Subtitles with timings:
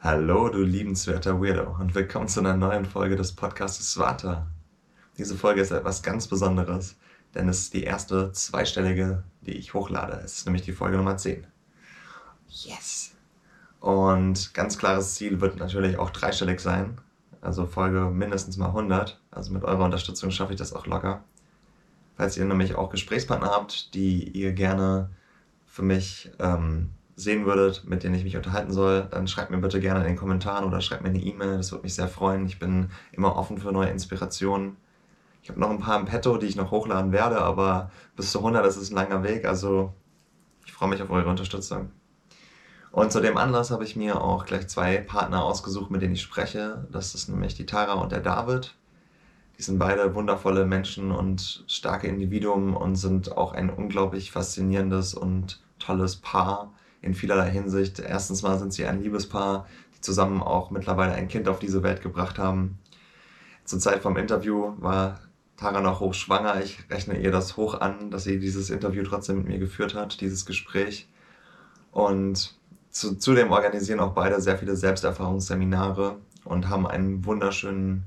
[0.00, 4.46] Hallo, du liebenswerter Weirdo und willkommen zu einer neuen Folge des Podcasts Swata.
[5.16, 6.94] Diese Folge ist etwas ganz Besonderes,
[7.34, 10.20] denn es ist die erste zweistellige, die ich hochlade.
[10.24, 11.44] Es ist nämlich die Folge Nummer 10.
[12.46, 13.16] Yes!
[13.80, 17.00] Und ganz klares Ziel wird natürlich auch dreistellig sein.
[17.40, 19.20] Also Folge mindestens mal 100.
[19.32, 21.24] Also mit eurer Unterstützung schaffe ich das auch locker.
[22.16, 25.10] Falls ihr nämlich auch Gesprächspartner habt, die ihr gerne
[25.66, 29.80] für mich ähm, sehen würdet, mit denen ich mich unterhalten soll, dann schreibt mir bitte
[29.80, 31.56] gerne in den Kommentaren oder schreibt mir eine E-Mail.
[31.56, 32.46] Das würde mich sehr freuen.
[32.46, 34.76] Ich bin immer offen für neue Inspirationen.
[35.42, 38.38] Ich habe noch ein paar im Petto, die ich noch hochladen werde, aber bis zu
[38.38, 39.46] 100 ist es ein langer Weg.
[39.46, 39.92] Also
[40.64, 41.90] ich freue mich auf eure Unterstützung.
[42.92, 46.22] Und zu dem Anlass habe ich mir auch gleich zwei Partner ausgesucht, mit denen ich
[46.22, 46.86] spreche.
[46.92, 48.76] Das ist nämlich die Tara und der David.
[49.58, 55.60] Die sind beide wundervolle Menschen und starke Individuen und sind auch ein unglaublich faszinierendes und
[55.80, 58.00] tolles Paar in vielerlei Hinsicht.
[58.00, 59.66] Erstens mal sind sie ein Liebespaar,
[59.96, 62.78] die zusammen auch mittlerweile ein Kind auf diese Welt gebracht haben.
[63.64, 65.20] Zur Zeit vom Interview war
[65.56, 66.62] Tara noch hochschwanger.
[66.62, 70.20] Ich rechne ihr das hoch an, dass sie dieses Interview trotzdem mit mir geführt hat,
[70.20, 71.08] dieses Gespräch.
[71.90, 72.56] Und
[72.90, 78.04] zu, zudem organisieren auch beide sehr viele Selbsterfahrungsseminare und haben einen wunderschönen,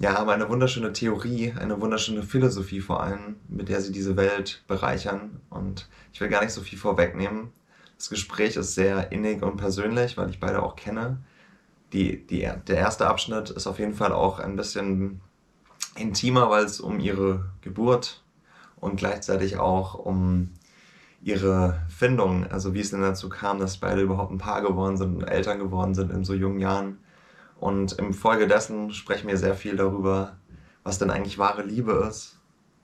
[0.00, 4.62] ja, haben eine wunderschöne Theorie, eine wunderschöne Philosophie vor allem, mit der sie diese Welt
[4.68, 5.40] bereichern.
[5.50, 7.52] Und ich will gar nicht so viel vorwegnehmen.
[7.96, 11.18] Das Gespräch ist sehr innig und persönlich, weil ich beide auch kenne.
[11.92, 15.20] Die, die, der erste Abschnitt ist auf jeden Fall auch ein bisschen
[15.96, 18.22] intimer, weil es um ihre Geburt
[18.76, 20.50] und gleichzeitig auch um
[21.22, 25.16] ihre Findung, also wie es denn dazu kam, dass beide überhaupt ein Paar geworden sind
[25.16, 26.98] und Eltern geworden sind in so jungen Jahren.
[27.60, 30.36] Und im Folge dessen sprechen wir sehr viel darüber,
[30.84, 32.38] was denn eigentlich wahre Liebe ist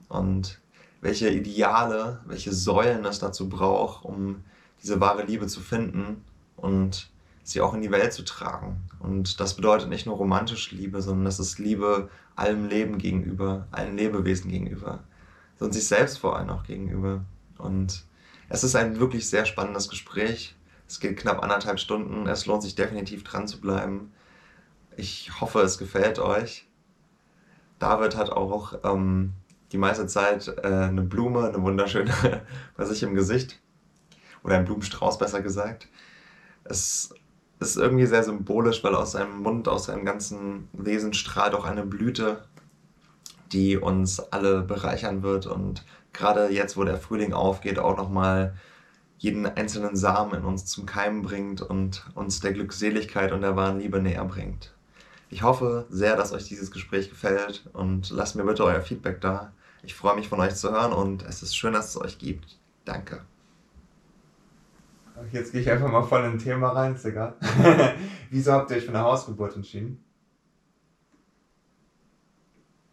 [0.09, 0.59] und
[1.01, 4.43] welche Ideale, welche Säulen es dazu braucht, um
[4.81, 6.23] diese wahre Liebe zu finden
[6.55, 7.09] und
[7.43, 8.81] sie auch in die Welt zu tragen.
[8.99, 13.95] Und das bedeutet nicht nur romantische Liebe, sondern das ist Liebe allem Leben gegenüber, allen
[13.95, 15.03] Lebewesen gegenüber
[15.59, 17.23] und sich selbst vor allem auch gegenüber.
[17.57, 18.03] Und
[18.49, 20.55] es ist ein wirklich sehr spannendes Gespräch.
[20.87, 22.27] Es geht knapp anderthalb Stunden.
[22.27, 24.11] Es lohnt sich definitiv dran zu bleiben.
[24.97, 26.67] Ich hoffe, es gefällt euch.
[27.79, 29.33] David hat auch ähm,
[29.71, 32.13] die meiste Zeit äh, eine Blume, eine wunderschöne,
[32.77, 33.61] bei sich im Gesicht.
[34.43, 35.89] Oder ein Blumenstrauß, besser gesagt.
[36.63, 37.13] Es
[37.59, 41.85] ist irgendwie sehr symbolisch, weil aus seinem Mund, aus seinem ganzen Wesen strahlt auch eine
[41.85, 42.45] Blüte,
[43.51, 48.55] die uns alle bereichern wird und gerade jetzt, wo der Frühling aufgeht, auch nochmal
[49.17, 53.79] jeden einzelnen Samen in uns zum Keimen bringt und uns der Glückseligkeit und der wahren
[53.79, 54.74] Liebe näher bringt.
[55.29, 59.51] Ich hoffe sehr, dass euch dieses Gespräch gefällt und lasst mir bitte euer Feedback da.
[59.83, 62.57] Ich freue mich von euch zu hören und es ist schön, dass es euch gibt.
[62.85, 63.21] Danke.
[65.31, 67.35] Jetzt gehe ich einfach mal voll in ein Thema rein, Digga.
[68.29, 70.03] Wieso habt ihr euch für eine Hausgeburt entschieden?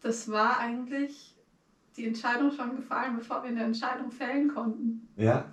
[0.01, 1.35] Das war eigentlich
[1.97, 5.09] die Entscheidung schon gefallen, bevor wir eine Entscheidung fällen konnten.
[5.17, 5.45] Ja.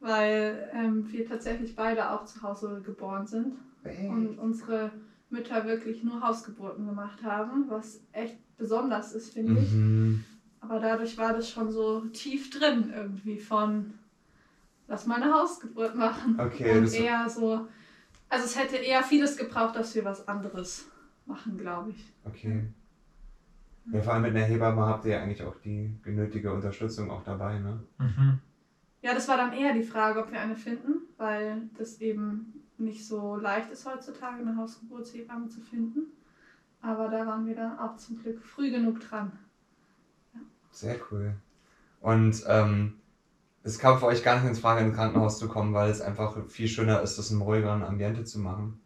[0.00, 4.08] Weil ähm, wir tatsächlich beide auch zu Hause geboren sind hey.
[4.08, 4.92] und unsere
[5.30, 10.24] Mütter wirklich nur Hausgeburten gemacht haben, was echt besonders ist, finde mhm.
[10.24, 10.36] ich.
[10.60, 13.94] Aber dadurch war das schon so tief drin irgendwie von
[14.88, 16.38] lass mal eine Hausgeburt machen.
[16.40, 16.78] Okay.
[16.78, 17.66] Und eher so,
[18.28, 20.86] also es hätte eher vieles gebraucht, dass wir was anderes
[21.26, 22.12] machen, glaube ich.
[22.24, 22.64] Okay.
[23.92, 27.22] Ja, vor allem mit einer Hebamme habt ihr ja eigentlich auch die genötige Unterstützung auch
[27.22, 27.80] dabei, ne?
[27.98, 28.38] Mhm.
[29.02, 33.06] Ja, das war dann eher die Frage, ob wir eine finden, weil das eben nicht
[33.06, 36.12] so leicht ist heutzutage, eine Hausgeburtshebamme zu finden.
[36.80, 39.32] Aber da waren wir dann auch zum Glück früh genug dran.
[40.34, 40.40] Ja.
[40.70, 41.34] Sehr cool.
[42.00, 42.94] Und ähm,
[43.62, 46.46] es kam für euch gar nicht ins Frage, ins Krankenhaus zu kommen, weil es einfach
[46.48, 48.80] viel schöner ist, das im ruhigeren Ambiente zu machen.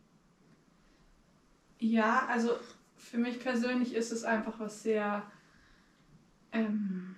[1.78, 2.50] Ja, also
[2.96, 5.22] für mich persönlich ist es einfach was sehr
[6.52, 7.16] ähm,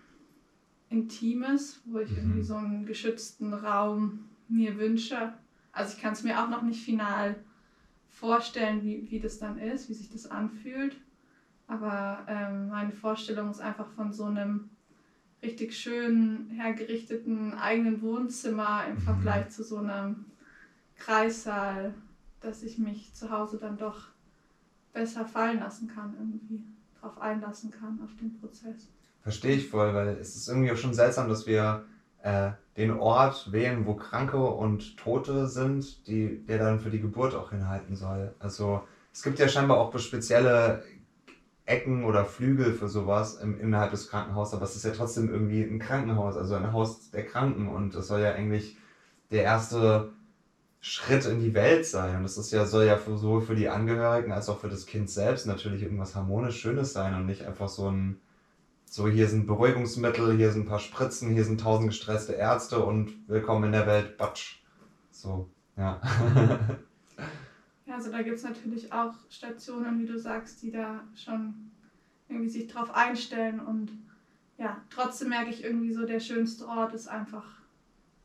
[0.89, 2.17] Intimes, wo ich mhm.
[2.17, 5.35] irgendwie so einen geschützten Raum mir wünsche.
[5.73, 7.37] Also ich kann es mir auch noch nicht final
[8.09, 10.97] vorstellen, wie, wie das dann ist, wie sich das anfühlt.
[11.67, 14.71] Aber ähm, meine Vorstellung ist einfach von so einem
[15.43, 19.01] richtig schön hergerichteten eigenen Wohnzimmer im mhm.
[19.01, 20.27] Vergleich zu so einem
[20.97, 21.95] Kreissaal,
[22.41, 24.09] dass ich mich zu Hause dann doch
[24.93, 26.63] besser fallen lassen kann, irgendwie
[27.01, 28.89] darauf einlassen kann, auf den Prozess.
[29.23, 31.85] Verstehe ich voll, weil es ist irgendwie auch schon seltsam, dass wir
[32.23, 37.35] äh, den Ort wählen, wo Kranke und Tote sind, die, der dann für die Geburt
[37.35, 38.35] auch hinhalten soll.
[38.39, 38.83] Also
[39.13, 40.83] es gibt ja scheinbar auch spezielle
[41.67, 45.63] Ecken oder Flügel für sowas im, innerhalb des Krankenhauses, aber es ist ja trotzdem irgendwie
[45.63, 48.77] ein Krankenhaus, also ein Haus der Kranken und es soll ja eigentlich
[49.31, 50.11] der erste
[50.81, 52.17] Schritt in die Welt sein.
[52.17, 54.87] Und das ist ja, soll ja für, sowohl für die Angehörigen als auch für das
[54.87, 58.19] Kind selbst natürlich irgendwas harmonisch Schönes sein und nicht einfach so ein,
[58.93, 63.27] so hier sind Beruhigungsmittel, hier sind ein paar Spritzen, hier sind tausend gestresste Ärzte und
[63.27, 64.63] willkommen in der Welt, Batsch.
[65.11, 65.49] So,
[65.79, 65.99] ja.
[67.87, 71.71] ja, also da gibt es natürlich auch Stationen, wie du sagst, die da schon
[72.29, 73.91] irgendwie sich drauf einstellen und
[74.59, 77.47] ja, trotzdem merke ich irgendwie so, der schönste Ort ist einfach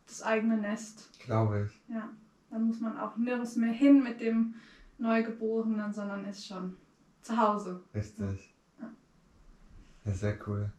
[0.06, 1.18] das eigene Nest.
[1.22, 1.96] Glaube ich.
[1.96, 2.10] Ja.
[2.50, 4.56] Dann muss man auch nirgends mehr hin mit dem
[4.98, 6.75] Neugeborenen, sondern ist schon
[7.22, 7.81] zu Hause.
[7.96, 8.56] Richtig.
[10.07, 10.13] Ja.
[10.13, 10.71] sehr cool.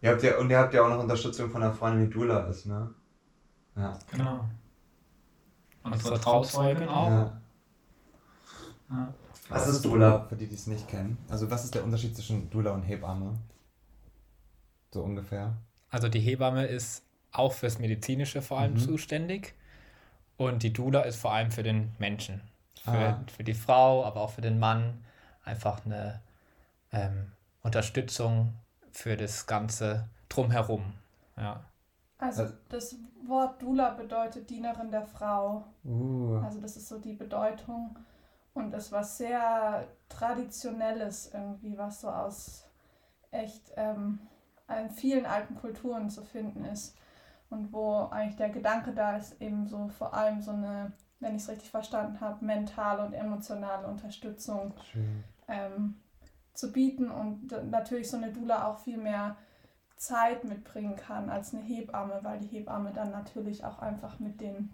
[0.00, 2.40] Ihr habt ja, und ihr habt ja auch noch Unterstützung von einer Freundin, die Dula
[2.46, 2.92] ist, ne?
[3.76, 3.98] Ja.
[4.10, 4.44] Genau.
[5.82, 7.08] Unsere Trauzeugin auch.
[7.08, 7.40] Ja.
[8.90, 9.14] ja.
[9.48, 11.18] Was ist Dula, für die, die es nicht kennen?
[11.28, 13.38] Also was ist der Unterschied zwischen Dula und Hebamme?
[14.90, 15.56] So ungefähr.
[15.90, 17.02] Also die Hebamme ist
[17.32, 18.78] auch fürs Medizinische vor allem mhm.
[18.78, 19.54] zuständig.
[20.36, 22.40] Und die Dula ist vor allem für den Menschen.
[22.82, 23.24] Für, ah.
[23.36, 25.04] für die Frau, aber auch für den Mann.
[25.44, 26.20] Einfach eine
[26.92, 27.32] ähm,
[27.64, 28.54] Unterstützung
[28.92, 30.94] für das Ganze drumherum.
[31.36, 31.64] Ja.
[32.18, 32.96] Also das
[33.26, 35.64] Wort Dula bedeutet Dienerin der Frau.
[35.84, 36.40] Uh.
[36.44, 37.98] Also das ist so die Bedeutung.
[38.52, 42.64] Und es war sehr Traditionelles irgendwie, was so aus
[43.32, 44.20] echt ähm,
[44.68, 46.96] in vielen alten Kulturen zu finden ist
[47.50, 51.42] und wo eigentlich der Gedanke da ist, eben so vor allem so eine, wenn ich
[51.42, 54.72] es richtig verstanden habe, mentale und emotionale Unterstützung
[55.48, 55.96] ähm,
[56.54, 59.36] zu bieten und natürlich so eine Dula auch viel mehr
[59.96, 64.70] Zeit mitbringen kann als eine Hebamme, weil die Hebamme dann natürlich auch einfach mit den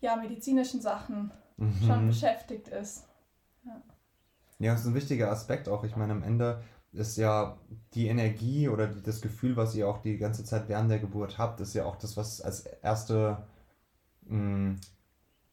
[0.00, 1.82] ja, medizinischen Sachen mhm.
[1.86, 3.06] schon beschäftigt ist.
[3.64, 3.82] Ja.
[4.58, 5.84] ja, das ist ein wichtiger Aspekt auch.
[5.84, 6.62] Ich meine, am Ende
[6.92, 7.58] ist ja
[7.94, 11.60] die Energie oder das Gefühl, was ihr auch die ganze Zeit während der Geburt habt,
[11.60, 13.46] ist ja auch das, was als erste
[14.22, 14.80] mh, mm,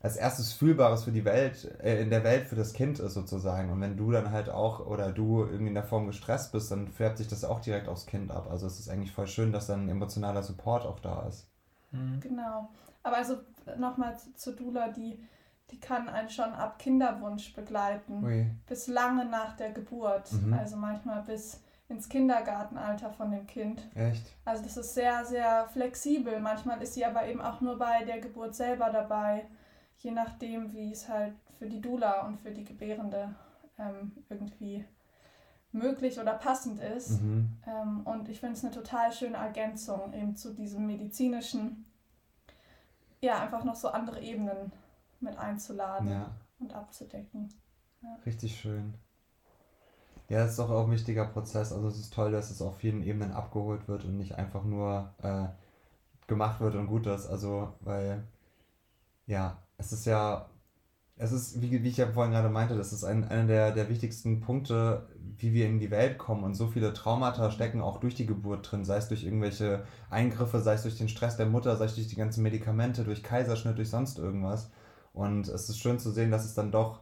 [0.01, 3.71] als erstes Fühlbares für die Welt, äh, in der Welt für das Kind ist sozusagen.
[3.71, 6.87] Und wenn du dann halt auch oder du irgendwie in der Form gestresst bist, dann
[6.87, 8.47] färbt sich das auch direkt aufs Kind ab.
[8.49, 11.47] Also es ist eigentlich voll schön, dass dann emotionaler Support auch da ist.
[11.91, 12.19] Mhm.
[12.19, 12.69] Genau.
[13.03, 13.37] Aber also
[13.77, 15.19] nochmal zu Dula, die
[15.71, 18.51] die kann einen schon ab Kinderwunsch begleiten, Ui.
[18.67, 20.31] bis lange nach der Geburt.
[20.33, 20.53] Mhm.
[20.53, 23.81] Also manchmal bis ins Kindergartenalter von dem Kind.
[23.95, 24.23] Echt?
[24.45, 26.39] Also das ist sehr, sehr flexibel.
[26.39, 29.45] Manchmal ist sie aber eben auch nur bei der Geburt selber dabei,
[30.03, 33.35] je nachdem, wie es halt für die Dula und für die Gebärende
[33.77, 34.85] ähm, irgendwie
[35.71, 37.21] möglich oder passend ist.
[37.21, 37.57] Mhm.
[37.65, 41.85] Ähm, und ich finde es eine total schöne Ergänzung eben zu diesem medizinischen,
[43.21, 44.71] ja, einfach noch so andere Ebenen
[45.19, 46.31] mit einzuladen ja.
[46.59, 47.49] und abzudecken.
[48.01, 48.17] Ja.
[48.25, 48.95] Richtig schön.
[50.27, 51.71] Ja, es ist auch ein wichtiger Prozess.
[51.71, 55.13] Also es ist toll, dass es auf vielen Ebenen abgeholt wird und nicht einfach nur
[55.21, 55.47] äh,
[56.27, 57.27] gemacht wird und gut ist.
[57.27, 58.23] Also, weil,
[59.27, 60.47] ja, es ist ja,
[61.17, 63.89] es ist, wie, wie ich ja vorhin gerade meinte, das ist ein, einer der, der
[63.89, 65.07] wichtigsten Punkte,
[65.37, 66.43] wie wir in die Welt kommen.
[66.43, 70.59] Und so viele Traumata stecken auch durch die Geburt drin, sei es durch irgendwelche Eingriffe,
[70.59, 73.77] sei es durch den Stress der Mutter, sei es durch die ganzen Medikamente, durch Kaiserschnitt,
[73.77, 74.71] durch sonst irgendwas.
[75.13, 77.01] Und es ist schön zu sehen, dass es dann doch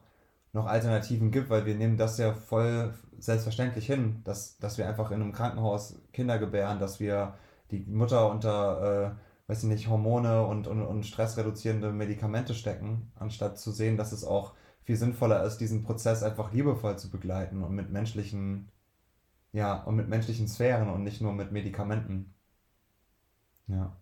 [0.53, 5.11] noch Alternativen gibt, weil wir nehmen das ja voll selbstverständlich hin, dass, dass wir einfach
[5.11, 7.35] in einem Krankenhaus Kinder gebären, dass wir
[7.71, 13.57] die Mutter unter, äh, weiß ich nicht, Hormone und, und, und stressreduzierende Medikamente stecken, anstatt
[13.57, 17.73] zu sehen, dass es auch viel sinnvoller ist, diesen Prozess einfach liebevoll zu begleiten und
[17.73, 18.69] mit menschlichen,
[19.51, 22.31] ja, und mit menschlichen Sphären und nicht nur mit Medikamenten.
[23.65, 23.97] Ja.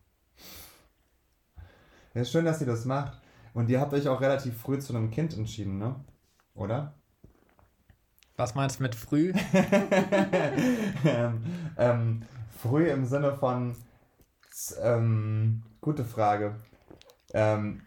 [2.13, 3.17] Ja, ist schön, dass sie das macht.
[3.53, 5.95] Und ihr habt euch auch relativ früh zu einem Kind entschieden, ne?
[6.55, 6.93] Oder?
[8.35, 9.31] Was meinst du mit früh?
[11.05, 11.41] ähm,
[11.77, 12.23] ähm,
[12.57, 13.77] früh im Sinne von,
[14.81, 16.55] ähm, gute Frage.
[17.33, 17.81] Ähm,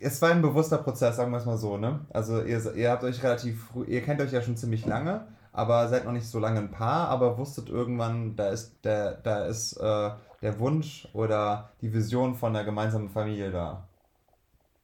[0.00, 2.00] es war ein bewusster Prozess, sagen wir es mal so, ne?
[2.10, 6.04] Also ihr, ihr habt euch relativ ihr kennt euch ja schon ziemlich lange, aber seid
[6.04, 10.10] noch nicht so lange ein Paar, aber wusstet irgendwann, da ist der, da ist äh,
[10.42, 13.88] der Wunsch oder die Vision von einer gemeinsamen Familie da.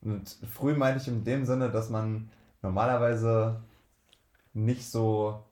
[0.02, 2.30] Und früh meine ich in dem Sinne, dass man
[2.60, 3.62] normalerweise
[4.52, 5.44] nicht so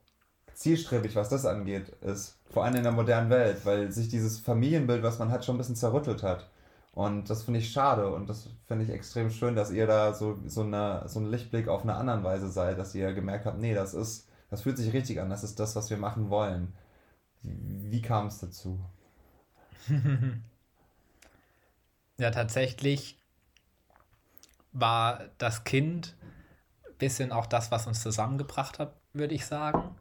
[0.53, 2.37] zielstrebig, was das angeht, ist.
[2.49, 5.57] Vor allem in der modernen Welt, weil sich dieses Familienbild, was man hat, schon ein
[5.57, 6.49] bisschen zerrüttelt hat.
[6.93, 10.37] Und das finde ich schade und das finde ich extrem schön, dass ihr da so,
[10.45, 13.73] so, eine, so ein Lichtblick auf eine andere Weise seid, dass ihr gemerkt habt, nee,
[13.73, 16.73] das ist, das fühlt sich richtig an, das ist das, was wir machen wollen.
[17.41, 18.79] Wie kam es dazu?
[22.17, 23.17] ja, tatsächlich
[24.71, 26.15] war das Kind
[26.87, 29.95] ein bisschen auch das, was uns zusammengebracht hat, würde ich sagen.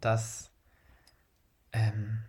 [0.00, 0.50] Dass
[1.72, 2.24] ähm,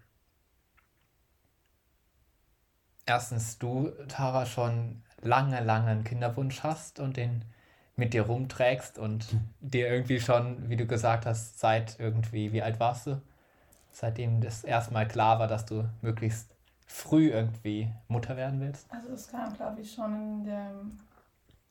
[3.05, 7.45] erstens du, Tara, schon lange, lange einen Kinderwunsch hast und den
[7.95, 9.27] mit dir rumträgst und
[9.59, 13.21] dir irgendwie schon, wie du gesagt hast, seit irgendwie, wie alt warst du?
[13.91, 16.55] Seitdem das erstmal klar war, dass du möglichst
[16.87, 18.87] früh irgendwie Mutter werden willst?
[18.91, 20.99] Also das kam, glaube ich, schon in dem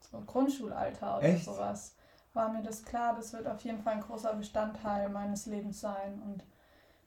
[0.01, 1.45] so Grundschulalter oder Echt?
[1.45, 1.95] sowas.
[2.33, 6.23] War mir das klar, das wird auf jeden Fall ein großer Bestandteil meines Lebens sein
[6.23, 6.45] und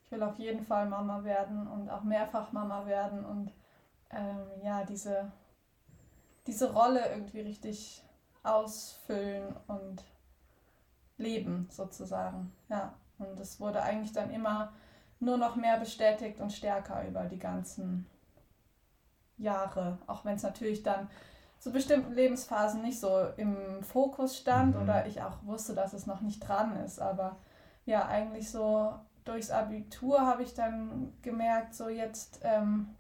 [0.03, 3.53] ich will auf jeden Fall Mama werden und auch mehrfach Mama werden und
[4.10, 5.32] ähm, ja, diese,
[6.46, 8.03] diese Rolle irgendwie richtig
[8.44, 10.03] ausfüllen und
[11.18, 12.51] leben sozusagen.
[12.70, 14.74] Ja, und es wurde eigentlich dann immer
[15.20, 18.06] nur noch mehr bestätigt und stärker über die ganzen
[19.38, 21.10] Jahre, auch wenn es natürlich dann
[21.63, 24.82] zu bestimmten Lebensphasen nicht so im Fokus stand Mhm.
[24.82, 27.00] oder ich auch wusste, dass es noch nicht dran ist.
[27.00, 27.38] Aber
[27.86, 28.93] ja, eigentlich so
[29.24, 32.93] durchs Abitur habe ich dann gemerkt, so jetzt, ähm,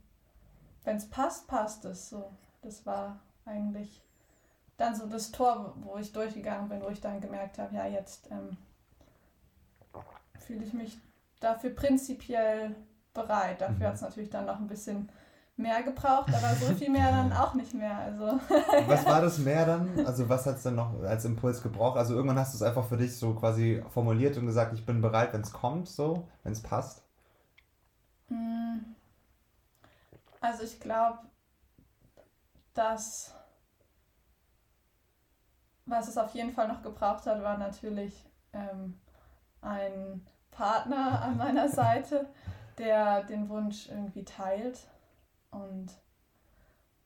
[0.85, 2.09] wenn es passt, passt es.
[2.09, 4.01] So, das war eigentlich
[4.77, 8.31] dann so das Tor, wo ich durchgegangen bin, wo ich dann gemerkt habe, ja, jetzt
[8.31, 8.55] ähm,
[10.39, 10.97] fühle ich mich
[11.41, 12.77] dafür prinzipiell
[13.13, 13.59] bereit.
[13.59, 13.83] Dafür Mhm.
[13.87, 15.09] hat es natürlich dann noch ein bisschen
[15.55, 17.97] mehr gebraucht, aber so viel mehr dann auch nicht mehr.
[17.97, 18.39] Also
[18.87, 20.05] Was war das mehr dann?
[20.05, 21.97] Also was hat es dann noch als Impuls gebraucht?
[21.97, 25.01] Also irgendwann hast du es einfach für dich so quasi formuliert und gesagt, ich bin
[25.01, 27.03] bereit, wenn es kommt, so, wenn es passt.
[28.29, 28.79] Mm.
[30.41, 31.19] Also ich glaube,
[32.73, 33.33] dass
[35.85, 38.99] was es auf jeden Fall noch gebraucht hat, war natürlich ähm,
[39.61, 42.27] ein Partner an meiner Seite,
[42.77, 44.87] der den Wunsch irgendwie teilt.
[45.53, 45.91] Und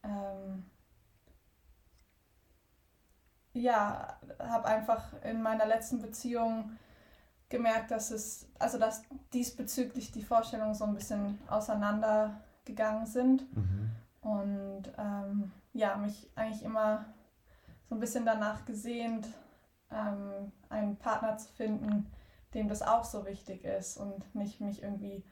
[0.04, 0.66] ähm,
[3.54, 6.72] ja, habe einfach in meiner letzten Beziehung
[7.50, 13.92] gemerkt, dass es, also dass diesbezüglich die Vorstellungen so ein bisschen auseinandergegangen sind Mhm.
[14.22, 17.06] und ähm, ja, mich eigentlich immer
[17.90, 19.28] so ein bisschen danach gesehnt,
[19.92, 22.12] ähm, einen Partner zu finden,
[22.54, 25.24] dem das auch so wichtig ist und nicht mich irgendwie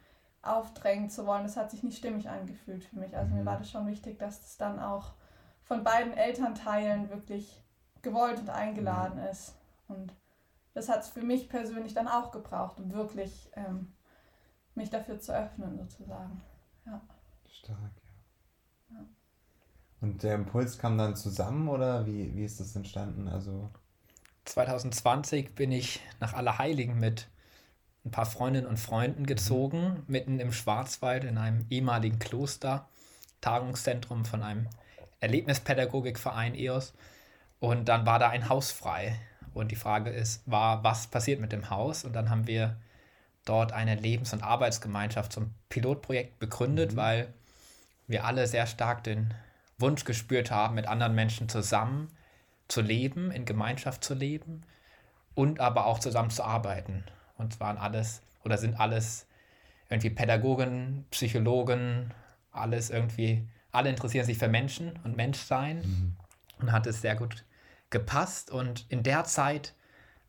[0.46, 1.44] aufdrängen zu wollen.
[1.44, 3.16] Das hat sich nicht stimmig angefühlt für mich.
[3.18, 3.46] Also mir Mhm.
[3.46, 5.14] war das schon wichtig, dass es dann auch
[5.64, 7.64] von beiden Elternteilen wirklich
[8.02, 9.56] gewollt und eingeladen ist.
[9.88, 10.14] Und
[10.74, 13.94] das hat es für mich persönlich dann auch gebraucht, um wirklich ähm,
[14.76, 16.42] mich dafür zu öffnen, sozusagen.
[17.48, 18.12] Stark, ja.
[18.90, 19.06] Ja.
[20.02, 23.28] Und der Impuls kam dann zusammen oder wie, wie ist das entstanden?
[23.28, 23.70] Also,
[24.46, 27.30] 2020 bin ich nach Allerheiligen mit
[28.06, 32.88] ein paar Freundinnen und Freunden gezogen, mitten im Schwarzwald in einem ehemaligen Kloster,
[33.42, 34.68] Tagungszentrum von einem
[35.20, 36.94] Erlebnispädagogikverein EOS.
[37.60, 39.20] Und dann war da ein Haus frei.
[39.54, 42.04] Und die Frage ist, war, was passiert mit dem Haus?
[42.04, 42.76] Und dann haben wir
[43.46, 46.98] dort eine Lebens- und Arbeitsgemeinschaft zum Pilotprojekt begründet, Mhm.
[46.98, 47.34] weil
[48.08, 49.34] wir alle sehr stark den
[49.78, 52.10] Wunsch gespürt haben, mit anderen Menschen zusammen
[52.68, 54.64] zu leben, in Gemeinschaft zu leben
[55.34, 57.04] und aber auch zusammen zu arbeiten.
[57.38, 59.28] Und es waren alles oder sind alles
[59.90, 62.14] irgendwie Pädagogen, Psychologen,
[62.52, 66.16] alles irgendwie, alle interessieren sich für Menschen und Menschsein
[66.60, 67.44] und hat es sehr gut
[67.90, 68.52] gepasst.
[68.52, 69.74] Und in der Zeit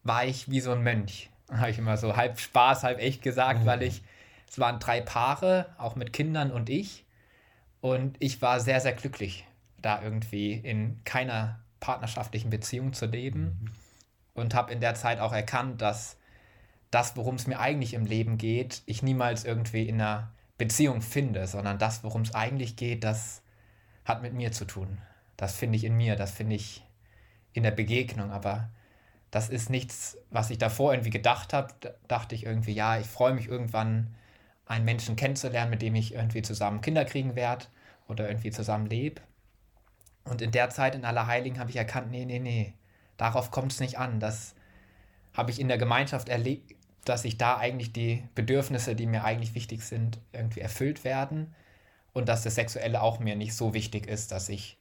[0.03, 1.31] war ich wie so ein Mönch.
[1.51, 4.03] Habe ich immer so halb Spaß, halb echt gesagt, weil ich,
[4.49, 7.05] es waren drei Paare, auch mit Kindern und ich.
[7.81, 9.47] Und ich war sehr, sehr glücklich,
[9.81, 13.73] da irgendwie in keiner partnerschaftlichen Beziehung zu leben.
[14.35, 16.19] Und habe in der Zeit auch erkannt, dass
[16.91, 21.47] das, worum es mir eigentlich im Leben geht, ich niemals irgendwie in einer Beziehung finde,
[21.47, 23.43] sondern das, worum es eigentlich geht, das
[24.05, 24.99] hat mit mir zu tun.
[25.37, 26.83] Das finde ich in mir, das finde ich
[27.53, 28.71] in der Begegnung, aber
[29.31, 31.75] das ist nichts, was ich davor irgendwie gedacht habe.
[31.81, 34.15] Da dachte ich irgendwie, ja, ich freue mich irgendwann,
[34.67, 37.67] einen Menschen kennenzulernen, mit dem ich irgendwie zusammen Kinder kriegen werde
[38.09, 39.23] oder irgendwie zusammen lebe.
[40.25, 42.75] Und in der Zeit in Allerheiligen habe ich erkannt, nee, nee, nee,
[43.17, 44.19] darauf kommt es nicht an.
[44.19, 44.56] Das
[45.37, 46.75] habe ich in der Gemeinschaft erlebt,
[47.05, 51.55] dass ich da eigentlich die Bedürfnisse, die mir eigentlich wichtig sind, irgendwie erfüllt werden
[52.13, 54.79] und dass das Sexuelle auch mir nicht so wichtig ist, dass ich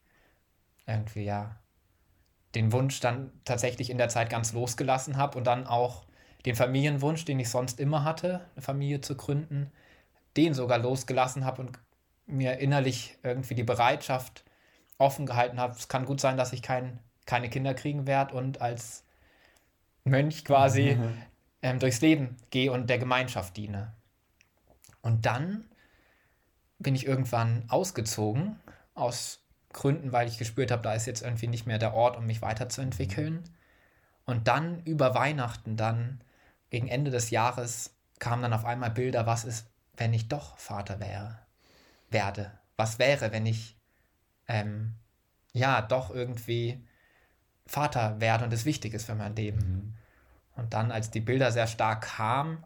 [0.87, 1.59] irgendwie ja
[2.55, 6.05] den Wunsch dann tatsächlich in der Zeit ganz losgelassen habe und dann auch
[6.45, 9.71] den Familienwunsch, den ich sonst immer hatte, eine Familie zu gründen,
[10.37, 11.79] den sogar losgelassen habe und
[12.27, 14.45] mir innerlich irgendwie die Bereitschaft
[14.97, 15.75] offen gehalten habe.
[15.75, 19.04] Es kann gut sein, dass ich kein, keine Kinder kriegen werde und als
[20.05, 20.97] Mönch quasi
[21.61, 23.93] ähm, durchs Leben gehe und der Gemeinschaft diene.
[25.01, 25.65] Und dann
[26.79, 28.59] bin ich irgendwann ausgezogen,
[28.93, 29.41] aus
[29.73, 32.41] Gründen, weil ich gespürt habe, da ist jetzt irgendwie nicht mehr der Ort, um mich
[32.41, 33.43] weiterzuentwickeln.
[34.25, 36.21] Und dann über Weihnachten, dann
[36.69, 40.99] gegen Ende des Jahres, kamen dann auf einmal Bilder, was ist, wenn ich doch Vater
[40.99, 41.39] wäre,
[42.09, 42.51] werde?
[42.77, 43.77] Was wäre, wenn ich
[44.47, 44.95] ähm,
[45.53, 46.85] ja doch irgendwie
[47.67, 49.57] Vater werden und es wichtig ist für mein Leben.
[49.57, 49.93] Mhm.
[50.55, 52.63] Und dann, als die Bilder sehr stark kamen,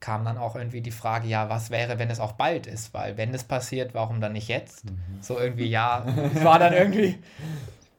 [0.00, 2.92] kam dann auch irgendwie die Frage, ja, was wäre, wenn es auch bald ist?
[2.92, 4.84] Weil wenn es passiert, warum dann nicht jetzt?
[4.84, 4.98] Mhm.
[5.20, 6.04] So irgendwie, ja,
[6.34, 7.18] es war dann irgendwie,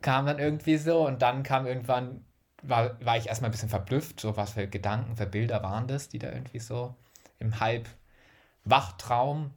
[0.02, 2.26] kam dann irgendwie so und dann kam irgendwann,
[2.64, 6.10] war, war ich erstmal ein bisschen verblüfft, so was für Gedanken, für Bilder waren das,
[6.10, 6.96] die da irgendwie so
[7.40, 9.52] im Halbwachtraum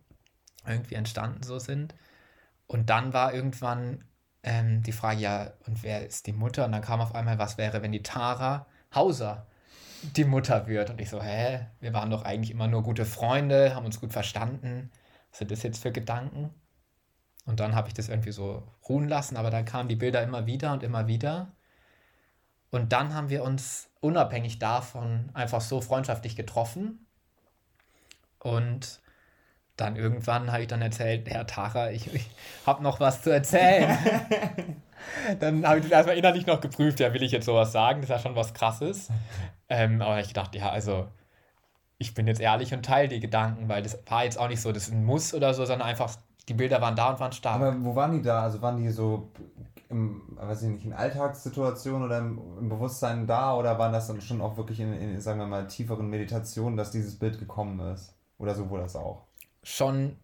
[0.67, 1.95] irgendwie entstanden so sind.
[2.67, 4.05] Und dann war irgendwann
[4.45, 6.65] ähm, die Frage, ja, und wer ist die Mutter?
[6.65, 9.47] Und dann kam auf einmal, was wäre, wenn die Tara Hauser
[10.17, 10.91] die Mutter wird.
[10.91, 14.13] Und ich so, hä, wir waren doch eigentlich immer nur gute Freunde, haben uns gut
[14.13, 14.91] verstanden.
[15.31, 16.51] Was sind das jetzt für Gedanken?
[17.47, 20.47] Und dann habe ich das irgendwie so ruhen lassen, aber dann kamen die Bilder immer
[20.47, 21.53] wieder und immer wieder.
[22.71, 27.07] Und dann haben wir uns unabhängig davon einfach so freundschaftlich getroffen.
[28.39, 29.01] Und
[29.77, 32.31] dann irgendwann habe ich dann erzählt, Herr Tara, ich, ich
[32.67, 33.99] habe noch was zu erzählen.
[35.41, 38.01] dann habe ich das erstmal innerlich noch geprüft, ja, will ich jetzt sowas sagen?
[38.01, 39.09] Das ist ja schon was Krasses.
[39.69, 41.09] Ähm, aber ich dachte, ja, also
[41.99, 44.73] ich bin jetzt ehrlich und teile die Gedanken, weil das war jetzt auch nicht so,
[44.73, 46.15] das ist ein Muss oder so, sondern einfach,
[46.49, 47.57] die Bilder waren da und waren stark.
[47.57, 48.43] Aber wo waren die da?
[48.43, 49.33] Also waren die so
[49.89, 54.21] im, weiß ich nicht, in Alltagssituationen oder im, im, Bewusstsein da oder waren das dann
[54.21, 58.15] schon auch wirklich in, in, sagen wir mal, tieferen Meditationen, dass dieses Bild gekommen ist?
[58.39, 59.27] Oder sowohl das auch?
[59.65, 60.17] Schon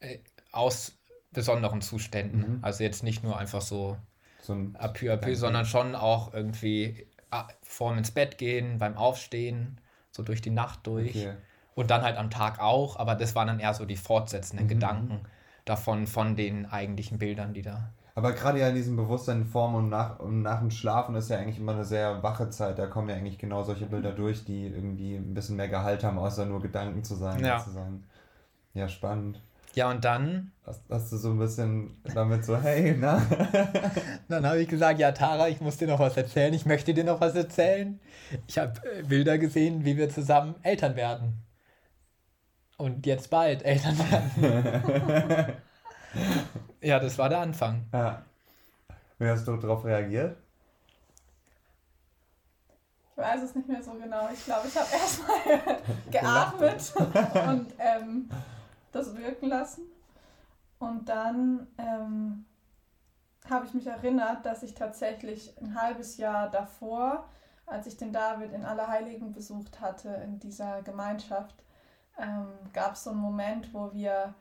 [0.00, 0.18] äh,
[0.52, 0.98] aus
[1.32, 2.56] besonderen Zuständen.
[2.56, 2.58] Mhm.
[2.62, 3.96] Also jetzt nicht nur einfach so,
[4.40, 9.80] so ein apü, apü, sondern schon auch irgendwie ah, vorm ins Bett gehen, beim Aufstehen,
[10.10, 11.10] so durch die Nacht durch.
[11.10, 11.34] Okay.
[11.74, 14.70] Und dann halt am Tag auch, aber das waren dann eher so die fortsetzenden mhm.
[14.70, 15.20] Gedanken
[15.64, 17.90] davon, von den eigentlichen Bildern, die da.
[18.16, 21.38] Aber gerade ja in diesem Bewusstsein vorm und nach, und nach dem Schlafen ist ja
[21.38, 22.78] eigentlich immer eine sehr wache Zeit.
[22.78, 26.18] Da kommen ja eigentlich genau solche Bilder durch, die irgendwie ein bisschen mehr Gehalt haben,
[26.18, 27.44] außer nur Gedanken zu sein.
[27.44, 27.64] Ja,
[28.74, 29.40] ja spannend.
[29.74, 30.52] Ja, und dann.
[30.64, 33.20] Hast, hast, du so ein bisschen damit so, hey, na?
[34.28, 36.54] dann habe ich gesagt, ja, Tara, ich muss dir noch was erzählen.
[36.54, 38.00] Ich möchte dir noch was erzählen.
[38.46, 41.42] Ich habe äh, Bilder gesehen, wie wir zusammen Eltern werden.
[42.76, 45.56] Und jetzt bald Eltern werden.
[46.80, 47.84] ja, das war der Anfang.
[47.92, 48.24] Ja.
[49.18, 50.36] Wie hast du darauf reagiert?
[53.16, 54.28] Ich weiß es nicht mehr so genau.
[54.32, 55.78] Ich glaube, ich habe erstmal
[56.10, 56.92] geatmet
[57.48, 58.28] und ähm,
[58.94, 59.82] das wirken lassen.
[60.78, 62.44] Und dann ähm,
[63.48, 67.28] habe ich mich erinnert, dass ich tatsächlich ein halbes Jahr davor,
[67.66, 71.64] als ich den David in Allerheiligen besucht hatte, in dieser Gemeinschaft,
[72.18, 74.34] ähm, gab es so einen Moment, wo wir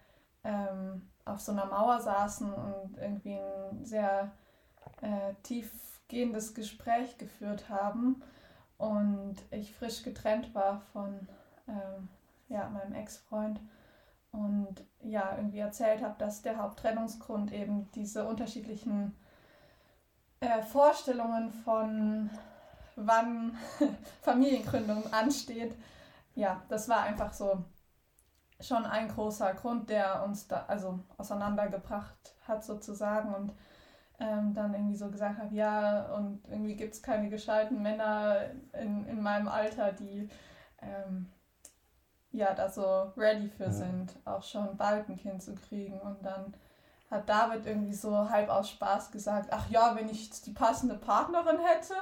[0.43, 4.31] ähm, auf so einer Mauer saßen und irgendwie ein sehr
[5.01, 8.21] äh, tiefgehendes Gespräch geführt haben
[8.77, 11.27] und ich frisch getrennt war von
[11.67, 12.09] ähm,
[12.49, 13.59] ja, meinem Ex-Freund
[14.33, 19.15] und ja, irgendwie erzählt habe, dass der Haupttrennungsgrund eben diese unterschiedlichen
[20.39, 22.29] äh, Vorstellungen von
[22.95, 23.55] wann
[24.21, 25.75] Familiengründung ansteht.
[26.35, 27.63] Ja, das war einfach so
[28.59, 33.53] schon ein großer Grund, der uns da also auseinandergebracht hat sozusagen und
[34.19, 39.05] ähm, dann irgendwie so gesagt habe, ja, und irgendwie gibt es keine gescheiten Männer in,
[39.05, 40.29] in meinem Alter, die
[40.81, 41.29] ähm,
[42.33, 43.71] ja da so ready für ja.
[43.71, 45.99] sind, auch schon bald ein Kind zu kriegen.
[46.01, 46.53] Und dann
[47.09, 51.59] hat David irgendwie so halb aus Spaß gesagt, ach ja, wenn ich die passende Partnerin
[51.59, 51.93] hätte,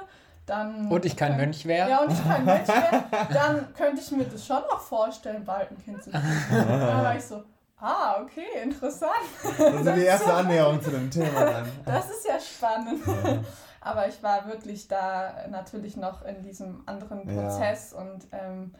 [0.46, 0.90] dann...
[0.90, 1.88] Und ich kein Mönch wäre.
[1.88, 5.70] Ja, und ich kein Mönch wäre, dann könnte ich mir das schon noch vorstellen, bald
[5.70, 6.24] ein Kind zu kriegen.
[6.50, 7.44] Und dann war ich so,
[7.78, 9.12] ah, okay, interessant.
[9.58, 11.70] Das ist die erste Annäherung zu dem Thema dann.
[11.84, 13.06] Das ist ja spannend.
[13.06, 13.38] Ja.
[13.80, 17.98] Aber ich war wirklich da natürlich noch in diesem anderen Prozess ja.
[17.98, 18.74] und ähm,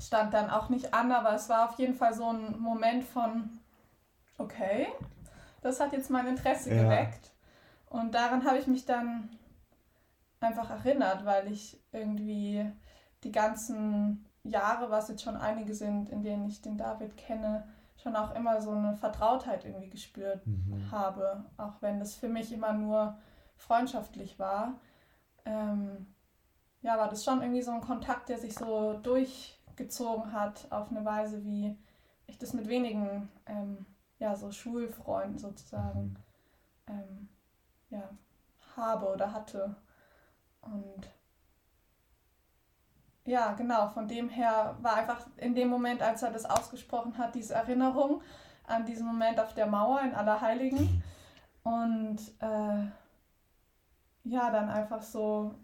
[0.00, 3.58] stand dann auch nicht an, aber es war auf jeden Fall so ein Moment von,
[4.38, 4.86] okay,
[5.60, 6.82] das hat jetzt mein Interesse ja.
[6.82, 7.32] geweckt.
[7.86, 9.30] Und daran habe ich mich dann
[10.40, 12.70] einfach erinnert, weil ich irgendwie
[13.24, 18.14] die ganzen Jahre, was jetzt schon einige sind, in denen ich den David kenne, schon
[18.14, 20.90] auch immer so eine Vertrautheit irgendwie gespürt mhm.
[20.92, 23.18] habe, auch wenn das für mich immer nur
[23.56, 24.74] freundschaftlich war.
[25.44, 26.06] Ähm,
[26.80, 30.90] ja, war das schon irgendwie so ein Kontakt, der sich so durch gezogen hat auf
[30.90, 31.78] eine Weise, wie
[32.26, 33.86] ich das mit wenigen, ähm,
[34.18, 36.16] ja, so Schulfreunden sozusagen,
[36.86, 36.94] mhm.
[36.94, 37.28] ähm,
[37.88, 38.10] ja,
[38.76, 39.76] habe oder hatte.
[40.60, 41.10] Und
[43.24, 47.34] ja, genau, von dem her war einfach in dem Moment, als er das ausgesprochen hat,
[47.34, 48.22] diese Erinnerung
[48.64, 51.02] an diesen Moment auf der Mauer in Allerheiligen.
[51.62, 52.86] Und äh,
[54.24, 55.54] ja, dann einfach so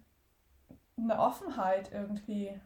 [0.96, 2.61] eine Offenheit irgendwie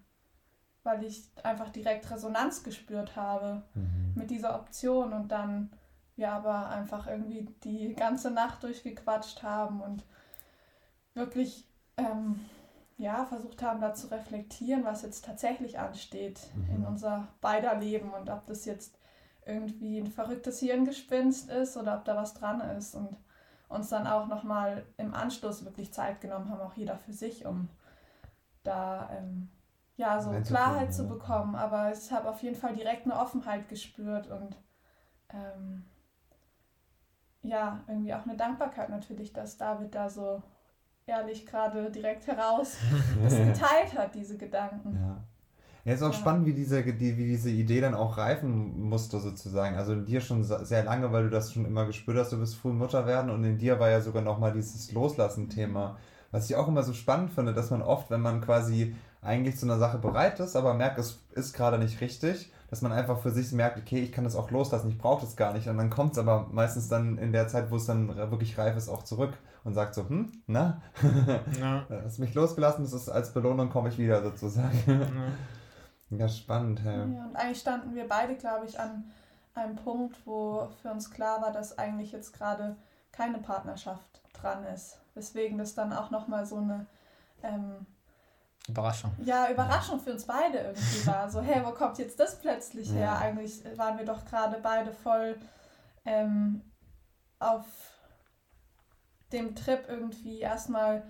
[0.88, 4.14] weil ich einfach direkt Resonanz gespürt habe mhm.
[4.14, 5.70] mit dieser Option und dann
[6.16, 10.04] wir aber einfach irgendwie die ganze Nacht durchgequatscht haben und
[11.14, 11.64] wirklich
[11.98, 12.40] ähm,
[12.96, 16.76] ja, versucht haben, da zu reflektieren, was jetzt tatsächlich ansteht mhm.
[16.76, 18.98] in unser beider Leben und ob das jetzt
[19.46, 23.16] irgendwie ein verrücktes Hirngespinst ist oder ob da was dran ist und
[23.68, 27.68] uns dann auch nochmal im Anschluss wirklich Zeit genommen haben, auch jeder für sich, um
[28.62, 29.50] da ähm,
[29.98, 31.54] ja so Klarheit zu bekommen.
[31.54, 34.56] Aber ich habe auf jeden Fall direkt eine Offenheit gespürt und
[35.30, 35.84] ähm,
[37.42, 40.42] ja, irgendwie auch eine Dankbarkeit natürlich, dass David da so
[41.06, 42.76] ehrlich gerade direkt heraus
[43.22, 44.94] das geteilt hat, diese Gedanken.
[44.94, 45.24] Ja.
[45.84, 46.18] Ja, ist auch ja.
[46.18, 49.76] spannend, wie diese, die, wie diese Idee dann auch reifen musste, sozusagen.
[49.76, 52.56] Also in dir schon sehr lange, weil du das schon immer gespürt hast, du bist
[52.56, 55.96] früh Mutter werden und in dir war ja sogar nochmal dieses Loslassen-Thema.
[56.30, 59.66] Was ich auch immer so spannend finde, dass man oft, wenn man quasi eigentlich zu
[59.66, 63.30] einer Sache bereit ist, aber merkt, es ist gerade nicht richtig, dass man einfach für
[63.30, 65.68] sich merkt, okay, ich kann das auch loslassen, ich brauche das gar nicht.
[65.68, 68.76] Und dann kommt es aber meistens dann in der Zeit, wo es dann wirklich reif
[68.76, 69.32] ist, auch zurück
[69.64, 70.82] und sagt so, hm, na,
[71.60, 71.86] ja.
[72.04, 74.82] hast mich losgelassen, das ist als Belohnung komme ich wieder sozusagen.
[76.10, 76.82] Ja, ja spannend.
[76.84, 76.92] Ja.
[76.92, 79.04] ja, und eigentlich standen wir beide, glaube ich, an
[79.54, 82.76] einem Punkt, wo für uns klar war, dass eigentlich jetzt gerade
[83.12, 85.00] keine Partnerschaft dran ist.
[85.14, 86.86] Weswegen das dann auch nochmal so eine
[87.42, 87.86] ähm,
[88.68, 89.12] Überraschung.
[89.24, 91.30] Ja, Überraschung für uns beide irgendwie war.
[91.30, 93.00] So, hey, wo kommt jetzt das plötzlich her?
[93.00, 93.18] Ja.
[93.18, 95.36] Eigentlich waren wir doch gerade beide voll
[96.04, 96.62] ähm,
[97.38, 97.66] auf
[99.32, 101.02] dem Trip irgendwie erstmal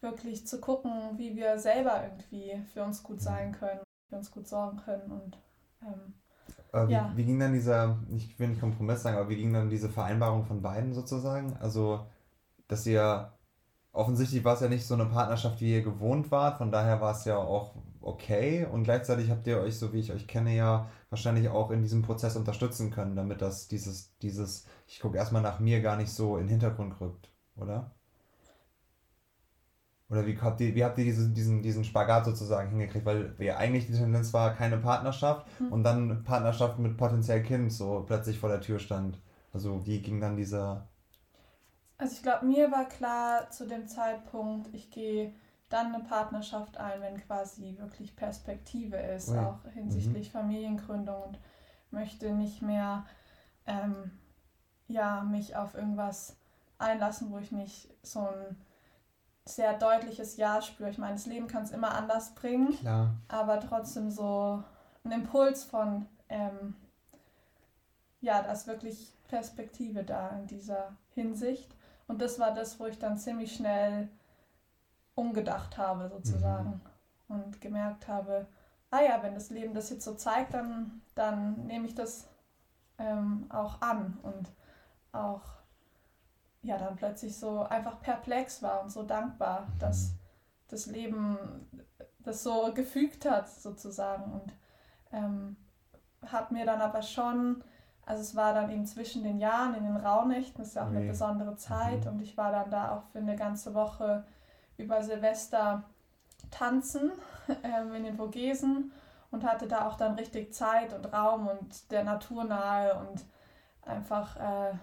[0.00, 4.48] wirklich zu gucken, wie wir selber irgendwie für uns gut sein können, für uns gut
[4.48, 5.38] sorgen können und
[5.82, 6.14] ähm,
[6.88, 7.12] wie, ja.
[7.14, 10.44] wie ging dann dieser, ich will nicht Kompromiss sagen, aber wie ging dann diese Vereinbarung
[10.44, 11.54] von beiden sozusagen?
[11.60, 12.06] Also,
[12.66, 13.30] dass ihr,
[13.92, 17.12] offensichtlich war es ja nicht so eine Partnerschaft, wie ihr gewohnt wart, von daher war
[17.12, 20.88] es ja auch okay und gleichzeitig habt ihr euch, so wie ich euch kenne, ja
[21.10, 25.60] wahrscheinlich auch in diesem Prozess unterstützen können, damit das dieses, dieses, ich gucke erstmal nach
[25.60, 27.92] mir gar nicht so in den Hintergrund rückt oder?
[30.08, 33.06] Oder wie habt ihr, wie habt ihr diesen, diesen, diesen Spagat sozusagen hingekriegt?
[33.06, 35.72] Weil ja eigentlich die Tendenz war keine Partnerschaft mhm.
[35.72, 39.18] und dann Partnerschaft mit potenziell Kind so plötzlich vor der Tür stand.
[39.52, 40.88] Also wie ging dann dieser...
[42.02, 45.32] Also ich glaube, mir war klar zu dem Zeitpunkt, ich gehe
[45.68, 50.32] dann eine Partnerschaft ein, wenn quasi wirklich Perspektive ist, oh auch hinsichtlich mhm.
[50.32, 51.38] Familiengründung und
[51.92, 53.06] möchte nicht mehr
[53.66, 54.10] ähm,
[54.88, 56.34] ja, mich auf irgendwas
[56.76, 58.56] einlassen, wo ich nicht so ein
[59.44, 60.90] sehr deutliches Ja spüre.
[60.90, 63.14] Ich meine, das Leben kann es immer anders bringen, Klar.
[63.28, 64.64] aber trotzdem so
[65.04, 66.74] ein Impuls von, ähm,
[68.20, 71.76] ja, da ist wirklich Perspektive da in dieser Hinsicht.
[72.06, 74.08] Und das war das, wo ich dann ziemlich schnell
[75.14, 76.80] umgedacht habe, sozusagen.
[77.28, 77.36] Mhm.
[77.36, 78.46] Und gemerkt habe,
[78.90, 82.28] ah ja, wenn das Leben das jetzt so zeigt, dann, dann nehme ich das
[82.98, 84.52] ähm, auch an und
[85.12, 85.42] auch
[86.62, 89.78] ja dann plötzlich so einfach perplex war und so dankbar, mhm.
[89.78, 90.12] dass
[90.68, 91.38] das Leben
[92.20, 94.54] das so gefügt hat sozusagen und
[95.10, 95.56] ähm,
[96.26, 97.64] habe mir dann aber schon,
[98.04, 100.88] also es war dann eben zwischen den Jahren in den Rauhnächten, das ist ja auch
[100.88, 100.98] okay.
[100.98, 102.12] eine besondere Zeit mhm.
[102.12, 104.24] und ich war dann da auch für eine ganze Woche
[104.76, 105.84] über Silvester
[106.50, 107.12] tanzen
[107.62, 108.92] ähm, in den Vogesen
[109.30, 113.24] und hatte da auch dann richtig Zeit und Raum und der Natur nahe und
[113.82, 114.74] einfach äh,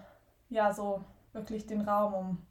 [0.48, 2.46] ja so wirklich den Raum, um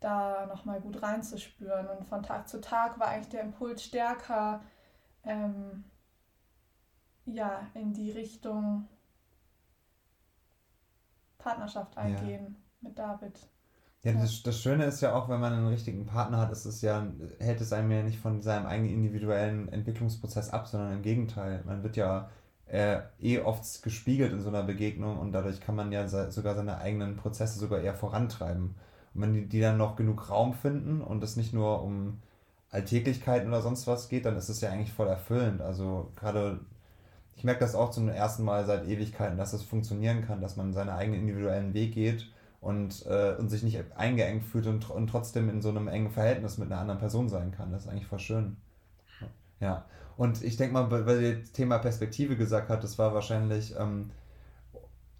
[0.00, 1.88] da nochmal gut reinzuspüren.
[1.88, 4.60] Und von Tag zu Tag war eigentlich der Impuls stärker,
[5.24, 5.84] ähm,
[7.24, 8.88] ja, in die Richtung
[11.38, 12.88] Partnerschaft eingehen ja.
[12.88, 13.38] mit David.
[14.04, 16.82] Ja, das, das Schöne ist ja auch, wenn man einen richtigen Partner hat, ist es
[16.82, 17.06] ja,
[17.40, 21.62] hält es einem ja nicht von seinem eigenen individuellen Entwicklungsprozess ab, sondern im Gegenteil.
[21.66, 22.30] Man wird ja
[22.66, 26.78] äh, eh oft gespiegelt in so einer Begegnung und dadurch kann man ja sogar seine
[26.78, 28.76] eigenen Prozesse sogar eher vorantreiben.
[29.14, 32.18] Und wenn die, die dann noch genug Raum finden und es nicht nur um
[32.70, 35.60] Alltäglichkeiten oder sonst was geht, dann ist es ja eigentlich voll erfüllend.
[35.60, 36.60] Also gerade,
[37.38, 40.72] ich merke das auch zum ersten Mal seit Ewigkeiten, dass es funktionieren kann, dass man
[40.72, 42.26] seinen eigenen individuellen Weg geht
[42.60, 46.58] und, äh, und sich nicht eingeengt fühlt und, und trotzdem in so einem engen Verhältnis
[46.58, 47.70] mit einer anderen Person sein kann.
[47.70, 48.56] Das ist eigentlich voll schön.
[49.60, 49.84] Ja.
[50.16, 54.10] Und ich denke mal, weil ihr das Thema Perspektive gesagt habt, das war wahrscheinlich ähm,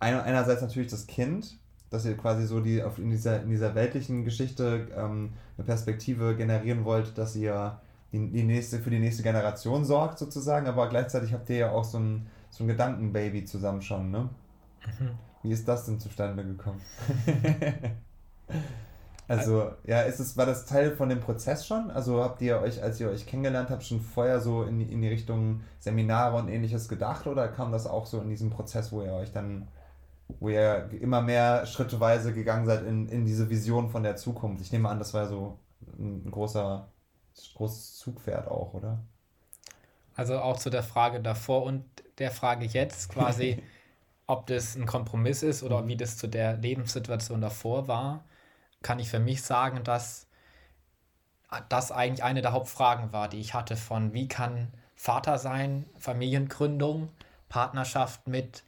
[0.00, 1.56] einerseits natürlich das Kind,
[1.88, 6.34] dass ihr quasi so die auf, in, dieser, in dieser weltlichen Geschichte ähm, eine Perspektive
[6.34, 7.80] generieren wollt, dass ihr
[8.12, 11.84] die, die nächste, für die nächste Generation sorgt sozusagen, aber gleichzeitig habt ihr ja auch
[11.84, 14.28] so ein, so ein Gedankenbaby zusammen schon, ne?
[14.98, 15.10] Mhm.
[15.42, 16.80] Wie ist das denn zustande gekommen?
[19.28, 21.90] Also, ja, ist es, war das Teil von dem Prozess schon?
[21.90, 25.08] Also habt ihr euch, als ihr euch kennengelernt habt, schon vorher so in, in die
[25.08, 29.12] Richtung Seminare und ähnliches gedacht oder kam das auch so in diesem Prozess, wo ihr
[29.12, 29.68] euch dann
[30.40, 34.60] wo ihr immer mehr schrittweise gegangen seid in, in diese Vision von der Zukunft.
[34.62, 35.58] Ich nehme an, das war so
[35.98, 36.88] ein großer,
[37.54, 38.98] großes Zugpferd auch, oder?
[40.14, 41.84] Also auch zu der Frage davor und
[42.18, 43.62] der Frage jetzt quasi,
[44.26, 48.24] ob das ein Kompromiss ist oder wie das zu der Lebenssituation davor war,
[48.82, 50.26] kann ich für mich sagen, dass
[51.68, 57.10] das eigentlich eine der Hauptfragen war, die ich hatte von wie kann Vater sein, Familiengründung,
[57.48, 58.64] Partnerschaft mit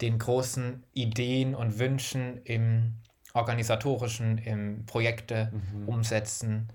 [0.00, 2.94] den großen Ideen und Wünschen im
[3.32, 5.88] organisatorischen, im Projekte mhm.
[5.88, 6.68] umsetzen,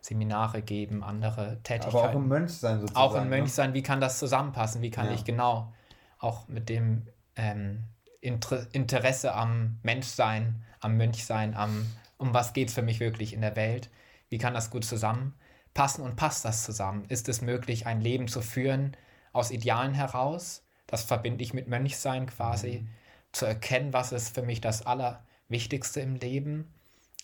[0.00, 1.96] Seminare geben, andere Tätigkeiten.
[1.96, 3.06] Aber auch im Mönchsein sozusagen.
[3.06, 3.36] Auch im ne?
[3.36, 4.82] Mönchsein, wie kann das zusammenpassen?
[4.82, 5.12] Wie kann ja.
[5.12, 5.72] ich genau
[6.18, 7.84] auch mit dem ähm,
[8.20, 11.86] Inter Interesse am Menschsein, am Mönchsein, am
[12.20, 13.90] um was geht es für mich wirklich in der Welt?
[14.28, 17.04] Wie kann das gut zusammenpassen und passt das zusammen?
[17.08, 18.96] Ist es möglich, ein Leben zu führen
[19.32, 20.62] aus Idealen heraus?
[20.86, 22.88] Das verbinde ich mit Mönchsein quasi, mhm.
[23.32, 26.70] zu erkennen, was ist für mich das Allerwichtigste im Leben,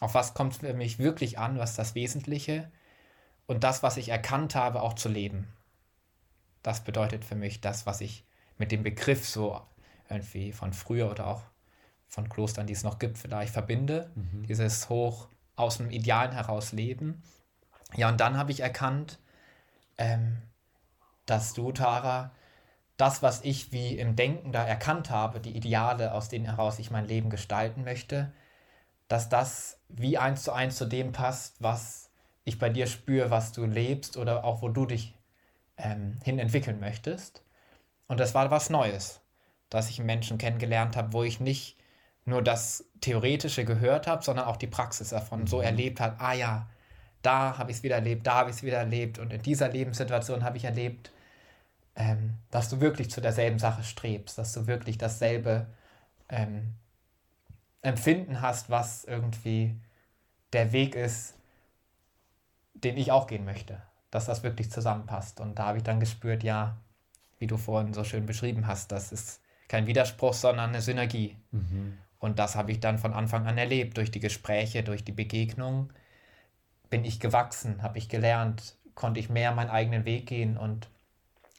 [0.00, 2.70] auf was kommt es für mich wirklich an, was ist das Wesentliche
[3.46, 5.48] und das, was ich erkannt habe, auch zu leben.
[6.62, 8.24] Das bedeutet für mich das, was ich
[8.59, 9.61] mit dem Begriff so
[10.09, 11.42] irgendwie von früher oder auch
[12.09, 14.11] von Klostern, die es noch gibt, vielleicht verbinde.
[14.14, 14.46] Mhm.
[14.46, 17.22] Dieses hoch aus dem Idealen heraus leben.
[17.94, 19.18] Ja, und dann habe ich erkannt,
[19.98, 20.42] ähm,
[21.24, 22.32] dass du, Tara,
[22.96, 26.90] das, was ich wie im Denken da erkannt habe, die Ideale, aus denen heraus ich
[26.90, 28.32] mein Leben gestalten möchte,
[29.09, 32.11] dass das wie eins zu eins zu dem passt, was
[32.44, 35.14] ich bei dir spüre, was du lebst oder auch wo du dich
[35.77, 37.42] ähm, hin entwickeln möchtest.
[38.09, 39.20] Und das war was Neues,
[39.68, 41.77] dass ich Menschen kennengelernt habe, wo ich nicht
[42.25, 45.46] nur das Theoretische gehört habe, sondern auch die Praxis davon mhm.
[45.46, 46.68] so erlebt hat, ah ja,
[47.22, 49.68] da habe ich es wieder erlebt, da habe ich es wieder erlebt und in dieser
[49.68, 51.11] Lebenssituation habe ich erlebt,
[51.96, 55.66] ähm, dass du wirklich zu derselben Sache strebst, dass du wirklich dasselbe
[56.29, 56.75] ähm,
[57.83, 59.77] Empfinden hast, was irgendwie
[60.53, 61.35] der Weg ist,
[62.75, 65.41] den ich auch gehen möchte, dass das wirklich zusammenpasst.
[65.41, 66.77] Und da habe ich dann gespürt, ja,
[67.39, 71.37] wie du vorhin so schön beschrieben hast, das ist kein Widerspruch, sondern eine Synergie.
[71.51, 71.99] Mhm.
[72.19, 73.97] Und das habe ich dann von Anfang an erlebt.
[73.97, 75.93] Durch die Gespräche, durch die Begegnung
[76.89, 80.89] bin ich gewachsen, habe ich gelernt, konnte ich mehr meinen eigenen Weg gehen und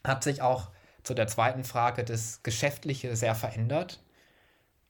[0.03, 0.71] hat sich auch
[1.03, 4.01] zu der zweiten Frage das Geschäftliche sehr verändert.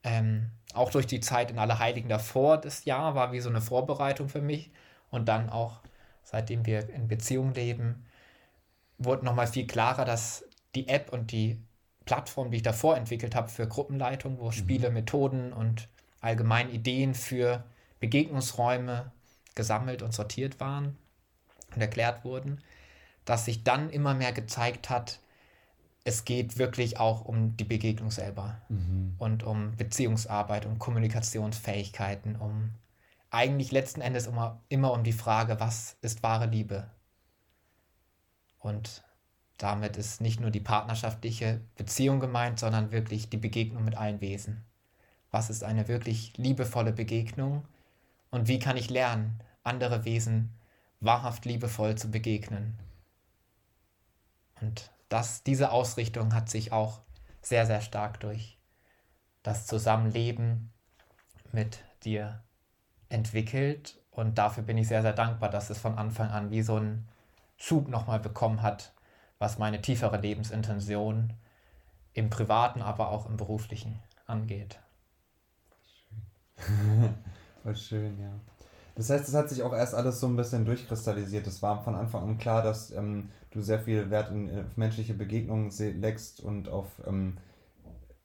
[0.03, 4.29] Ähm, auch durch die Zeit in Allerheiligen davor, das Jahr war wie so eine Vorbereitung
[4.29, 4.71] für mich.
[5.09, 5.79] Und dann auch,
[6.23, 8.05] seitdem wir in Beziehung leben,
[8.97, 11.61] wurde nochmal viel klarer, dass die App und die
[12.05, 14.51] Plattform, die ich davor entwickelt habe für Gruppenleitung, wo mhm.
[14.53, 15.87] Spiele, Methoden und
[16.21, 17.63] allgemein Ideen für
[17.99, 19.11] Begegnungsräume
[19.55, 20.97] gesammelt und sortiert waren
[21.73, 22.61] und erklärt wurden,
[23.25, 25.19] dass sich dann immer mehr gezeigt hat,
[26.07, 29.15] es geht wirklich auch um die Begegnung selber mhm.
[29.17, 32.71] und um Beziehungsarbeit, um Kommunikationsfähigkeiten, um
[33.29, 36.89] eigentlich letzten Endes immer, immer um die Frage, was ist wahre Liebe?
[38.59, 39.03] Und
[39.57, 44.63] damit ist nicht nur die partnerschaftliche Beziehung gemeint, sondern wirklich die Begegnung mit allen Wesen.
[45.29, 47.65] Was ist eine wirklich liebevolle Begegnung
[48.31, 50.53] und wie kann ich lernen, andere Wesen
[51.01, 52.79] wahrhaft liebevoll zu begegnen?
[54.61, 57.01] Und das, diese Ausrichtung hat sich auch
[57.41, 58.57] sehr, sehr stark durch
[59.43, 60.73] das Zusammenleben
[61.51, 62.43] mit dir
[63.09, 64.01] entwickelt.
[64.11, 67.07] Und dafür bin ich sehr, sehr dankbar, dass es von Anfang an wie so einen
[67.55, 68.93] Schub nochmal bekommen hat,
[69.39, 71.33] was meine tiefere Lebensintention
[72.13, 74.79] im privaten, aber auch im beruflichen angeht.
[76.57, 77.13] Schön.
[77.63, 78.31] Voll schön, ja.
[78.97, 81.45] Das heißt, es hat sich auch erst alles so ein bisschen durchkristallisiert.
[81.45, 85.13] Es war von Anfang an klar, dass ähm, du sehr viel Wert in, auf menschliche
[85.13, 85.69] Begegnungen
[86.01, 87.37] legst und auf, ähm,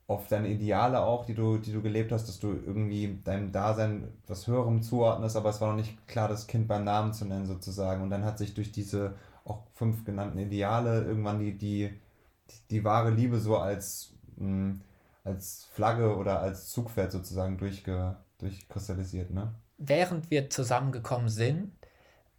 [0.07, 4.09] auf deine Ideale auch, die du, die du gelebt hast, dass du irgendwie deinem Dasein
[4.27, 7.45] was Höherem zuordnest, aber es war noch nicht klar, das Kind beim Namen zu nennen
[7.47, 8.03] sozusagen.
[8.03, 11.91] Und dann hat sich durch diese auch fünf genannten Ideale irgendwann die, die,
[12.51, 14.81] die, die wahre Liebe so als, mh, hm,
[15.25, 19.55] als Flagge oder als Zugpferd sozusagen durchge, durchkristallisiert, ne?
[19.89, 21.73] Während wir zusammengekommen sind,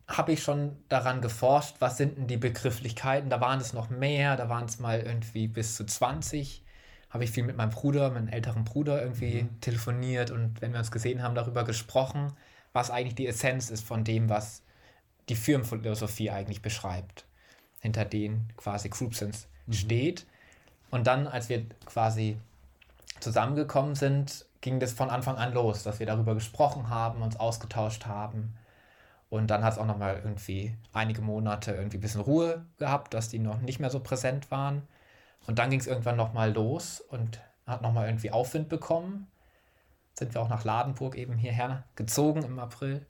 [0.07, 3.29] habe ich schon daran geforscht, was sind denn die Begrifflichkeiten.
[3.29, 6.63] Da waren es noch mehr, da waren es mal irgendwie bis zu 20.
[7.09, 9.61] Habe ich viel mit meinem Bruder, meinem älteren Bruder irgendwie mhm.
[9.61, 12.33] telefoniert und wenn wir uns gesehen haben, darüber gesprochen,
[12.73, 14.63] was eigentlich die Essenz ist von dem, was
[15.29, 17.25] die Firmenphilosophie eigentlich beschreibt,
[17.79, 19.73] hinter denen quasi Groupsense mhm.
[19.73, 20.25] steht.
[20.89, 22.37] Und dann, als wir quasi
[23.19, 28.05] zusammengekommen sind, ging das von Anfang an los, dass wir darüber gesprochen haben, uns ausgetauscht
[28.05, 28.55] haben.
[29.29, 33.27] Und dann hat es auch nochmal irgendwie einige Monate irgendwie ein bisschen Ruhe gehabt, dass
[33.27, 34.87] die noch nicht mehr so präsent waren.
[35.47, 39.27] Und dann ging es irgendwann nochmal los und hat nochmal irgendwie Aufwind bekommen.
[40.13, 43.05] sind wir auch nach Ladenburg eben hierher gezogen im April.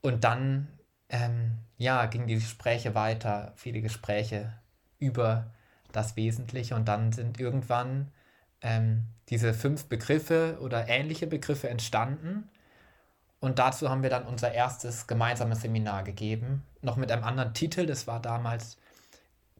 [0.00, 0.68] Und dann,
[1.08, 4.52] ähm, ja, gingen die Gespräche weiter, viele Gespräche
[5.00, 5.50] über
[5.90, 6.76] das Wesentliche.
[6.76, 8.12] Und dann sind irgendwann
[8.62, 12.48] ähm, diese fünf Begriffe oder ähnliche Begriffe entstanden.
[13.40, 17.86] Und dazu haben wir dann unser erstes gemeinsames Seminar gegeben, noch mit einem anderen Titel.
[17.86, 18.76] Das war damals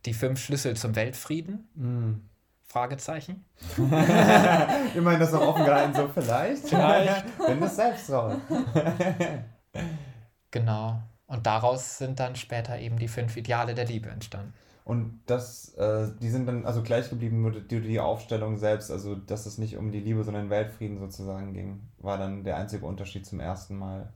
[0.05, 1.69] die fünf Schlüssel zum Weltfrieden.
[1.75, 2.29] Mm.
[2.67, 3.45] Fragezeichen.
[3.77, 6.69] ich meine, das noch offen gehalten, so vielleicht.
[6.69, 7.27] Vielleicht.
[7.47, 8.37] Wenn es selbst raus.
[10.51, 11.03] genau.
[11.27, 14.55] Und daraus sind dann später eben die fünf Ideale der Liebe entstanden.
[14.85, 19.15] Und das, äh, die sind dann also gleich geblieben, nur die, die Aufstellung selbst, also
[19.15, 23.25] dass es nicht um die Liebe, sondern Weltfrieden sozusagen ging, war dann der einzige Unterschied
[23.25, 24.13] zum ersten Mal.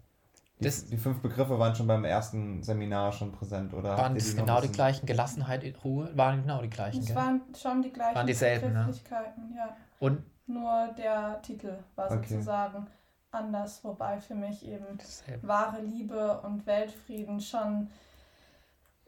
[0.59, 3.96] Die, das, die fünf Begriffe waren schon beim ersten Seminar schon präsent, oder?
[3.96, 5.07] Waren das genau die gleichen?
[5.07, 6.11] Gelassenheit, Ruhe?
[6.16, 7.02] Waren genau die gleichen?
[7.02, 8.92] Es waren schon die gleichen waren dieselben, ne?
[9.57, 9.76] ja.
[10.00, 10.22] Und?
[10.48, 12.29] Nur der Titel war okay.
[12.29, 12.87] sozusagen
[13.33, 15.46] anders, wobei für mich eben Dasselbe.
[15.46, 17.90] wahre Liebe und Weltfrieden schon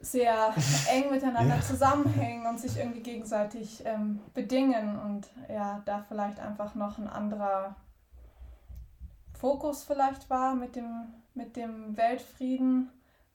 [0.00, 0.54] sehr
[0.90, 1.60] eng miteinander ja.
[1.60, 7.76] zusammenhängen und sich irgendwie gegenseitig ähm, bedingen und ja, da vielleicht einfach noch ein anderer
[9.32, 12.90] Fokus vielleicht war mit dem, mit dem Weltfrieden.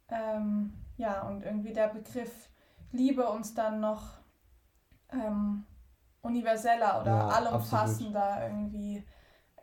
[0.09, 2.49] Ähm, ja, und irgendwie der Begriff
[2.91, 4.17] Liebe uns dann noch
[5.11, 5.65] ähm,
[6.21, 8.51] universeller oder ja, allumfassender absolut.
[8.51, 9.03] irgendwie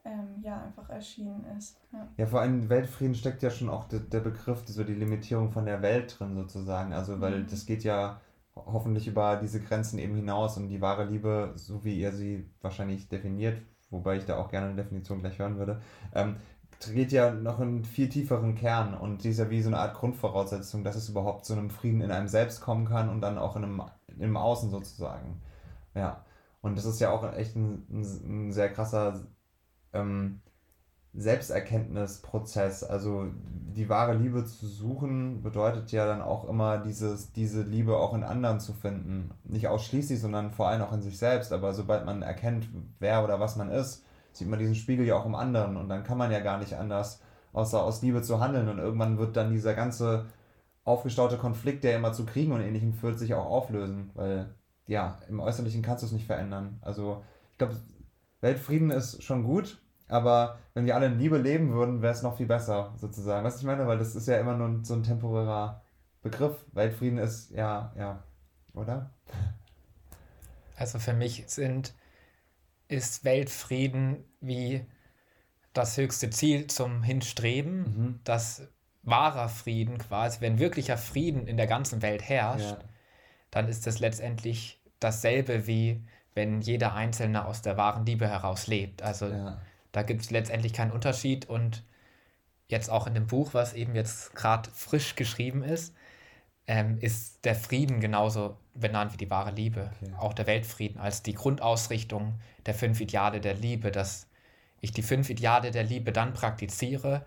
[0.05, 1.79] ähm, ja, einfach erschienen ist.
[1.93, 2.09] Ja.
[2.17, 5.67] ja, vor allem Weltfrieden steckt ja schon auch der, der Begriff, so die Limitierung von
[5.67, 6.93] der Welt drin sozusagen.
[6.93, 7.47] Also, weil mhm.
[7.49, 8.21] das geht ja
[8.55, 13.09] hoffentlich über diese Grenzen eben hinaus und die wahre Liebe, so wie ihr sie wahrscheinlich
[13.09, 13.61] definiert,
[13.91, 15.81] wobei ich da auch gerne eine Definition gleich hören würde,
[16.15, 16.37] ähm,
[16.93, 19.95] geht ja noch einen viel tieferen Kern und die ist ja wie so eine Art
[19.95, 23.57] Grundvoraussetzung, dass es überhaupt zu einem Frieden in einem selbst kommen kann und dann auch
[23.57, 23.83] in einem,
[24.19, 25.43] im Außen sozusagen.
[25.95, 26.25] Ja.
[26.63, 29.27] Und das ist ja auch echt ein, ein, ein sehr krasser
[29.93, 30.41] ähm,
[31.13, 32.85] Selbsterkenntnisprozess.
[32.85, 33.27] Also
[33.75, 38.23] die wahre Liebe zu suchen bedeutet ja dann auch immer dieses, diese Liebe auch in
[38.23, 39.31] anderen zu finden.
[39.45, 41.53] Nicht ausschließlich, sondern vor allem auch in sich selbst.
[41.53, 45.27] Aber sobald man erkennt, wer oder was man ist, sieht man diesen Spiegel ja auch
[45.27, 45.77] im anderen.
[45.77, 47.21] Und dann kann man ja gar nicht anders,
[47.53, 48.69] außer aus Liebe zu handeln.
[48.69, 50.27] Und irgendwann wird dann dieser ganze
[50.85, 54.11] aufgestaute Konflikt, der immer zu Kriegen und Ähnlichem führt, sich auch auflösen.
[54.15, 54.55] Weil
[54.87, 56.79] ja, im Äußerlichen kannst du es nicht verändern.
[56.83, 57.77] Also ich glaube,
[58.41, 62.37] Weltfrieden ist schon gut, aber wenn wir alle in Liebe leben würden, wäre es noch
[62.37, 63.45] viel besser, sozusagen.
[63.45, 65.83] Was ich meine, weil das ist ja immer nur so ein temporärer
[66.23, 66.65] Begriff.
[66.73, 68.23] Weltfrieden ist, ja, ja,
[68.75, 69.11] oder?
[70.77, 71.95] Also für mich sind,
[72.89, 74.85] ist Weltfrieden wie
[75.73, 78.21] das höchste Ziel zum Hinstreben, mhm.
[78.25, 78.69] dass
[79.03, 82.79] wahrer Frieden quasi, wenn wirklicher Frieden in der ganzen Welt herrscht, ja.
[83.51, 89.03] dann ist es letztendlich dasselbe wie wenn jeder Einzelne aus der wahren Liebe heraus lebt.
[89.03, 89.59] Also ja.
[89.93, 91.83] Da gibt es letztendlich keinen Unterschied und
[92.69, 95.95] jetzt auch in dem Buch, was eben jetzt gerade frisch geschrieben ist,
[96.67, 99.91] ähm, ist der Frieden genauso benannt wie die wahre Liebe.
[100.01, 100.13] Okay.
[100.19, 104.29] Auch der Weltfrieden als die Grundausrichtung der fünf Ideale der Liebe, dass
[104.81, 107.27] ich die fünf Ideale der Liebe dann praktiziere,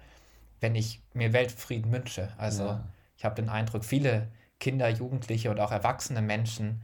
[0.62, 2.32] wenn ich mir Weltfrieden wünsche.
[2.38, 2.88] Also ja.
[3.18, 4.30] ich habe den Eindruck, viele
[4.62, 6.82] Kinder, Jugendliche und auch erwachsene Menschen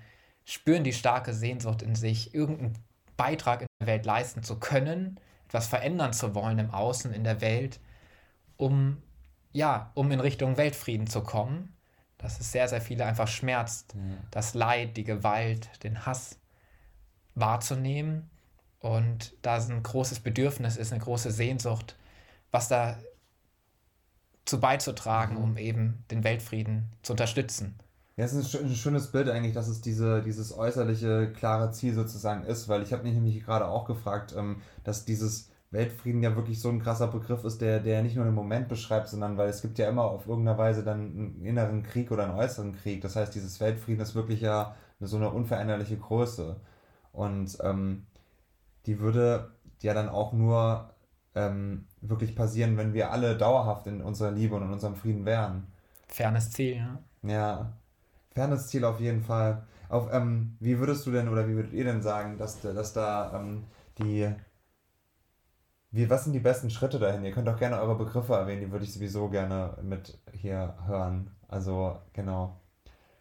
[0.49, 2.73] spüren die starke Sehnsucht in sich, irgendeinen
[3.17, 7.39] Beitrag in der Welt leisten zu können, etwas verändern zu wollen im Außen, in der
[7.41, 7.79] Welt,
[8.57, 9.01] um,
[9.51, 11.75] ja, um in Richtung Weltfrieden zu kommen.
[12.17, 14.01] Dass es sehr, sehr viele einfach schmerzt, ja.
[14.31, 16.37] das Leid, die Gewalt, den Hass
[17.35, 18.29] wahrzunehmen.
[18.79, 21.95] Und da es ein großes Bedürfnis ist, eine große Sehnsucht,
[22.51, 22.97] was da
[24.45, 25.43] zu beizutragen, mhm.
[25.43, 27.77] um eben den Weltfrieden zu unterstützen.
[28.19, 32.43] Ja, es ist ein schönes Bild eigentlich, dass es diese, dieses äußerliche, klare Ziel sozusagen
[32.43, 36.59] ist, weil ich habe mich nämlich gerade auch gefragt, ähm, dass dieses Weltfrieden ja wirklich
[36.59, 39.61] so ein krasser Begriff ist, der, der nicht nur den Moment beschreibt, sondern weil es
[39.61, 42.99] gibt ja immer auf irgendeiner Weise dann einen inneren Krieg oder einen äußeren Krieg.
[42.99, 46.57] Das heißt, dieses Weltfrieden ist wirklich ja so eine unveränderliche Größe.
[47.13, 48.05] Und ähm,
[48.85, 49.51] die würde
[49.81, 50.89] ja dann auch nur
[51.35, 55.67] ähm, wirklich passieren, wenn wir alle dauerhaft in unserer Liebe und in unserem Frieden wären.
[56.09, 56.99] Fernes Ziel, ja.
[57.21, 57.73] Ja,
[58.31, 59.63] fernes Ziel auf jeden Fall.
[59.89, 63.39] Auf, ähm, wie würdest du denn oder wie würdet ihr denn sagen, dass, dass da
[63.39, 63.63] ähm,
[63.97, 64.29] die.
[65.91, 67.25] Wie, was sind die besten Schritte dahin?
[67.25, 71.31] Ihr könnt auch gerne eure Begriffe erwähnen, die würde ich sowieso gerne mit hier hören.
[71.47, 72.59] Also, genau.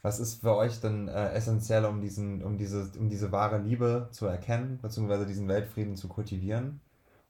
[0.02, 4.08] Was ist für euch denn äh, essentiell, um, diesen, um, diese, um diese wahre Liebe
[4.12, 6.80] zu erkennen, beziehungsweise diesen Weltfrieden zu kultivieren?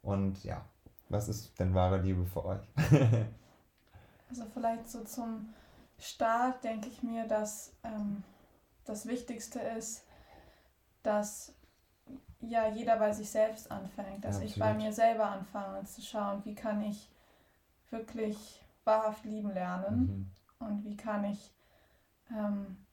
[0.02, 0.64] Und ja,
[1.08, 2.60] was ist denn wahre Liebe für euch?
[4.28, 5.54] also vielleicht so zum
[5.98, 8.22] Start denke ich mir, dass ähm,
[8.84, 10.04] das Wichtigste ist,
[11.02, 11.52] dass
[12.40, 16.44] ja jeder bei sich selbst anfängt, dass Ja, ich bei mir selber anfange zu schauen,
[16.44, 17.10] wie kann ich
[17.90, 20.30] wirklich wahrhaft lieben lernen Mhm.
[20.60, 21.52] und wie kann ich
[22.30, 22.86] ähm,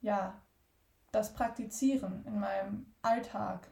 [0.00, 0.40] ja
[1.12, 3.68] das praktizieren in meinem Alltag.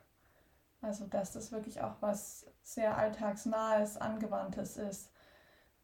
[0.82, 5.10] Also dass das wirklich auch was sehr alltagsnahes, angewandtes ist.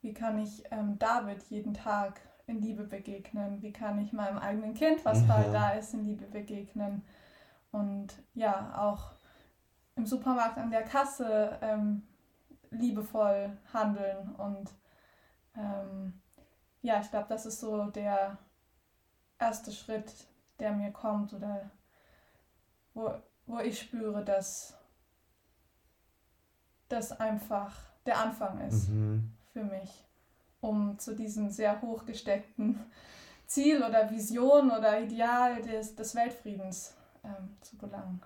[0.04, 3.62] Wie kann ich ähm, David jeden Tag in Liebe begegnen?
[3.62, 5.52] Wie kann ich meinem eigenen Kind, was bald Mhm.
[5.52, 7.02] da ist, in Liebe begegnen?
[7.72, 9.12] Und ja, auch
[9.96, 12.02] im Supermarkt an der Kasse ähm,
[12.70, 14.34] liebevoll handeln.
[14.34, 14.70] Und
[15.56, 16.20] ähm,
[16.82, 18.36] ja, ich glaube, das ist so der
[19.38, 20.12] erste Schritt,
[20.58, 21.70] der mir kommt oder
[22.92, 23.10] wo,
[23.46, 24.76] wo ich spüre, dass
[26.90, 27.74] das einfach
[28.04, 29.30] der Anfang ist Mhm.
[29.54, 30.04] Für mich,
[30.60, 32.78] um zu diesem sehr hochgesteckten
[33.46, 36.94] Ziel oder Vision oder Ideal des, des Weltfriedens
[37.24, 38.20] ähm, zu gelangen.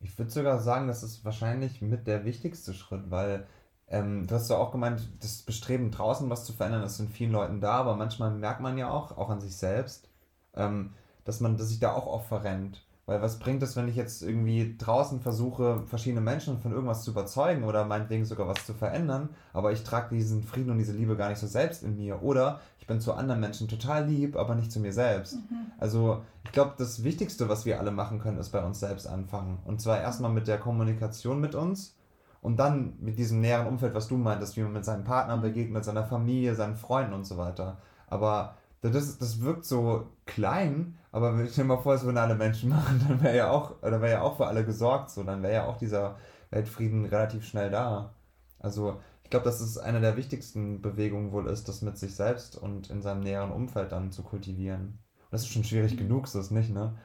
[0.00, 3.46] Ich würde sogar sagen, das ist wahrscheinlich mit der wichtigste Schritt, weil
[3.88, 7.32] ähm, du hast ja auch gemeint, das Bestreben draußen was zu verändern, ist in vielen
[7.32, 10.08] Leuten da, aber manchmal merkt man ja auch, auch an sich selbst,
[10.54, 10.92] ähm,
[11.24, 12.84] dass man dass sich da auch oft verrennt.
[13.08, 17.12] Weil was bringt es, wenn ich jetzt irgendwie draußen versuche, verschiedene Menschen von irgendwas zu
[17.12, 21.16] überzeugen oder meinetwegen sogar was zu verändern, aber ich trage diesen Frieden und diese Liebe
[21.16, 22.22] gar nicht so selbst in mir.
[22.22, 25.36] Oder ich bin zu anderen Menschen total lieb, aber nicht zu mir selbst.
[25.36, 25.72] Mhm.
[25.78, 29.58] Also ich glaube, das Wichtigste, was wir alle machen können, ist bei uns selbst anfangen.
[29.64, 31.96] Und zwar erstmal mit der Kommunikation mit uns
[32.42, 35.82] und dann mit diesem näheren Umfeld, was du meintest, wie man mit seinen Partnern begegnet,
[35.82, 37.78] seiner Familie, seinen Freunden und so weiter.
[38.06, 42.70] Aber das, das wirkt so klein, aber stell dir mal vor, es würden alle Menschen
[42.70, 45.54] machen, dann wäre ja auch, oder wäre ja auch für alle gesorgt, so, dann wäre
[45.54, 46.16] ja auch dieser
[46.50, 48.14] Weltfrieden relativ schnell da.
[48.58, 52.56] Also ich glaube, dass es eine der wichtigsten Bewegungen wohl ist, das mit sich selbst
[52.56, 54.98] und in seinem näheren Umfeld dann zu kultivieren.
[55.24, 56.96] Und das ist schon schwierig genug, ist es nicht, ne?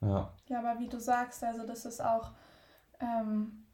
[0.00, 0.32] Ja.
[0.48, 2.30] Ja, aber wie du sagst, also das ist auch
[3.00, 3.64] ähm,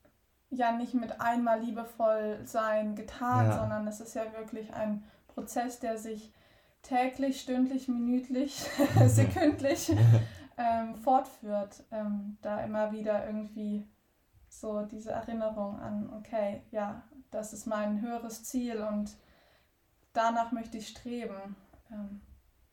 [0.51, 3.59] ja nicht mit einmal liebevoll sein getan, Ja.
[3.59, 6.33] sondern es ist ja wirklich ein Prozess, der sich
[6.85, 8.55] täglich, stündlich, minütlich,
[9.07, 9.91] sekündlich
[10.57, 11.83] ähm, fortführt.
[11.91, 13.89] Ähm, da immer wieder irgendwie
[14.49, 19.17] so diese Erinnerung an, okay, ja, das ist mein höheres Ziel und
[20.13, 21.57] danach möchte ich streben.
[21.91, 22.21] Ähm,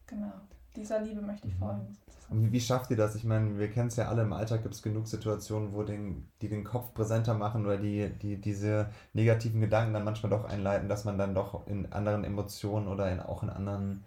[0.05, 0.33] genau,
[0.75, 1.59] dieser Liebe möchte ich Mhm.
[1.59, 1.97] folgen.
[2.29, 3.15] Und wie, wie schafft ihr das?
[3.15, 6.29] Ich meine, wir kennen es ja alle, im Alltag gibt es genug Situationen, wo den,
[6.41, 10.87] die den Kopf präsenter machen oder die, die diese negativen Gedanken dann manchmal doch einleiten,
[10.89, 14.03] dass man dann doch in anderen Emotionen oder in, auch in anderen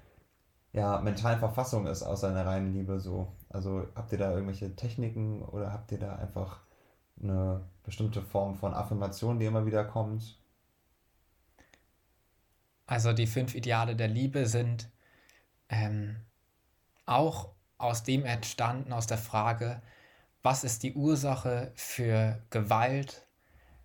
[0.72, 3.28] ja, mentalen Verfassungen ist, außer in der reinen Liebe so.
[3.50, 6.60] Also habt ihr da irgendwelche Techniken oder habt ihr da einfach
[7.22, 10.38] eine bestimmte Form von Affirmation, die immer wieder kommt?
[12.86, 14.88] Also die fünf Ideale der Liebe sind
[15.68, 16.16] ähm,
[17.06, 19.82] auch aus dem entstanden, aus der Frage,
[20.42, 23.26] was ist die Ursache für Gewalt,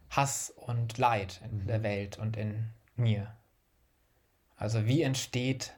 [0.10, 1.68] Hass und Leid in Mhm.
[1.68, 3.36] der Welt und in mir?
[4.58, 5.74] Also wie entsteht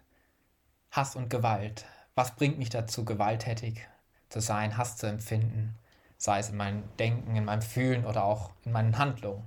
[0.89, 1.86] Hass und Gewalt?
[2.16, 3.88] Was bringt mich dazu, gewalttätig
[4.30, 5.76] zu sein, Hass zu empfinden?
[6.18, 9.44] Sei es in meinem Denken, in meinem Fühlen oder auch in meinen Handlungen.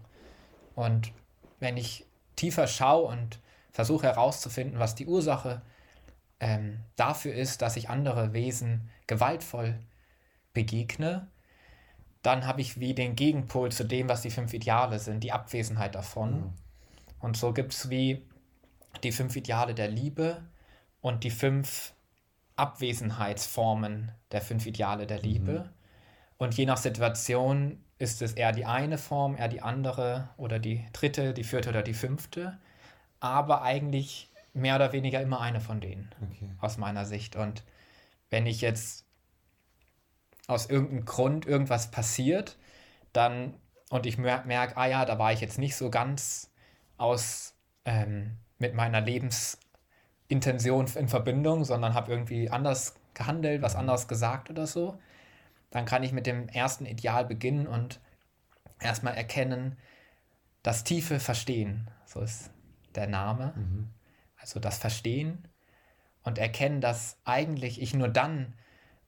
[0.75, 1.13] Und
[1.61, 3.41] wenn ich tiefer schaue und
[3.71, 5.63] versuche herauszufinden, was die Ursache
[6.45, 9.81] ähm, dafür ist, dass ich andere Wesen gewaltvoll
[10.53, 11.27] begegne,
[12.21, 15.95] dann habe ich wie den Gegenpol zu dem, was die fünf Ideale sind, die Abwesenheit
[15.95, 16.35] davon.
[16.35, 16.53] Mhm.
[17.19, 18.27] Und so gibt es wie
[19.03, 20.43] die fünf Ideale der Liebe
[21.01, 21.95] und die fünf
[22.57, 25.73] Abwesenheitsformen der fünf Ideale der Liebe.
[26.37, 30.85] Und je nach Situation ist es eher die eine Form, eher die andere oder die
[30.93, 32.59] dritte, die vierte oder die fünfte.
[33.21, 36.51] Aber eigentlich mehr oder weniger immer eine von denen Okay.
[36.61, 37.37] aus meiner Sicht.
[37.37, 37.65] Und
[38.31, 39.05] wenn ich jetzt
[40.47, 42.57] aus irgendeinem Grund irgendwas passiert,
[43.13, 43.55] dann
[43.91, 46.51] und ich mer merke, ah ja, da war ich jetzt nicht so ganz
[46.97, 54.51] aus ähm, mit meiner Lebensintention in Verbindung, sondern habe irgendwie anders gehandelt, was anderes gesagt
[54.51, 54.99] oder so,
[55.71, 58.01] dann kann ich mit dem ersten Ideal beginnen und
[58.81, 59.77] erstmal erkennen,
[60.63, 62.51] das tiefe Verstehen, so ist
[62.95, 63.94] der Name, Mhm.
[64.45, 65.49] Also das Verstehen
[66.23, 68.53] und erkennen, dass eigentlich ich nur dann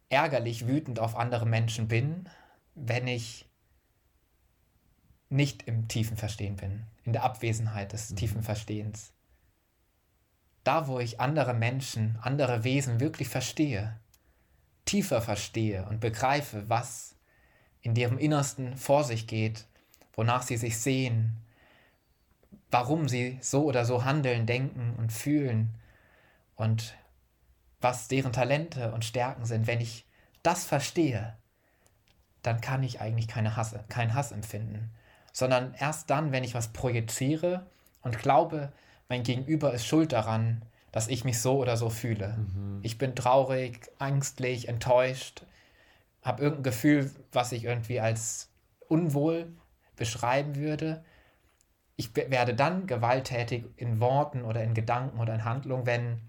[0.09, 2.27] ärgerlich wütend auf andere Menschen bin,
[2.75, 3.47] wenn ich
[5.29, 9.13] nicht im tiefen Verstehen bin, in der Abwesenheit des tiefen Verstehens.
[10.65, 14.01] Da, wo ich andere Menschen, andere Wesen wirklich verstehe,
[14.87, 17.15] tiefer verstehe und begreife, was
[17.83, 19.67] in deren Innersten vor sich geht,
[20.15, 21.37] wonach sie sich sehen,
[22.71, 25.75] warum sie so oder so handeln, denken und fühlen
[26.55, 26.95] und
[27.81, 29.67] was deren Talente und Stärken sind.
[29.67, 30.07] Wenn ich
[30.43, 31.37] das verstehe,
[32.43, 34.93] dann kann ich eigentlich keine Hass, keinen Hass empfinden.
[35.33, 37.67] Sondern erst dann, wenn ich was projiziere
[38.03, 38.73] und glaube,
[39.09, 40.63] mein Gegenüber ist schuld daran,
[40.93, 42.37] dass ich mich so oder so fühle.
[42.39, 42.81] Mhm.
[42.83, 45.45] Ich bin traurig, ängstlich, enttäuscht,
[46.23, 48.49] habe irgendein Gefühl, was ich irgendwie als
[48.89, 49.53] unwohl
[49.97, 51.05] beschreiben würde.
[51.97, 56.21] Ich werde dann gewalttätig in Worten oder in Gedanken oder in Handlungen, wenn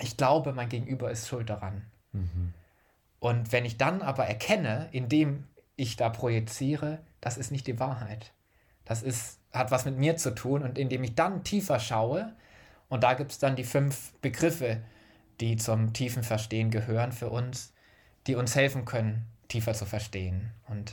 [0.00, 1.84] ich glaube, mein Gegenüber ist schuld daran.
[2.12, 2.52] Mhm.
[3.20, 5.44] Und wenn ich dann aber erkenne, indem
[5.76, 8.32] ich da projiziere, das ist nicht die Wahrheit.
[8.84, 10.62] Das ist, hat was mit mir zu tun.
[10.62, 12.34] Und indem ich dann tiefer schaue,
[12.88, 14.82] und da gibt es dann die fünf Begriffe,
[15.40, 17.72] die zum tiefen Verstehen gehören für uns,
[18.26, 20.52] die uns helfen können, tiefer zu verstehen.
[20.68, 20.92] Und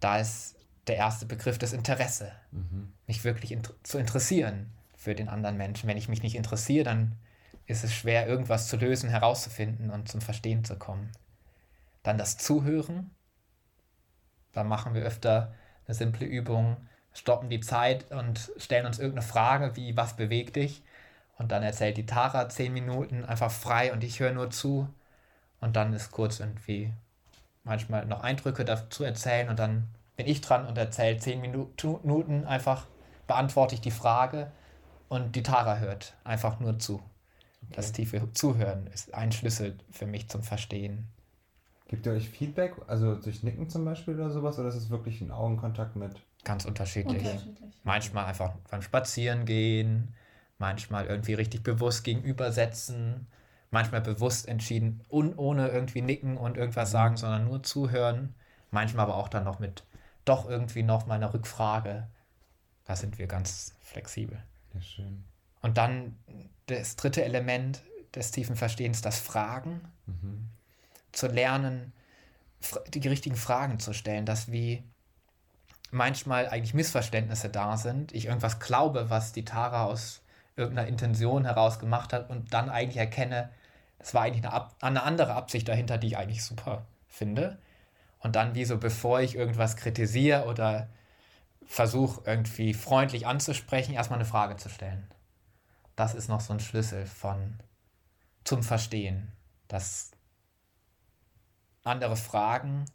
[0.00, 0.56] da ist
[0.88, 2.92] der erste Begriff das Interesse, mhm.
[3.06, 5.88] mich wirklich in, zu interessieren für den anderen Menschen.
[5.88, 7.16] Wenn ich mich nicht interessiere, dann
[7.66, 11.10] ist es schwer, irgendwas zu lösen, herauszufinden und zum Verstehen zu kommen.
[12.02, 13.10] Dann das Zuhören.
[14.52, 15.54] Da machen wir öfter
[15.86, 16.76] eine simple Übung,
[17.12, 20.82] stoppen die Zeit und stellen uns irgendeine Frage wie, was bewegt dich?
[21.36, 24.88] Und dann erzählt die Tara zehn Minuten einfach frei und ich höre nur zu.
[25.60, 26.92] Und dann ist kurz irgendwie
[27.64, 32.86] manchmal noch Eindrücke dazu erzählen und dann bin ich dran und erzähle zehn Minuten einfach,
[33.28, 34.50] beantworte ich die Frage
[35.08, 36.94] und die Tara hört einfach nur zu.
[36.94, 37.72] Okay.
[37.76, 41.06] Das tiefe Zuhören ist ein Schlüssel für mich zum Verstehen.
[41.86, 45.20] Gibt ihr euch Feedback, also durch Nicken zum Beispiel oder sowas, oder ist es wirklich
[45.20, 46.16] ein Augenkontakt mit?
[46.42, 47.24] Ganz unterschiedlich.
[47.24, 47.80] unterschiedlich.
[47.84, 50.14] Manchmal einfach beim Spazierengehen,
[50.58, 53.28] manchmal irgendwie richtig bewusst gegenübersetzen,
[53.70, 56.92] manchmal bewusst entschieden, un ohne irgendwie nicken und irgendwas mhm.
[56.92, 58.34] sagen, sondern nur zuhören.
[58.72, 59.84] Manchmal aber auch dann noch mit
[60.28, 62.08] doch irgendwie noch mal eine Rückfrage.
[62.84, 64.42] Da sind wir ganz flexibel.
[64.74, 65.24] Ja, schön.
[65.60, 66.16] Und dann
[66.66, 67.82] das dritte Element
[68.14, 69.80] des tiefen Verstehens, das Fragen.
[70.06, 70.48] Mhm.
[71.12, 71.92] Zu lernen,
[72.88, 74.84] die richtigen Fragen zu stellen, dass wie
[75.90, 78.12] manchmal eigentlich Missverständnisse da sind.
[78.12, 80.20] Ich irgendwas glaube, was die Tara aus
[80.56, 83.50] irgendeiner Intention heraus gemacht hat und dann eigentlich erkenne,
[83.98, 87.58] es war eigentlich eine, eine andere Absicht dahinter, die ich eigentlich super finde.
[88.20, 90.88] Und dann wie so, bevor ich irgendwas kritisiere oder
[91.64, 95.06] versuche irgendwie freundlich anzusprechen, erstmal eine Frage zu stellen.
[95.96, 97.58] Das ist noch so ein Schlüssel von
[98.44, 99.32] zum Verstehen,
[99.68, 100.12] dass
[101.84, 102.86] andere Fragen,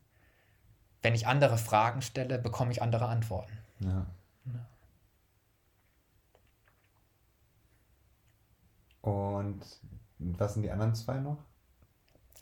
[1.02, 3.58] wenn ich andere Fragen stelle, bekomme ich andere Antworten.
[3.80, 4.06] Ja.
[4.46, 4.66] ja.
[9.02, 9.62] Und
[10.20, 11.38] was sind die anderen zwei noch?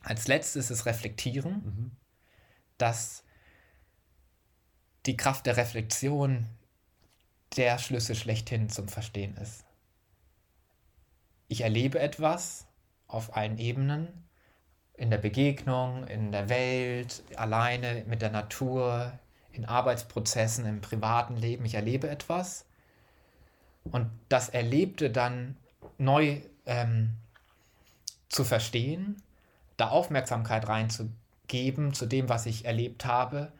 [0.03, 1.91] Als letztes ist Reflektieren, mhm.
[2.81, 3.23] Dass
[5.05, 6.47] die Kraft der Reflexion
[7.57, 9.65] der Schlüssel schlechthin zum Verstehen ist.
[11.47, 12.67] Ich erlebe etwas
[13.07, 14.07] auf allen Ebenen,
[14.93, 19.19] in der Begegnung, in der Welt, alleine mit der Natur,
[19.51, 21.65] in Arbeitsprozessen, im privaten Leben.
[21.65, 22.65] Ich erlebe etwas
[23.83, 25.57] und das Erlebte dann
[25.97, 27.17] neu ähm,
[28.29, 29.21] zu verstehen,
[29.75, 30.67] da Aufmerksamkeit
[31.51, 33.51] reinzugeben zu dem, was ich erlebt habe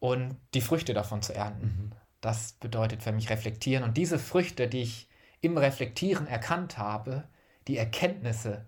[0.00, 1.66] und die Früchte davon zu ernten.
[1.66, 1.92] Mhm.
[2.20, 3.84] Das bedeutet für mich reflektieren.
[3.84, 5.08] Und diese Früchte, die ich
[5.40, 7.24] im Reflektieren erkannt habe,
[7.68, 8.66] die Erkenntnisse,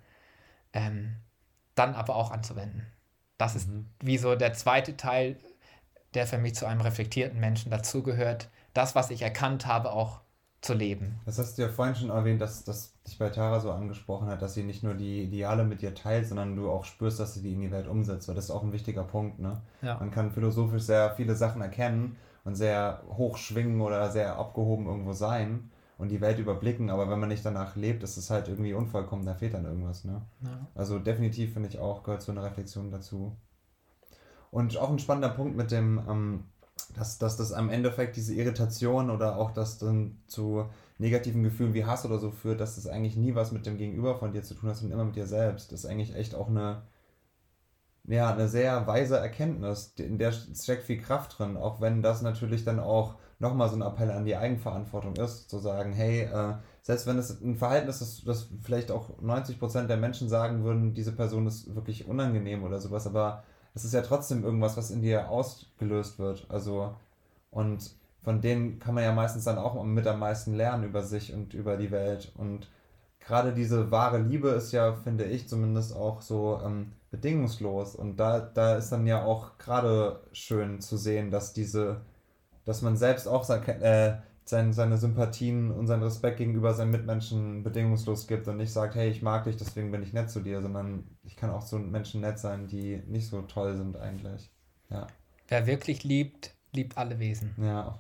[0.73, 1.17] ähm,
[1.75, 2.87] dann aber auch anzuwenden.
[3.39, 3.89] Das ist mhm.
[4.01, 5.37] wie so der zweite Teil,
[6.15, 10.21] der für mich zu einem reflektierten Menschen dazugehört, das, was ich erkannt habe, auch
[10.61, 11.21] zu leben.
[11.25, 14.43] Das hast du ja vorhin schon erwähnt, dass das dich bei Tara so angesprochen hat,
[14.43, 17.43] dass sie nicht nur die Ideale mit dir teilt, sondern du auch spürst, dass sie
[17.43, 18.29] die in die Welt umsetzt.
[18.29, 19.39] Weil das ist auch ein wichtiger Punkt.
[19.39, 19.61] Ne?
[19.81, 19.97] Ja.
[19.99, 25.13] Man kann philosophisch sehr viele Sachen erkennen und sehr hoch schwingen oder sehr abgehoben irgendwo
[25.13, 28.73] sein und die Welt überblicken, aber wenn man nicht danach lebt, ist es halt irgendwie
[28.73, 30.05] unvollkommen, da fehlt dann irgendwas.
[30.05, 30.23] Ne?
[30.43, 30.67] Ja.
[30.75, 33.37] Also definitiv finde ich auch, gehört so eine Reflexion dazu.
[34.51, 36.45] Und auch ein spannender Punkt mit dem, ähm,
[36.97, 40.67] dass, dass das am Endeffekt diese Irritation oder auch das dann zu
[40.99, 44.17] negativen Gefühlen wie Hass oder so führt, dass das eigentlich nie was mit dem Gegenüber
[44.17, 45.73] von dir zu tun hat, sondern immer mit dir selbst.
[45.73, 46.83] Das ist eigentlich echt auch eine,
[48.05, 52.65] ja, eine sehr weise Erkenntnis, in der steckt viel Kraft drin, auch wenn das natürlich
[52.65, 57.07] dann auch nochmal so ein Appell an die Eigenverantwortung ist, zu sagen, hey, äh, selbst
[57.07, 61.47] wenn es ein Verhalten ist, das, vielleicht auch 90% der Menschen sagen würden, diese Person
[61.47, 66.19] ist wirklich unangenehm oder sowas, aber es ist ja trotzdem irgendwas, was in dir ausgelöst
[66.19, 66.47] wird.
[66.49, 66.95] Also,
[67.51, 67.91] und
[68.23, 71.55] von denen kann man ja meistens dann auch mit am meisten lernen über sich und
[71.55, 72.33] über die Welt.
[72.37, 72.69] Und
[73.21, 77.95] gerade diese wahre Liebe ist ja, finde ich zumindest auch so ähm, bedingungslos.
[77.95, 82.03] Und da, da ist dann ja auch gerade schön zu sehen, dass diese,
[82.65, 87.63] dass man selbst auch sein, äh, sein, seine Sympathien und seinen Respekt gegenüber seinen Mitmenschen
[87.63, 90.61] bedingungslos gibt und nicht sagt, hey, ich mag dich, deswegen bin ich nett zu dir,
[90.61, 94.51] sondern ich kann auch zu Menschen nett sein, die nicht so toll sind eigentlich.
[94.89, 95.07] Ja.
[95.49, 97.55] wer wirklich liebt, liebt alle Wesen.
[97.59, 97.99] Ja.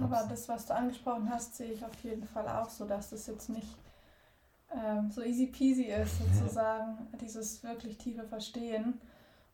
[0.00, 3.26] Aber das, was du angesprochen hast, sehe ich auf jeden Fall auch so, dass das
[3.26, 3.76] jetzt nicht
[4.72, 9.00] ähm, so easy peasy ist, sozusagen, dieses wirklich tiefe Verstehen.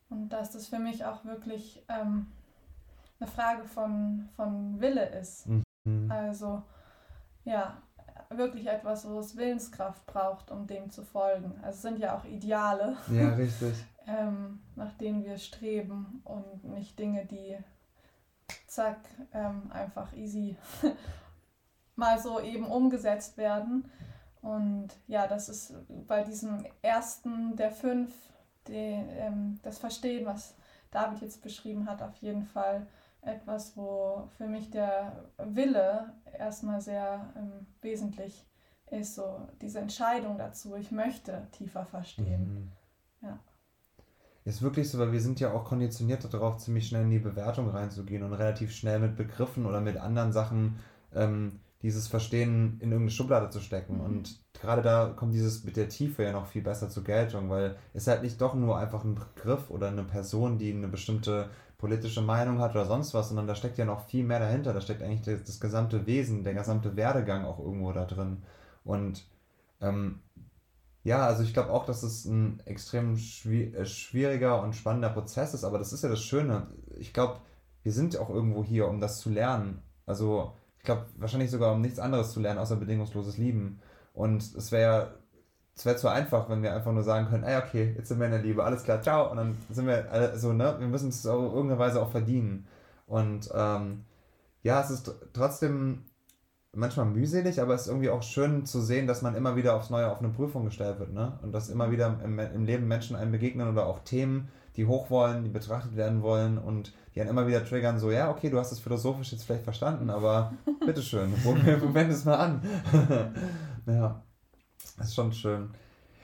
[0.09, 2.27] Und dass das für mich auch wirklich ähm,
[3.19, 5.47] eine Frage von, von Wille ist.
[5.47, 6.11] Mhm.
[6.11, 6.63] Also,
[7.43, 7.81] ja,
[8.29, 11.53] wirklich etwas, wo es Willenskraft braucht, um dem zu folgen.
[11.61, 13.75] Also es sind ja auch Ideale, Ja, richtig.
[14.07, 17.57] ähm, nach denen wir streben und nicht Dinge, die
[18.67, 18.97] zack,
[19.33, 20.57] ähm, einfach easy
[21.95, 23.89] mal so eben umgesetzt werden.
[24.41, 25.73] Und ja, das ist
[26.07, 28.13] bei diesem ersten der fünf,
[28.67, 30.55] die, ähm, das Verstehen, was
[30.91, 32.85] David jetzt beschrieben hat, auf jeden Fall
[33.25, 38.45] etwas, wo für mich der Wille erstmal sehr ähm, wesentlich
[38.91, 42.71] ist, so diese Entscheidung dazu, ich möchte tiefer verstehen.
[43.21, 43.27] Mhm.
[43.27, 43.39] Ja.
[44.43, 47.69] Ist wirklich so, weil wir sind ja auch konditioniert darauf, ziemlich schnell in die Bewertung
[47.69, 50.79] reinzugehen und relativ schnell mit Begriffen oder mit anderen Sachen
[51.15, 53.97] ähm, dieses Verstehen in irgendeine Schublade zu stecken.
[53.97, 54.05] Mhm.
[54.05, 57.75] Und gerade da kommt dieses mit der Tiefe ja noch viel besser zur Geltung, weil
[57.93, 62.21] es halt nicht doch nur einfach ein Begriff oder eine Person, die eine bestimmte politische
[62.21, 64.73] Meinung hat oder sonst was, sondern da steckt ja noch viel mehr dahinter.
[64.73, 68.43] Da steckt eigentlich das, das gesamte Wesen, der gesamte Werdegang auch irgendwo da drin.
[68.83, 69.25] Und
[69.81, 70.21] ähm,
[71.03, 75.63] ja, also ich glaube auch, dass es ein extrem äh, schwieriger und spannender Prozess ist,
[75.63, 76.67] aber das ist ja das Schöne.
[76.97, 77.41] Ich glaube,
[77.83, 79.83] wir sind auch irgendwo hier, um das zu lernen.
[80.05, 83.79] Also ich glaube, wahrscheinlich sogar um nichts anderes zu lernen, außer bedingungsloses Lieben.
[84.13, 85.19] Und es wäre
[85.75, 88.25] es wäre zu einfach, wenn wir einfach nur sagen können, ey, okay, jetzt sind wir
[88.27, 89.29] in der Liebe, alles klar, ciao.
[89.29, 92.67] Und dann sind wir alle so, ne, wir müssen es auf irgendeine Weise auch verdienen.
[93.07, 94.05] Und ähm,
[94.63, 96.05] ja, es ist tr- trotzdem
[96.73, 99.89] manchmal mühselig, aber es ist irgendwie auch schön zu sehen, dass man immer wieder aufs
[99.89, 101.39] Neue auf eine Prüfung gestellt wird, ne?
[101.41, 105.09] Und dass immer wieder im, im Leben Menschen einem begegnen oder auch Themen, die hoch
[105.09, 108.59] wollen, die betrachtet werden wollen und die einen immer wieder triggern, so, ja, okay, du
[108.59, 110.53] hast es philosophisch jetzt vielleicht verstanden, aber
[110.85, 111.33] bitteschön,
[111.93, 112.61] wende es mal an.
[113.87, 114.21] ja,
[114.97, 115.69] das ist schon schön.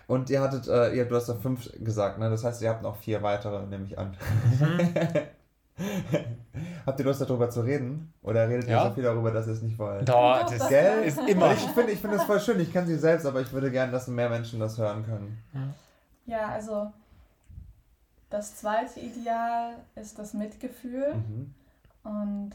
[0.07, 2.29] Und ihr hattet, äh, ihr, du hast ja fünf gesagt, ne?
[2.29, 4.17] Das heißt, ihr habt noch vier weitere, nehme ich an.
[6.85, 8.13] Habt ihr Lust darüber zu reden?
[8.21, 8.87] Oder redet ihr Ja.
[8.89, 10.07] so viel darüber, dass ihr es nicht wollt?
[10.07, 11.03] Da, Doch, das Gell?
[11.03, 11.53] ist immer.
[11.53, 13.91] Ich finde ich find das voll schön, ich kenne sie selbst, aber ich würde gerne,
[13.91, 15.41] dass mehr Menschen das hören können.
[16.25, 16.91] Ja, also
[18.29, 21.15] das zweite Ideal ist das Mitgefühl.
[21.15, 21.53] Mhm.
[22.03, 22.51] Und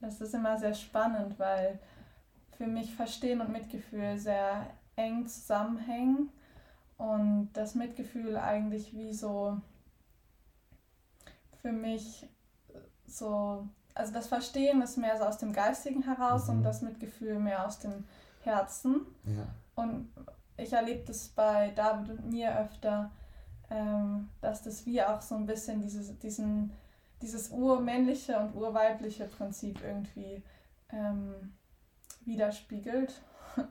[0.00, 1.78] das ist immer sehr spannend, weil
[2.56, 6.30] für mich Verstehen und Mitgefühl sehr eng zusammenhängen
[6.98, 9.60] und das Mitgefühl eigentlich wie so
[11.60, 12.28] für mich
[13.06, 16.56] so, also das Verstehen ist mehr so aus dem Geistigen heraus Mhm.
[16.56, 18.04] und das Mitgefühl mehr aus dem
[18.42, 19.06] Herzen.
[19.24, 19.46] Ja.
[19.74, 20.12] Und
[20.56, 23.10] ich erlebe das bei David und mir öfter,
[23.70, 26.72] ähm, dass das wie auch so ein bisschen dieses, diesen,
[27.20, 30.42] dieses urmännliche und urweibliche Prinzip irgendwie
[30.90, 31.54] ähm,
[32.24, 33.22] widerspiegelt.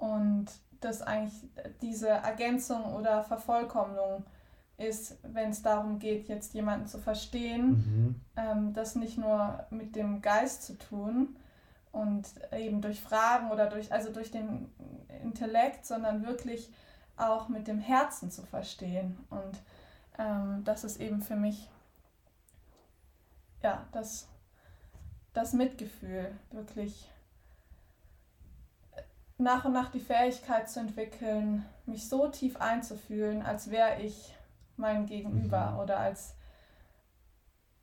[0.00, 0.46] Und
[0.80, 1.48] das eigentlich
[1.82, 4.24] diese Ergänzung oder Vervollkommnung
[4.78, 8.20] ist, wenn es darum geht, jetzt jemanden zu verstehen, Mhm.
[8.36, 11.36] ähm, das nicht nur mit dem Geist zu tun
[11.92, 14.72] und eben durch Fragen oder durch, also durch den
[15.22, 16.72] Intellekt, sondern wirklich
[17.18, 19.18] auch mit dem Herzen zu verstehen.
[19.28, 19.60] Und
[20.18, 21.68] ähm, das ist eben für mich
[23.62, 24.28] ja das,
[25.34, 27.10] das Mitgefühl, wirklich
[29.40, 34.36] nach und nach die Fähigkeit zu entwickeln, mich so tief einzufühlen, als wäre ich
[34.76, 35.78] mein Gegenüber Mhm.
[35.78, 36.34] oder als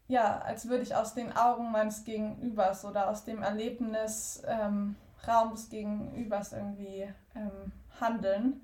[0.09, 4.95] ja, als würde ich aus den Augen meines Gegenübers oder aus dem Erlebnis ähm,
[5.27, 8.61] Raum des Gegenübers irgendwie ähm, handeln.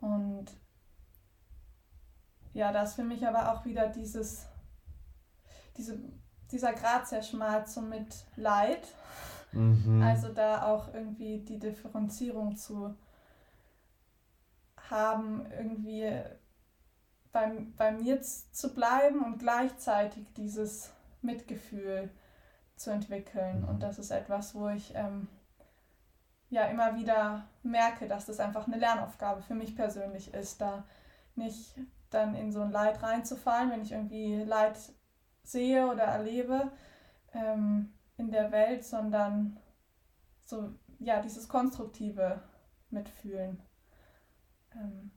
[0.00, 0.46] Und
[2.54, 4.46] ja, da ist für mich aber auch wieder dieses,
[5.76, 5.96] diese,
[6.50, 8.88] dieser Grad sehr schmal zum Mitleid.
[9.52, 10.02] Mhm.
[10.02, 12.94] Also da auch irgendwie die Differenzierung zu
[14.90, 16.10] haben, irgendwie
[17.32, 20.92] bei, bei mir zu bleiben und gleichzeitig dieses
[21.22, 22.10] Mitgefühl
[22.76, 23.62] zu entwickeln.
[23.62, 23.68] Mhm.
[23.68, 25.28] Und das ist etwas, wo ich ähm,
[26.50, 30.84] ja immer wieder merke, dass das einfach eine Lernaufgabe für mich persönlich ist, da
[31.34, 31.74] nicht
[32.10, 34.78] dann in so ein Leid reinzufallen, wenn ich irgendwie Leid
[35.42, 36.70] sehe oder erlebe
[37.34, 39.58] ähm, in der Welt, sondern
[40.44, 42.42] so, ja, dieses konstruktive
[42.90, 43.62] Mitfühlen
[44.74, 45.10] ähm,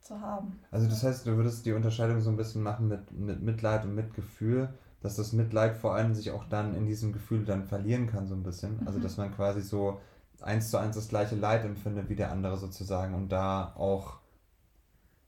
[0.00, 0.60] zu haben.
[0.70, 3.94] Also das heißt, du würdest die Unterscheidung so ein bisschen machen mit, mit Mitleid und
[3.96, 4.68] Mitgefühl,
[5.00, 8.34] dass das Mitleid vor allem sich auch dann in diesem Gefühl dann verlieren kann, so
[8.34, 8.82] ein bisschen.
[8.86, 9.00] Also Mhm.
[9.00, 10.00] dass man quasi so
[10.40, 14.20] eins zu eins das gleiche Leid empfindet wie der andere sozusagen und da auch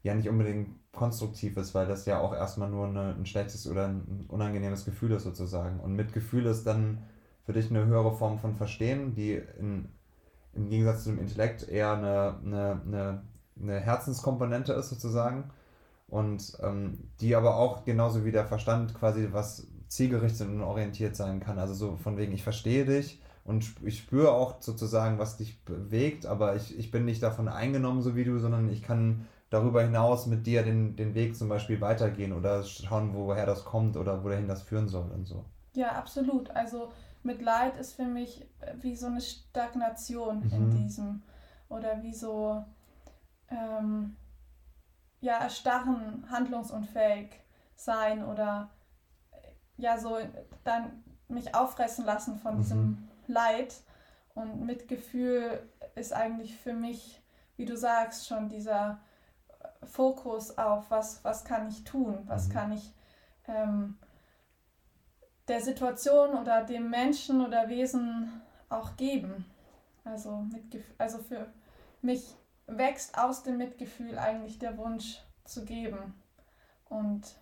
[0.02, 3.88] ja nicht unbedingt konstruktiv ist, weil das ja auch erstmal nur eine, ein schlechtes oder
[3.88, 5.80] ein unangenehmes Gefühl ist sozusagen.
[5.80, 7.02] Und Mitgefühl ist dann
[7.44, 9.88] für dich eine höhere Form von Verstehen, die in,
[10.54, 13.22] im Gegensatz zum Intellekt eher eine, eine, eine,
[13.60, 15.50] eine Herzenskomponente ist sozusagen.
[16.08, 21.40] Und ähm, die aber auch genauso wie der Verstand quasi was zielgerichtet und orientiert sein
[21.40, 21.58] kann.
[21.58, 26.26] Also so von wegen, ich verstehe dich und ich spüre auch sozusagen, was dich bewegt,
[26.26, 30.26] aber ich, ich bin nicht davon eingenommen, so wie du, sondern ich kann darüber hinaus
[30.26, 34.48] mit dir den, den Weg zum Beispiel weitergehen oder schauen, woher das kommt oder wohin
[34.48, 35.44] das führen soll und so.
[35.74, 36.50] Ja, absolut.
[36.50, 36.92] Also
[37.22, 38.48] Mitleid ist für mich
[38.80, 40.52] wie so eine Stagnation mhm.
[40.52, 41.22] in diesem
[41.68, 42.64] oder wie so
[43.48, 44.16] ähm,
[45.20, 47.30] ja erstarren, handlungsunfähig
[47.74, 48.70] sein oder
[49.76, 50.18] ja so
[50.64, 52.58] dann mich auffressen lassen von mhm.
[52.58, 53.74] diesem Leid
[54.34, 57.22] und Mitgefühl ist eigentlich für mich,
[57.56, 59.00] wie du sagst, schon dieser
[59.84, 62.52] Fokus auf, was, was kann ich tun, was mhm.
[62.52, 62.92] kann ich
[63.46, 63.98] ähm,
[65.48, 69.46] der Situation oder dem Menschen oder Wesen auch geben.
[70.04, 71.46] Also, Mitgef also für
[72.02, 72.34] mich
[72.66, 76.14] wächst aus dem Mitgefühl eigentlich der Wunsch zu geben.
[76.88, 77.36] Und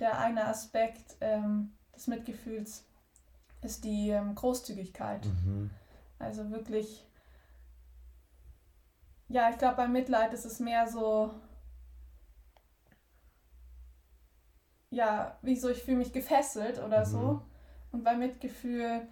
[0.00, 2.84] der eine Aspekt ähm, des Mitgefühls
[3.60, 5.24] ist die ähm, Großzügigkeit.
[5.24, 5.70] Mhm.
[6.18, 7.06] Also wirklich,
[9.28, 11.34] ja, ich glaube, beim Mitleid ist es mehr so,
[14.92, 17.04] ja, wie so, ich fühle mich gefesselt oder mhm.
[17.04, 17.42] so.
[17.90, 19.08] Und bei Mitgefühl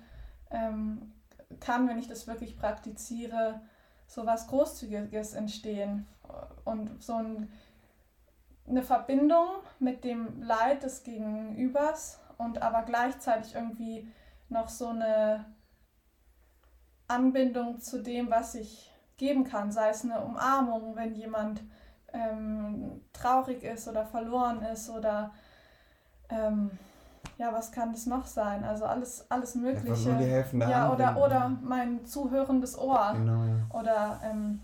[0.51, 1.13] ähm,
[1.59, 3.61] kann, wenn ich das wirklich praktiziere,
[4.07, 6.07] so was Großzügiges entstehen
[6.65, 7.51] und so ein,
[8.69, 9.47] eine Verbindung
[9.79, 14.07] mit dem Leid des Gegenübers und aber gleichzeitig irgendwie
[14.49, 15.47] noch so eine
[17.09, 21.63] Anbindung zu dem, was ich geben kann, sei es eine Umarmung, wenn jemand
[22.13, 25.33] ähm, traurig ist oder verloren ist oder
[26.31, 26.71] ähm,
[27.39, 28.65] ja, was kann das noch sein?
[28.65, 30.11] Also alles, alles Mögliche.
[30.53, 33.13] Ja, ja oder, oder mein zuhörendes Ohr.
[33.15, 33.67] Genau, ja.
[33.71, 34.61] Oder ähm,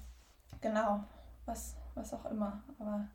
[0.60, 1.04] genau,
[1.46, 2.62] was, was auch immer.
[2.78, 3.06] Aber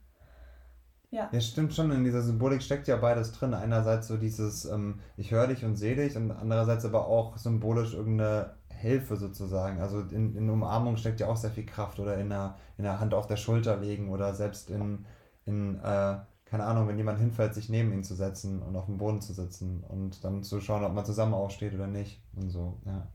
[1.11, 1.29] ja.
[1.31, 1.91] Ja, stimmt schon.
[1.91, 3.53] In dieser Symbolik steckt ja beides drin.
[3.53, 7.93] Einerseits so dieses, ähm, ich höre dich und sehe dich und andererseits aber auch symbolisch
[7.93, 9.79] irgendeine Hilfe sozusagen.
[9.79, 12.99] Also in, in Umarmung steckt ja auch sehr viel Kraft oder in der, in der
[12.99, 15.05] Hand auf der Schulter legen oder selbst in,
[15.45, 16.15] in äh,
[16.51, 19.31] keine Ahnung, wenn jemand hinfällt, sich neben ihn zu setzen und auf dem Boden zu
[19.31, 23.07] sitzen und dann zu schauen, ob man zusammen aufsteht oder nicht und so, ja.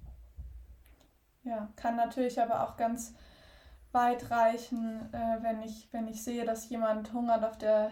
[1.45, 3.15] Ja, kann natürlich aber auch ganz
[3.93, 7.91] weit reichen, äh, wenn, ich, wenn ich sehe, dass jemand hungert auf der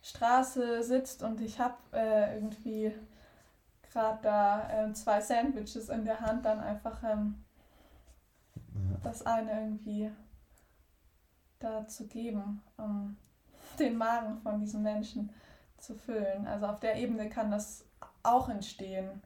[0.00, 2.94] Straße sitzt und ich habe äh, irgendwie
[3.92, 7.44] gerade da äh, zwei Sandwiches in der Hand, dann einfach ähm,
[8.56, 8.96] ja.
[9.02, 10.10] das eine irgendwie
[11.58, 12.62] da zu geben.
[12.76, 13.16] Um,
[13.78, 15.30] den Magen von diesen Menschen
[15.78, 16.46] zu füllen.
[16.46, 17.84] Also auf der Ebene kann das
[18.22, 19.22] auch entstehen,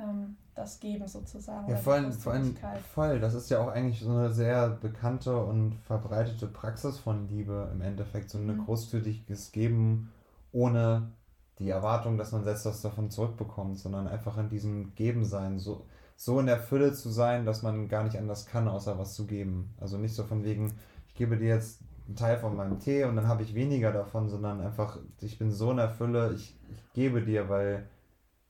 [0.00, 1.70] ähm, das Geben sozusagen.
[1.70, 2.54] Ja, vor allem, vor allem
[2.94, 3.20] voll.
[3.20, 7.80] Das ist ja auch eigentlich so eine sehr bekannte und verbreitete Praxis von Liebe im
[7.80, 8.30] Endeffekt.
[8.30, 8.64] So ein mhm.
[8.64, 10.12] großzügiges Geben
[10.52, 11.12] ohne
[11.58, 15.86] die Erwartung, dass man selbst was davon zurückbekommt, sondern einfach in diesem Geben sein, so,
[16.16, 19.26] so in der Fülle zu sein, dass man gar nicht anders kann, außer was zu
[19.26, 19.74] geben.
[19.80, 20.74] Also nicht so von wegen,
[21.08, 24.28] ich gebe dir jetzt einen Teil von meinem Tee und dann habe ich weniger davon,
[24.28, 27.88] sondern einfach, ich bin so in der Fülle, ich, ich gebe dir, weil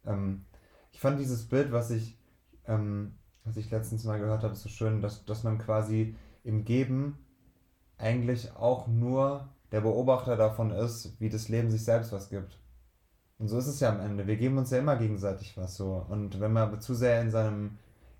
[0.06, 0.44] ähm,
[0.92, 2.16] ich fand dieses Bild, was ich,
[2.66, 7.18] ähm, was ich letztens mal gehört habe, so schön, dass, dass man quasi im Geben
[7.98, 12.60] eigentlich auch nur der Beobachter davon ist, wie das Leben sich selbst was gibt.
[13.38, 14.26] Und so ist es ja am Ende.
[14.26, 16.06] Wir geben uns ja immer gegenseitig was so.
[16.08, 17.78] Und wenn man zu sehr in seinem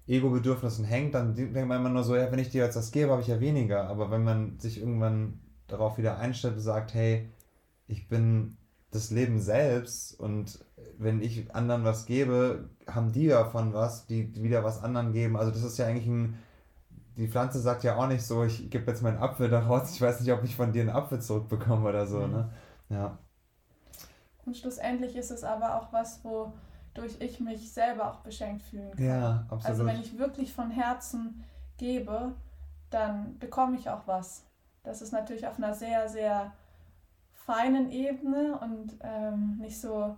[0.09, 3.13] Ego-Bedürfnissen hängt, dann denkt man immer nur so, ja, wenn ich dir jetzt das gebe,
[3.13, 3.89] habe ich ja weniger.
[3.89, 7.31] Aber wenn man sich irgendwann darauf wieder einstellt und sagt, hey,
[7.87, 8.57] ich bin
[8.91, 10.65] das Leben selbst und
[10.97, 15.37] wenn ich anderen was gebe, haben die davon was, die wieder was anderen geben.
[15.37, 16.39] Also das ist ja eigentlich ein,
[17.17, 20.21] die Pflanze sagt ja auch nicht so, ich gebe jetzt meinen Apfel daraus, ich weiß
[20.21, 22.33] nicht, ob ich von dir einen Apfel zurückbekomme oder so, mhm.
[22.33, 22.51] ne?
[22.89, 23.19] Ja.
[24.47, 26.55] Und schlussendlich ist es aber auch was, wo
[26.99, 29.05] durch ich mich selber auch beschenkt fühlen kann.
[29.05, 29.65] Ja, absolut.
[29.67, 31.45] Also wenn ich wirklich von Herzen
[31.77, 32.35] gebe,
[32.91, 34.45] dann bekomme ich auch was.
[34.83, 36.53] Das ist natürlich auf einer sehr, sehr
[37.33, 40.17] feinen Ebene und ähm, nicht so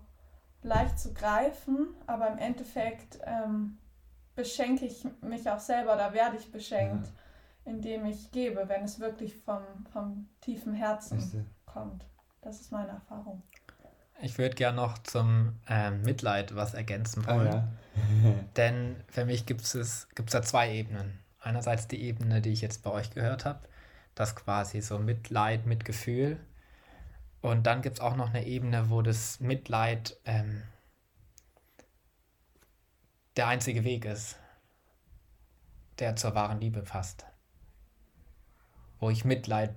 [0.63, 3.79] leicht zu greifen, aber im Endeffekt ähm,
[4.35, 7.73] beschenke ich mich auch selber oder werde ich beschenkt, ja.
[7.73, 9.63] indem ich gebe, wenn es wirklich vom,
[9.93, 12.05] vom tiefen Herzen kommt.
[12.43, 13.43] Das ist meine Erfahrung.
[14.23, 17.49] Ich würde gerne noch zum ähm, Mitleid was ergänzen wollen.
[17.49, 17.69] Oh, ja.
[18.57, 21.19] Denn für mich gibt es gibt's da zwei Ebenen.
[21.41, 23.61] Einerseits die Ebene, die ich jetzt bei euch gehört habe,
[24.15, 26.39] Das quasi so Mitleid, Mitgefühl.
[27.41, 30.63] Und dann gibt es auch noch eine Ebene, wo das Mitleid ähm,
[33.37, 34.37] der einzige Weg ist,
[35.99, 37.25] der zur wahren Liebe passt.
[38.99, 39.75] Wo ich Mitleid,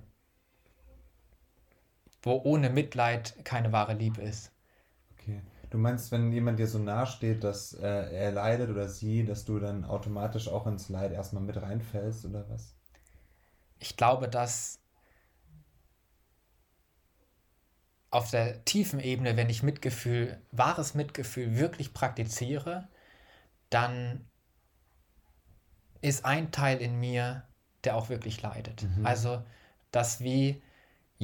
[2.24, 4.50] wo ohne Mitleid keine wahre Liebe ist.
[5.12, 5.40] Okay.
[5.70, 9.44] Du meinst, wenn jemand dir so nahe steht, dass äh, er leidet oder sie, dass
[9.44, 12.74] du dann automatisch auch ins Leid erstmal mit reinfällst oder was?
[13.80, 14.78] Ich glaube, dass
[18.10, 22.86] auf der tiefen Ebene, wenn ich Mitgefühl, wahres Mitgefühl wirklich praktiziere,
[23.70, 24.24] dann
[26.00, 27.42] ist ein Teil in mir,
[27.82, 28.84] der auch wirklich leidet.
[28.84, 29.04] Mhm.
[29.04, 29.42] Also,
[29.90, 30.62] dass wie,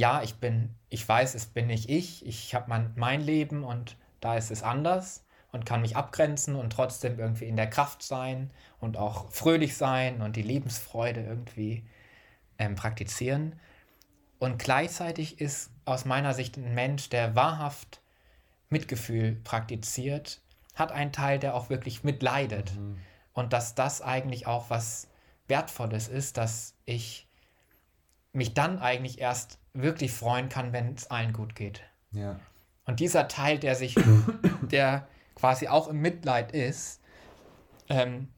[0.00, 3.98] ja, ich bin, ich weiß, es bin nicht ich, ich habe mein, mein Leben und
[4.20, 8.50] da ist es anders und kann mich abgrenzen und trotzdem irgendwie in der Kraft sein
[8.80, 11.84] und auch fröhlich sein und die Lebensfreude irgendwie
[12.58, 13.60] ähm, praktizieren.
[14.38, 18.00] Und gleichzeitig ist aus meiner Sicht ein Mensch, der wahrhaft
[18.70, 20.40] Mitgefühl praktiziert,
[20.76, 22.74] hat einen Teil, der auch wirklich mitleidet.
[22.74, 22.96] Mhm.
[23.34, 25.08] Und dass das eigentlich auch was
[25.46, 27.26] Wertvolles ist, dass ich
[28.32, 31.82] mich dann eigentlich erst wirklich freuen kann, wenn es allen gut geht.
[32.12, 32.38] Ja.
[32.84, 33.96] Und dieser Teil, der sich,
[34.62, 37.00] der quasi auch im Mitleid ist,
[37.88, 38.28] ähm,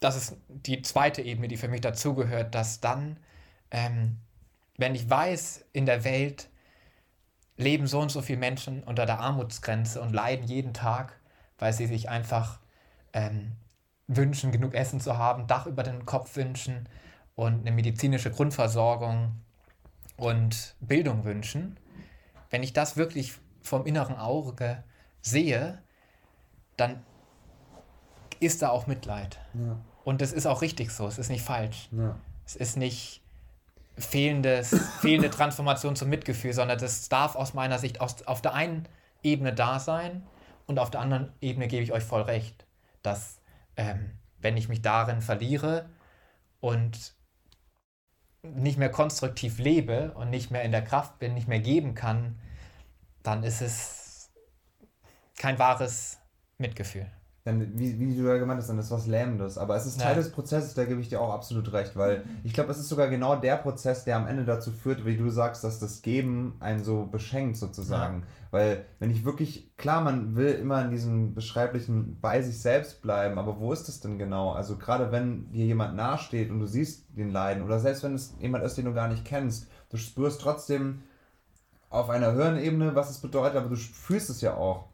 [0.00, 3.18] das ist die zweite Ebene, die für mich dazugehört, dass dann,
[3.70, 4.18] ähm,
[4.76, 6.50] wenn ich weiß, in der Welt
[7.56, 11.18] leben so und so viele Menschen unter der Armutsgrenze und leiden jeden Tag,
[11.58, 12.60] weil sie sich einfach
[13.14, 13.52] ähm,
[14.06, 16.88] wünschen, genug Essen zu haben, Dach über den Kopf wünschen
[17.36, 19.36] und eine medizinische Grundversorgung
[20.16, 21.78] und Bildung wünschen.
[22.50, 24.82] Wenn ich das wirklich vom inneren Auge
[25.20, 25.82] sehe,
[26.76, 27.04] dann
[28.40, 29.38] ist da auch Mitleid.
[29.54, 29.78] Ja.
[30.04, 31.88] Und das ist auch richtig so, es ist nicht falsch.
[31.92, 32.16] Ja.
[32.44, 33.22] Es ist nicht
[33.98, 38.88] fehlendes, fehlende Transformation zum Mitgefühl, sondern das darf aus meiner Sicht aus, auf der einen
[39.22, 40.26] Ebene da sein
[40.66, 42.66] und auf der anderen Ebene gebe ich euch voll recht,
[43.02, 43.40] dass
[43.76, 45.88] ähm, wenn ich mich darin verliere
[46.60, 47.15] und
[48.54, 52.38] nicht mehr konstruktiv lebe und nicht mehr in der Kraft bin, nicht mehr geben kann,
[53.22, 54.30] dann ist es
[55.36, 56.18] kein wahres
[56.58, 57.10] Mitgefühl.
[57.46, 59.56] Dann, wie, wie du ja gemeint hast, dann ist was Lähmendes.
[59.56, 60.20] Aber es ist Teil ja.
[60.20, 63.06] des Prozesses, da gebe ich dir auch absolut recht, weil ich glaube, es ist sogar
[63.06, 66.82] genau der Prozess, der am Ende dazu führt, wie du sagst, dass das Geben einen
[66.82, 68.22] so beschenkt sozusagen.
[68.22, 68.26] Ja.
[68.50, 73.38] Weil, wenn ich wirklich, klar, man will immer in diesem beschreiblichen bei sich selbst bleiben,
[73.38, 74.50] aber wo ist das denn genau?
[74.50, 78.34] Also, gerade wenn dir jemand nahesteht und du siehst den Leiden, oder selbst wenn es
[78.40, 81.02] jemand ist, den du gar nicht kennst, du spürst trotzdem,
[81.90, 84.88] auf einer höheren Ebene, was es bedeutet, aber du fühlst es ja auch.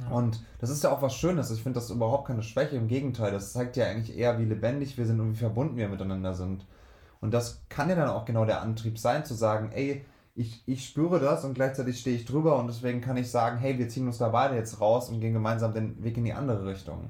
[0.00, 0.08] Ja.
[0.10, 1.50] Und das ist ja auch was Schönes.
[1.50, 2.76] Ich finde das überhaupt keine Schwäche.
[2.76, 5.88] Im Gegenteil, das zeigt ja eigentlich eher, wie lebendig wir sind und wie verbunden wir
[5.88, 6.66] miteinander sind.
[7.20, 10.86] Und das kann ja dann auch genau der Antrieb sein, zu sagen, ey, ich, ich
[10.86, 14.06] spüre das und gleichzeitig stehe ich drüber und deswegen kann ich sagen, hey, wir ziehen
[14.06, 17.08] uns da beide jetzt raus und gehen gemeinsam den Weg in die andere Richtung.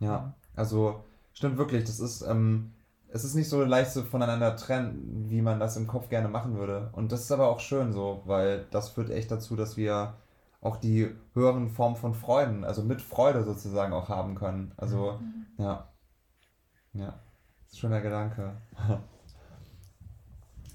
[0.00, 1.02] Ja, also
[1.32, 2.72] stimmt wirklich, das ist, ähm,
[3.08, 6.58] es ist nicht so leicht zu voneinander trennen, wie man das im Kopf gerne machen
[6.58, 6.90] würde.
[6.92, 10.12] Und das ist aber auch schön so, weil das führt echt dazu, dass wir
[10.60, 14.72] auch die höheren Formen von Freuden, also mit Freude sozusagen auch haben können.
[14.76, 15.46] Also, mhm.
[15.58, 15.88] ja.
[16.92, 17.06] Ja.
[17.06, 18.56] Das ist ein schöner Gedanke.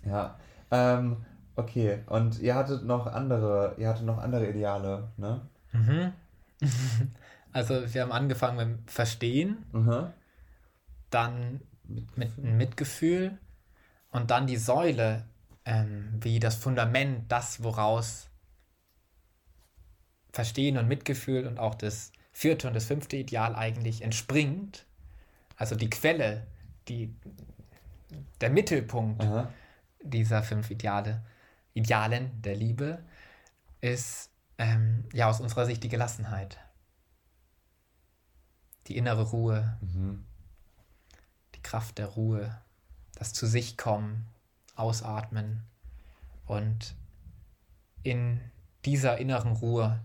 [0.05, 0.39] ja.
[0.71, 1.25] Ähm,
[1.55, 2.03] okay.
[2.07, 5.41] Und ihr hattet noch andere, ihr hattet noch andere Ideale, ne?
[5.71, 6.13] Mhm.
[7.55, 10.11] Also wir haben angefangen mit dem Verstehen, mhm.
[11.11, 13.38] dann mit Mitgefühl
[14.09, 15.27] und dann die Säule,
[15.63, 18.31] ähm, wie das Fundament, das, woraus
[20.34, 24.86] Verstehen und Mitgefühl und auch das vierte und das fünfte Ideal eigentlich entspringt.
[25.55, 26.45] Also die Quelle,
[26.89, 27.15] die,
[28.41, 29.53] der Mittelpunkt Aha.
[30.01, 31.23] dieser fünf Ideale,
[31.73, 33.03] Idealen der Liebe
[33.79, 36.57] ist ähm, ja aus unserer Sicht die Gelassenheit,
[38.88, 39.77] die innere Ruhe.
[39.79, 40.25] Mhm.
[41.63, 42.55] Kraft der Ruhe,
[43.15, 44.27] das zu sich kommen,
[44.75, 45.63] ausatmen
[46.45, 46.93] und
[48.03, 48.39] in
[48.86, 49.99] dieser inneren Ruhe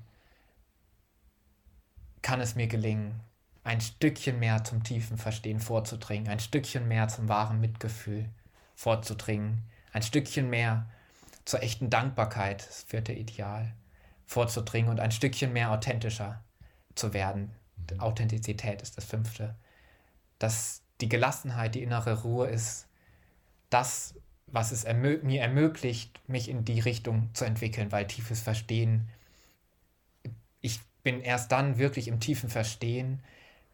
[2.23, 3.21] kann es mir gelingen,
[3.65, 8.29] ein Stückchen mehr zum tiefen Verstehen vorzudringen, ein Stückchen mehr zum wahren Mitgefühl
[8.75, 9.63] vorzudringen,
[9.93, 10.89] ein Stückchen mehr
[11.45, 13.75] zur echten Dankbarkeit, das vierte Ideal,
[14.27, 16.43] vorzudringen und ein Stückchen mehr authentischer
[16.95, 17.51] zu werden.
[17.99, 19.57] Authentizität ist das fünfte.
[20.39, 22.87] Das die Gelassenheit, die innere Ruhe ist
[23.71, 24.15] das,
[24.47, 29.09] was es ermö mir ermöglicht, mich in die Richtung zu entwickeln, weil tiefes Verstehen,
[31.09, 33.23] bin erst dann wirklich im tiefen Verstehen,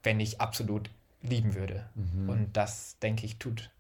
[0.05, 0.89] wenn ich absolut
[1.21, 1.85] lieben würde.
[1.97, 2.29] Mhm.
[2.29, 3.73] Und das, denke ich, tut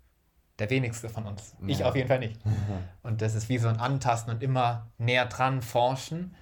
[0.59, 1.55] der wenigste von uns.
[1.61, 1.68] Ja.
[1.68, 2.40] Ich auf jeden Fall nicht.
[3.05, 6.34] Und das ist wie so ein Antasten und immer näher dran forschen.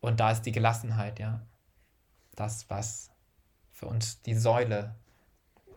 [0.00, 1.40] Und da ist die Gelassenheit, ja.
[2.36, 3.10] Das, was
[3.72, 4.94] für uns die Säule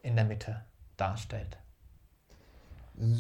[0.04, 0.66] in der Mitte
[0.98, 1.58] darstellt.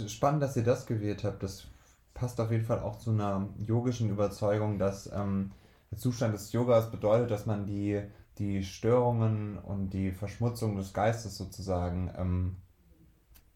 [0.07, 1.41] Spannend, dass ihr das gewählt habt.
[1.41, 1.65] Das
[2.13, 5.51] passt auf jeden Fall auch zu einer yogischen Überzeugung, dass ähm,
[5.97, 8.01] Zustand des Yogas bedeutet, dass man die,
[8.37, 12.55] die Störungen und die Verschmutzung des Geistes sozusagen ähm,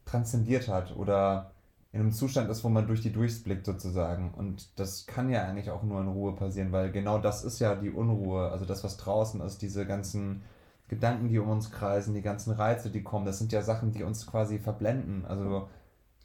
[0.05, 1.51] transzendiert hat oder
[1.91, 4.33] in einem Zustand ist, wo man durch die durchblickt sozusagen.
[4.35, 7.75] Und das kann ja eigentlich auch nur in Ruhe passieren, weil genau das ist ja
[7.75, 10.43] die Unruhe, also das, was draußen ist, diese ganzen
[10.87, 14.03] Gedanken, die um uns kreisen, die ganzen Reize, die kommen, das sind ja Sachen, die
[14.03, 15.25] uns quasi verblenden.
[15.25, 15.67] Also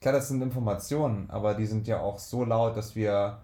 [0.01, 3.39] klar, das sind Informationen, aber die sind ja auch so laut, dass wir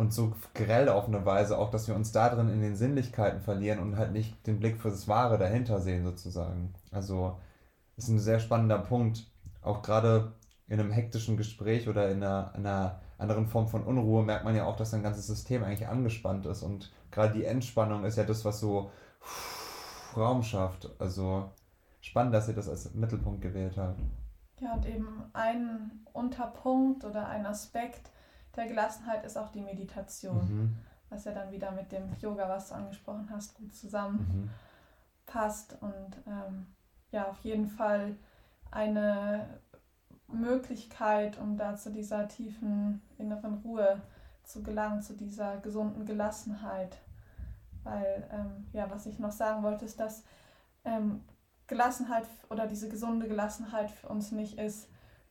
[0.00, 3.42] uns so grell auf eine Weise auch, dass wir uns da drin in den Sinnlichkeiten
[3.42, 6.74] verlieren und halt nicht den Blick für das Wahre dahinter sehen sozusagen.
[6.90, 7.38] Also
[7.96, 9.30] ist ein sehr spannender Punkt,
[9.60, 10.32] auch gerade
[10.68, 14.64] in einem hektischen Gespräch oder in einer, einer anderen Form von Unruhe merkt man ja
[14.64, 18.44] auch, dass ein ganzes System eigentlich angespannt ist und gerade die Entspannung ist ja das,
[18.44, 18.90] was so
[20.16, 20.90] Raum schafft.
[20.98, 21.50] Also
[22.00, 24.00] spannend, dass ihr das als Mittelpunkt gewählt habt.
[24.60, 28.09] Ja, und eben ein Unterpunkt oder ein Aspekt
[28.56, 30.76] der Gelassenheit ist auch die Meditation, mhm.
[31.08, 35.80] was ja dann wieder mit dem Yoga, was du angesprochen hast, gut zusammenpasst.
[35.80, 35.88] Mhm.
[35.88, 36.66] Und ähm,
[37.10, 38.16] ja, auf jeden Fall
[38.70, 39.60] eine
[40.28, 44.00] Möglichkeit, um da zu dieser tiefen inneren Ruhe
[44.44, 46.98] zu gelangen, zu dieser gesunden Gelassenheit.
[47.82, 50.22] Weil, ähm, ja, was ich noch sagen wollte, ist, dass
[50.84, 51.22] ähm,
[51.66, 54.88] Gelassenheit oder diese gesunde Gelassenheit für uns nicht ist,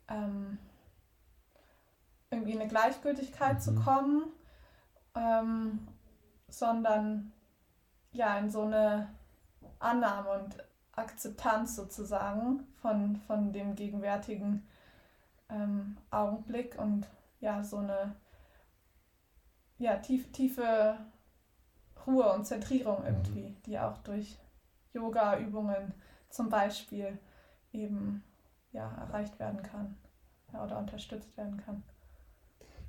[0.07, 0.57] ähm,
[2.31, 3.59] irgendwie in eine Gleichgültigkeit mhm.
[3.59, 4.23] zu kommen,
[5.15, 5.87] ähm,
[6.47, 7.31] sondern
[8.11, 9.09] ja, in so eine
[9.79, 10.63] Annahme und
[10.93, 14.67] Akzeptanz sozusagen von, von dem gegenwärtigen
[15.49, 17.07] ähm, Augenblick und
[17.39, 18.15] ja, so eine
[19.77, 20.97] ja, tief, tiefe
[22.05, 23.61] Ruhe und Zentrierung irgendwie, mhm.
[23.65, 24.37] die auch durch
[24.93, 25.93] Yoga-Übungen
[26.29, 27.17] zum Beispiel
[27.71, 28.23] eben
[28.71, 29.97] ja, erreicht werden kann
[30.53, 31.83] ja, oder unterstützt werden kann.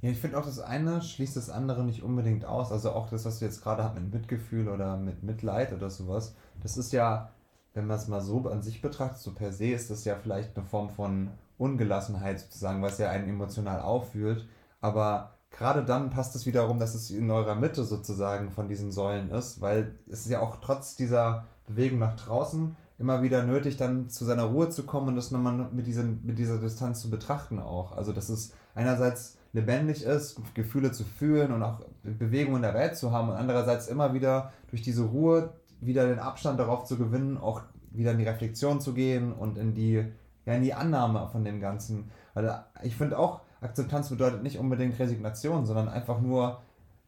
[0.03, 2.73] Ja, ich finde auch, das eine schließt das andere nicht unbedingt aus.
[2.73, 6.35] Also auch das, was wir jetzt gerade haben mit Mitgefühl oder mit Mitleid oder sowas,
[6.63, 7.31] das ist ja,
[7.75, 10.57] wenn man es mal so an sich betrachtet, so per se ist das ja vielleicht
[10.57, 14.49] eine Form von Ungelassenheit sozusagen, was ja einen emotional auffühlt.
[14.81, 19.31] Aber gerade dann passt es wiederum, dass es in eurer Mitte sozusagen von diesen Säulen
[19.31, 24.09] ist, weil es ist ja auch trotz dieser Bewegung nach draußen immer wieder nötig, dann
[24.09, 27.59] zu seiner Ruhe zu kommen und das nochmal mit, diesem, mit dieser Distanz zu betrachten
[27.59, 27.93] auch.
[27.93, 32.97] Also dass es einerseits lebendig ist, Gefühle zu fühlen und auch Bewegung in der Welt
[32.97, 37.37] zu haben und andererseits immer wieder durch diese Ruhe wieder den Abstand darauf zu gewinnen,
[37.39, 40.05] auch wieder in die Reflexion zu gehen und in die
[40.47, 42.11] ja, in die Annahme von dem Ganzen.
[42.35, 46.61] Weil ich finde auch, Akzeptanz bedeutet nicht unbedingt Resignation, sondern einfach nur,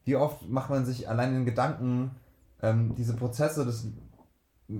[0.05, 2.11] wie oft macht man sich allein in Gedanken
[2.61, 3.87] ähm, diese Prozesse des,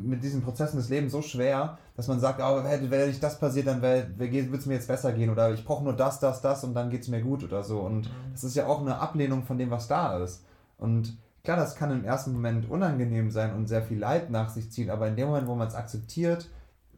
[0.02, 3.39] mit diesen Prozessen des Lebens so schwer, dass man sagt, oh, wenn, wenn nicht das
[3.39, 6.64] passiert, dann wird es mir jetzt besser gehen oder ich brauche nur das, das, das
[6.64, 7.82] und dann geht es mir gut oder so.
[7.82, 8.32] Und mhm.
[8.32, 10.46] das ist ja auch eine Ablehnung von dem, was da ist.
[10.78, 14.72] Und klar, das kann im ersten Moment unangenehm sein und sehr viel Leid nach sich
[14.72, 16.50] ziehen, aber in dem Moment, wo man es akzeptiert,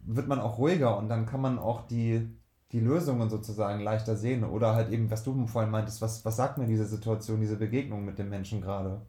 [0.06, 2.30] wird man auch ruhiger und dann kann man auch die,
[2.72, 4.44] die Lösungen sozusagen leichter sehen.
[4.44, 8.06] Oder halt eben, was du vorhin meintest, was, was sagt mir diese Situation, diese Begegnung
[8.06, 9.02] mit dem Menschen gerade?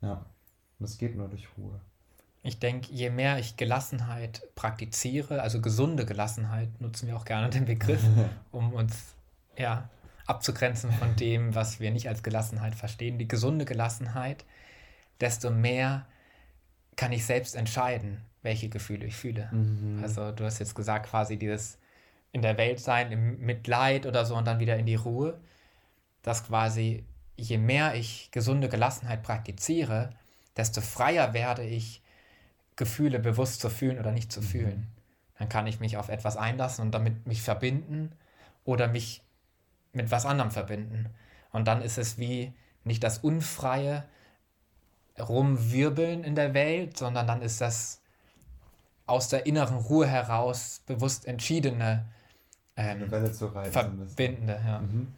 [0.00, 0.12] Ja.
[0.78, 1.80] Und das geht nur durch Ruhe.
[2.42, 7.64] Ich denke, je mehr ich Gelassenheit praktiziere, also gesunde Gelassenheit, nutzen wir auch gerne den
[7.64, 8.02] Begriff,
[8.50, 9.14] um uns
[9.56, 9.88] ja,
[10.26, 14.44] abzugrenzen von dem, was wir nicht als Gelassenheit verstehen, die gesunde Gelassenheit,
[15.20, 16.06] desto mehr
[16.96, 19.48] kann ich selbst entscheiden, welche Gefühle ich fühle.
[19.52, 20.00] Mhm.
[20.02, 21.78] Also du hast jetzt gesagt, quasi dieses
[22.32, 25.38] in der Welt sein, im Mitleid oder so und dann wieder in die Ruhe,
[26.22, 27.04] dass quasi
[27.36, 30.10] je mehr ich gesunde Gelassenheit praktiziere,
[30.56, 32.01] desto freier werde ich,
[32.76, 34.44] Gefühle bewusst zu fühlen oder nicht zu mhm.
[34.44, 34.86] fühlen.
[35.38, 38.12] Dann kann ich mich auf etwas einlassen und damit mich verbinden
[38.64, 39.22] oder mich
[39.92, 41.06] mit was anderem verbinden.
[41.50, 42.52] Und dann ist es wie
[42.84, 44.04] nicht das unfreie
[45.18, 48.00] Rumwirbeln in der Welt, sondern dann ist das
[49.06, 52.06] aus der inneren Ruhe heraus bewusst entschiedene
[52.76, 54.60] ähm, verbindende.
[54.64, 54.80] Ja.
[54.80, 55.12] Mhm.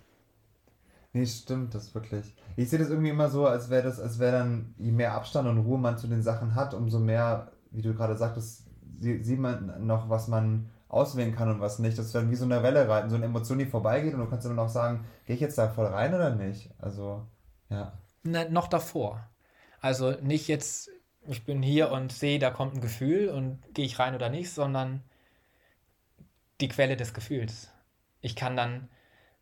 [1.12, 2.34] Nee, stimmt, das wirklich.
[2.56, 5.48] Ich sehe das irgendwie immer so, als wäre das, als wäre dann, je mehr Abstand
[5.48, 8.66] und Ruhe man zu den Sachen hat, umso mehr, wie du gerade sagtest,
[8.98, 11.98] sieht man noch, was man auswählen kann und was nicht.
[11.98, 14.46] Das wäre wie so eine Welle reiten, so eine Emotion, die vorbeigeht und du kannst
[14.46, 16.70] dann auch sagen, gehe ich jetzt da voll rein oder nicht?
[16.78, 17.26] Also,
[17.68, 17.92] ja.
[18.22, 19.28] Na, noch davor.
[19.80, 20.90] Also nicht jetzt
[21.26, 24.52] ich bin hier und sehe, da kommt ein Gefühl und gehe ich rein oder nicht,
[24.52, 25.02] sondern
[26.60, 27.70] die Quelle des Gefühls.
[28.20, 28.88] ich kann dann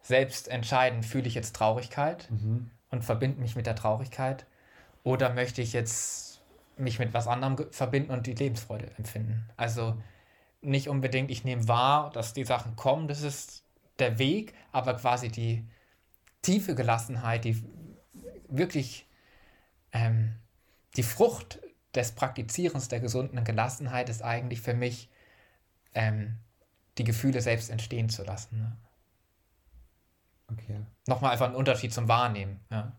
[0.00, 2.70] selbst entscheiden, fühle ich jetzt Traurigkeit Mhm.
[2.93, 4.47] Und verbinde mich mit der Traurigkeit
[5.03, 6.43] oder möchte ich jetzt
[6.76, 9.49] mich mit was anderem verbinden und die Lebensfreude empfinden.
[9.57, 10.01] Also
[10.61, 13.64] nicht unbedingt, ich nehme wahr, dass die Sachen kommen, das ist
[13.99, 15.66] der Weg, aber quasi die
[16.43, 17.62] tiefe Gelassenheit, die
[18.49, 19.07] wirklich
[19.93, 20.36] ähm,
[20.97, 21.61] die Frucht
[21.95, 25.11] des Praktizierens der gesunden Gelassenheit ist eigentlich für mich,
[25.95, 26.38] ähm,
[26.99, 28.59] die Gefühle selbst entstehen zu lassen.
[28.59, 28.76] Ne?
[30.51, 30.80] Okay.
[31.07, 32.61] Nochmal einfach ein Unterschied zum Wahrnehmen.
[32.70, 32.93] Ja.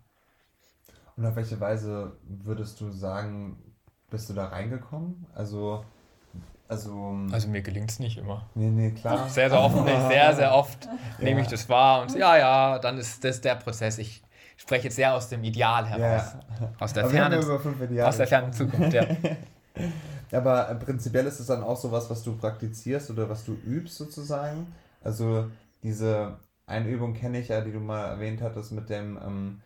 [1.15, 3.57] Und auf welche Weise würdest du sagen,
[4.09, 5.25] bist du da reingekommen?
[5.35, 5.85] Also,
[6.67, 8.49] also, Also mir gelingt es nicht immer.
[8.55, 9.29] nee, nee, klar.
[9.29, 10.89] Sehr, sehr oft, nee, sehr, sehr oft
[11.19, 11.51] nehme ich Ja.
[11.51, 13.97] das wahr und ja, ja, dann ist das der Prozess.
[13.99, 14.23] Ich
[14.57, 16.35] spreche jetzt sehr aus dem Ideal Ja, heraus.
[16.79, 19.05] Aus der ja fernen, über fünf Ideale aus der fernen Zukunft, ja.
[20.31, 23.97] Aber äh, prinzipiell ist es dann auch sowas, was du praktizierst oder was du übst
[23.97, 24.73] sozusagen.
[25.03, 25.49] Also
[25.83, 29.61] diese Einübung kenne ich ja, die du mal erwähnt hattest mit dem, ähm,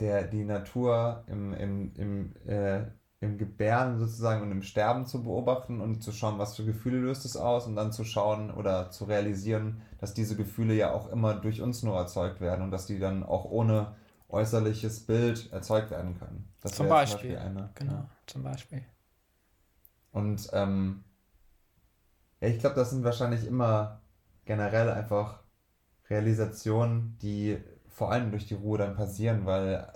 [0.00, 2.86] der, die Natur im, im, im, äh,
[3.20, 7.24] im Gebären sozusagen und im Sterben zu beobachten und zu schauen, was für Gefühle löst
[7.26, 11.34] es aus und dann zu schauen oder zu realisieren, dass diese Gefühle ja auch immer
[11.34, 13.94] durch uns nur erzeugt werden und dass die dann auch ohne
[14.28, 16.48] äußerliches Bild erzeugt werden können.
[16.62, 17.70] Das Zum wäre Beispiel, eine.
[17.74, 18.08] Genau, Ja.
[18.26, 18.84] zum Beispiel.
[20.12, 21.02] Und ähm,
[22.40, 24.00] ja, ich glaube, das sind wahrscheinlich immer
[24.44, 25.39] generell einfach
[26.10, 27.58] Realisationen, die
[27.88, 29.86] vor allem durch die Ruhe dann passieren, weil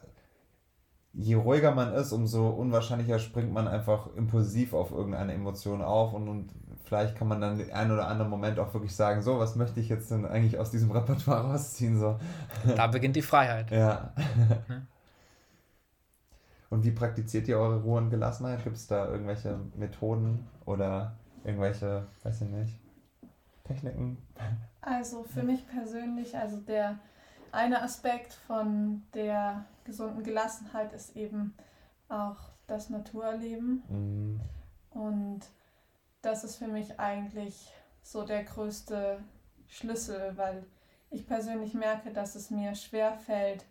[1.12, 6.28] je ruhiger man ist, umso unwahrscheinlicher springt man einfach impulsiv auf irgendeine Emotion auf und,
[6.28, 6.50] und
[6.84, 9.80] vielleicht kann man dann den einen oder anderen Moment auch wirklich sagen, so, was möchte
[9.80, 11.98] ich jetzt denn eigentlich aus diesem Repertoire rausziehen?
[11.98, 12.18] So.
[12.76, 13.70] Da beginnt die Freiheit.
[13.70, 14.12] Ja.
[14.16, 14.86] Ne?
[16.70, 18.64] Und wie praktiziert ihr eure Ruhe und Gelassenheit?
[18.64, 22.80] Gibt es da irgendwelche Methoden oder irgendwelche, weiß ich nicht,
[23.62, 24.18] Techniken?
[24.84, 26.98] Also für mich persönlich, also der
[27.52, 31.54] eine Aspekt von der gesunden Gelassenheit ist eben
[32.08, 33.82] auch das Naturerleben.
[33.88, 34.40] Mm,
[34.90, 35.40] Und
[36.22, 37.72] das ist für mich eigentlich
[38.02, 39.18] so der größte
[39.68, 40.66] Schlüssel, weil
[41.10, 43.64] ich persönlich merke, dass es mir schwer fällt,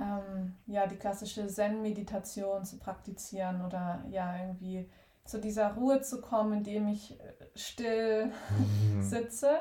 [0.00, 4.88] ähm, ja, die klassische Zen-Meditation zu praktizieren oder ja, irgendwie
[5.24, 9.60] zu dieser Ruhe zu kommen, indem ich äh, still mm, sitze.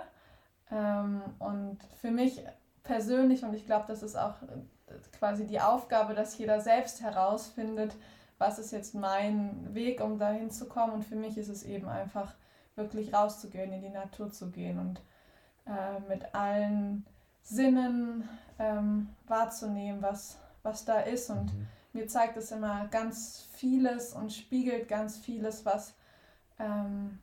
[0.72, 2.43] Ähm, und für mich
[2.84, 7.95] persönlich, und ich glaube, das ist auch äh, quasi die Aufgabe, dass jeder selbst herausfindet,
[8.38, 10.93] was ist jetzt mein Weg, um dahin zu kommen.
[10.93, 12.34] Und für mich ist es eben einfach
[12.76, 15.01] wirklich rauszugehen, in die Natur zu gehen und
[15.65, 17.05] äh, mit allen
[17.41, 18.28] Sinnen
[18.59, 21.30] ähm, wahrzunehmen, was, was da ist.
[21.30, 21.68] Und mhm.
[21.93, 25.93] mir zeigt es immer ganz vieles und spiegelt ganz vieles, was
[26.59, 27.20] ähm,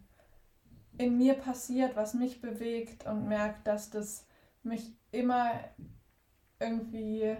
[0.99, 4.27] in mir passiert, was mich bewegt und merkt, dass das
[4.63, 5.53] mich immer
[6.59, 7.37] irgendwie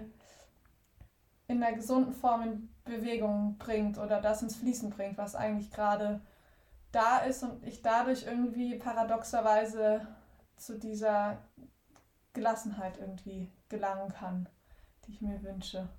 [1.47, 6.21] in einer gesunden Form in Bewegung bringt oder das ins Fließen bringt, was eigentlich gerade
[6.91, 10.07] da ist und ich dadurch irgendwie paradoxerweise
[10.55, 11.37] zu dieser
[12.33, 14.47] Gelassenheit irgendwie gelangen kann,
[15.05, 15.89] die ich mir wünsche.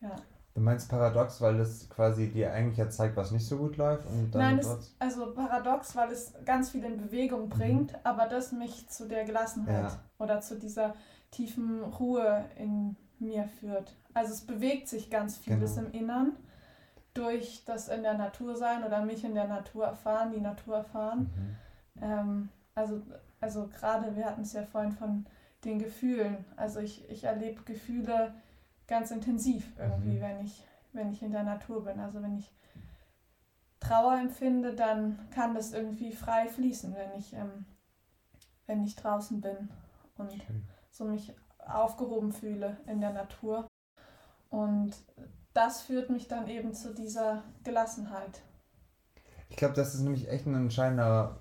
[0.00, 0.16] Ja.
[0.58, 4.04] Du meinst paradox, weil das quasi dir eigentlich ja zeigt, was nicht so gut läuft
[4.06, 8.50] und dann Nein, es, also paradox, weil es ganz viel in Bewegung bringt, aber das
[8.50, 10.00] mich zu der Gelassenheit Ja.
[10.18, 10.94] oder zu dieser
[11.30, 13.94] tiefen Ruhe in mir führt.
[14.14, 15.86] Also es bewegt sich ganz vieles Genau.
[15.86, 16.32] im Innern
[17.14, 21.30] durch das in der Natur sein oder mich in der Natur erfahren, die Natur erfahren.
[21.36, 22.02] Mhm.
[22.02, 23.00] Ähm, also,
[23.40, 25.24] also gerade, wir hatten es ja vorhin von
[25.64, 26.44] den Gefühlen.
[26.56, 28.34] Also ich, ich erlebe Gefühle
[28.88, 30.20] ganz intensiv irgendwie, Mhm.
[30.20, 32.00] wenn, ich, wenn ich in der Natur bin.
[32.00, 32.50] Also wenn ich
[33.80, 37.64] Trauer empfinde, dann kann das irgendwie frei fließen, wenn ich, ähm,
[38.66, 39.68] wenn ich draußen bin
[40.16, 40.64] und Schön.
[40.90, 43.68] so mich aufgehoben fühle in der Natur.
[44.50, 44.92] Und
[45.54, 48.42] das führt mich dann eben zu dieser Gelassenheit.
[49.50, 51.38] Ich glaube, das ist nämlich echt ein entscheidender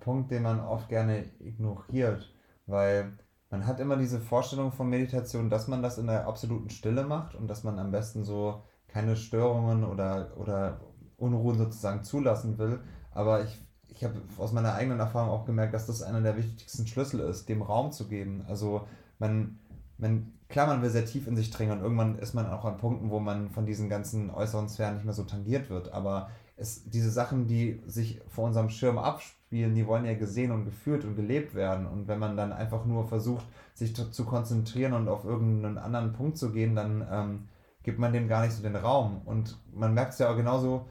[0.00, 2.32] Punkt, den man oft gerne ignoriert,
[2.66, 3.18] weil
[3.50, 7.34] man hat immer diese Vorstellung von Meditation, dass man das in der absoluten Stille macht
[7.34, 10.80] und dass man am besten so keine Störungen oder, oder
[11.16, 12.80] Unruhen sozusagen zulassen will.
[13.12, 16.86] Aber ich, ich habe aus meiner eigenen Erfahrung auch gemerkt, dass das einer der wichtigsten
[16.86, 18.44] Schlüssel ist, dem Raum zu geben.
[18.48, 18.86] Also
[19.18, 19.58] man,
[19.98, 22.78] man, klar, man will sehr tief in sich dringen und irgendwann ist man auch an
[22.78, 25.92] Punkten, wo man von diesen ganzen äußeren Sphären nicht mehr so tangiert wird.
[25.92, 26.30] Aber
[26.60, 31.04] es, diese Sachen, die sich vor unserem Schirm abspielen, die wollen ja gesehen und gefühlt
[31.04, 31.86] und gelebt werden.
[31.86, 36.36] Und wenn man dann einfach nur versucht, sich zu, konzentrieren und auf irgendeinen anderen Punkt
[36.36, 37.48] zu gehen, dann ähm,
[37.82, 39.22] gibt man dem gar nicht so den Raum.
[39.24, 40.86] Und man merkt es ja auch genauso,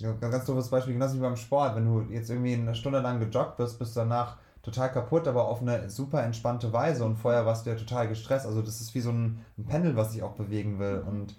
[0.00, 1.74] ganz ganz doofes Beispiel, genauso wie beim Sport.
[1.74, 5.46] Wenn du jetzt irgendwie eine Stunde lang gejoggt bist, bist du danach total kaputt, aber
[5.46, 8.46] auf eine super entspannte Weise und vorher warst du ja total gestresst.
[8.46, 11.36] Also das ist wie so ein, ein Pendel, was sich auch bewegen will und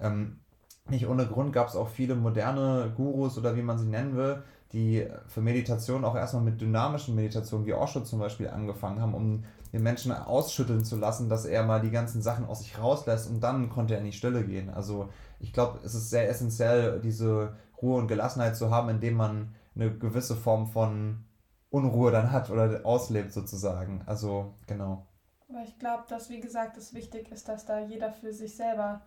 [0.00, 0.40] ähm,
[0.88, 4.42] nicht ohne Grund gab es auch viele moderne Gurus oder wie man sie nennen will,
[4.72, 9.44] die für Meditation auch erstmal mit dynamischen Meditationen wie Osho zum Beispiel angefangen haben, um
[9.72, 13.40] den Menschen ausschütteln zu lassen, dass er mal die ganzen Sachen aus sich rauslässt und
[13.40, 14.70] dann konnte er in die Stille gehen.
[14.70, 15.08] Also
[15.40, 19.96] ich glaube, es ist sehr essentiell, diese Ruhe und Gelassenheit zu haben, indem man eine
[19.96, 21.24] gewisse Form von
[21.70, 24.02] Unruhe dann hat oder auslebt sozusagen.
[24.06, 25.06] Also genau.
[25.48, 29.02] Aber ich glaube, dass wie gesagt es wichtig ist, dass da jeder für sich selber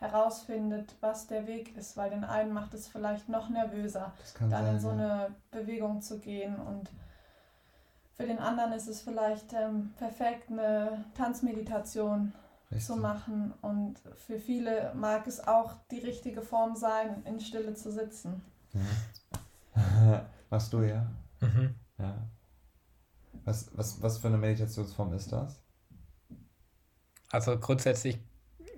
[0.00, 4.74] herausfindet, was der Weg ist, weil den einen macht es vielleicht noch nervöser, dann sein,
[4.74, 6.90] in so eine Bewegung zu gehen und
[8.16, 12.32] für den anderen ist es vielleicht ähm, perfekt, eine Tanzmeditation
[12.70, 12.86] Richtig.
[12.86, 17.92] zu machen und für viele mag es auch die richtige Form sein, in Stille zu
[17.92, 18.42] sitzen.
[18.72, 20.26] Ja.
[20.50, 21.06] Machst du ja?
[21.40, 21.74] Mhm.
[21.98, 22.14] Ja.
[23.44, 25.60] Was, was, was für eine Meditationsform ist das?
[27.30, 28.18] Also grundsätzlich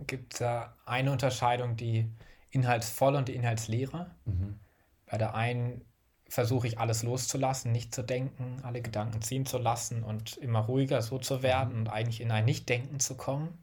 [0.07, 0.47] gibt es
[0.85, 2.11] eine Unterscheidung, die
[2.51, 4.11] inhaltsvolle und die inhaltsleere.
[4.25, 4.59] Mhm.
[5.07, 5.85] Bei der einen
[6.29, 11.03] versuche ich alles loszulassen, nicht zu denken, alle Gedanken ziehen zu lassen und immer ruhiger
[11.03, 11.81] so zu werden mhm.
[11.81, 13.59] und eigentlich in ein Nichtdenken zu kommen.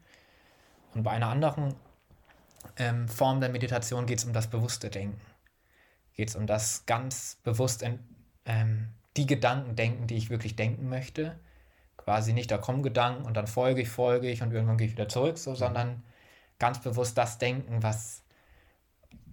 [0.93, 1.75] Und bei einer anderen
[2.77, 5.21] ähm, Form der Meditation geht es um das bewusste Denken.
[6.13, 7.99] Geht es um das ganz bewusst in,
[8.45, 11.39] ähm, die Gedanken denken, die ich wirklich denken möchte.
[11.97, 14.93] Quasi nicht, da kommen Gedanken und dann folge ich, folge ich und irgendwann gehe ich
[14.93, 15.55] wieder zurück, so, mhm.
[15.55, 16.03] sondern
[16.59, 18.23] ganz bewusst das Denken, was,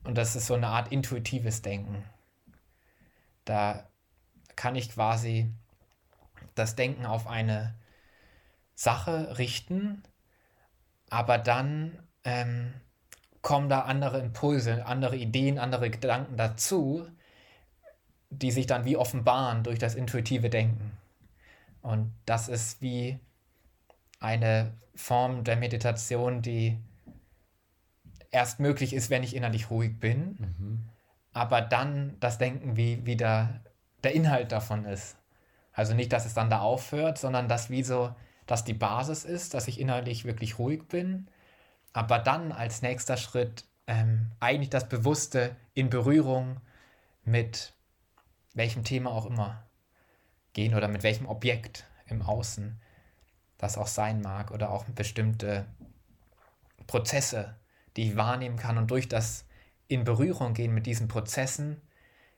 [0.04, 2.04] und das ist so eine Art intuitives Denken.
[3.44, 3.88] Da
[4.54, 5.52] kann ich quasi
[6.54, 7.74] das Denken auf eine
[8.74, 10.02] Sache richten,
[11.10, 12.72] aber dann ähm,
[13.42, 17.06] kommen da andere Impulse, andere Ideen, andere Gedanken dazu,
[18.30, 20.96] die sich dann wie offenbaren durch das intuitive Denken.
[21.82, 23.20] Und das ist wie
[24.18, 26.78] eine Form der Meditation, die
[28.30, 30.88] erst möglich ist, wenn ich innerlich ruhig bin, mhm.
[31.32, 33.60] aber dann das Denken, wie wieder
[34.04, 35.16] der Inhalt davon ist.
[35.72, 38.14] Also nicht, dass es dann da aufhört, sondern dass wie so,
[38.46, 41.28] dass die Basis ist, dass ich innerlich wirklich ruhig bin,
[41.92, 46.60] aber dann als nächster Schritt ähm, eigentlich das Bewusste in Berührung
[47.24, 47.74] mit
[48.54, 49.62] welchem Thema auch immer
[50.52, 52.80] gehen oder mit welchem Objekt im Außen
[53.58, 55.66] das auch sein mag oder auch bestimmte
[56.86, 57.54] Prozesse
[57.96, 59.46] die ich wahrnehmen kann und durch das
[59.88, 61.80] in Berührung gehen mit diesen Prozessen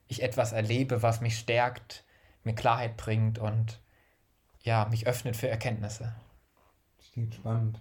[0.07, 2.05] ich etwas erlebe, was mich stärkt,
[2.43, 3.81] mir Klarheit bringt und
[4.63, 6.15] ja, mich öffnet für Erkenntnisse.
[7.13, 7.81] Klingt spannend.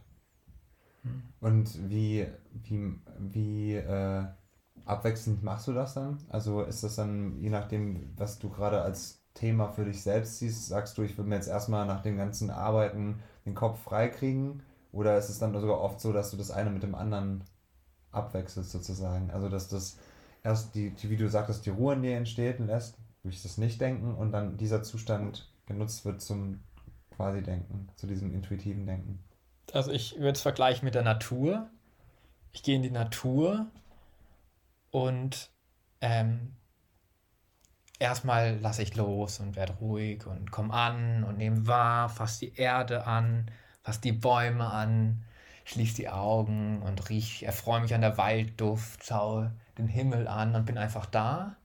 [1.04, 1.24] Hm.
[1.40, 4.26] Und wie, wie, wie äh,
[4.86, 6.18] abwechselnd machst du das dann?
[6.30, 10.68] Also ist das dann, je nachdem, was du gerade als Thema für dich selbst siehst,
[10.68, 14.64] sagst du, ich will mir jetzt erstmal nach dem ganzen Arbeiten den Kopf freikriegen?
[14.92, 17.44] Oder ist es dann sogar oft so, dass du das eine mit dem anderen
[18.12, 19.32] abwechselst sozusagen.
[19.32, 19.98] Also dass das
[20.44, 24.16] erst die, die, wie du sagtest, die Ruhe in dir entsteht lässt, durch das Nicht-Denken
[24.16, 26.64] und dann dieser Zustand genutzt wird zum
[27.16, 29.20] quasi Denken, zu diesem intuitiven Denken.
[29.74, 31.70] Also ich würde es vergleichen mit der Natur.
[32.54, 33.68] Ich gehe in die Natur
[34.92, 35.50] und
[36.00, 36.56] ähm,
[38.00, 42.56] erstmal lasse ich los und werde ruhig und komme an und nehme wahr, fasse die
[42.56, 43.52] Erde an,
[43.84, 45.24] fasse die Bäume an,
[45.68, 50.66] schließe die Augen und riech, erfreue mich an der Waldduft, schaue den Himmel an und
[50.66, 51.58] bin einfach da.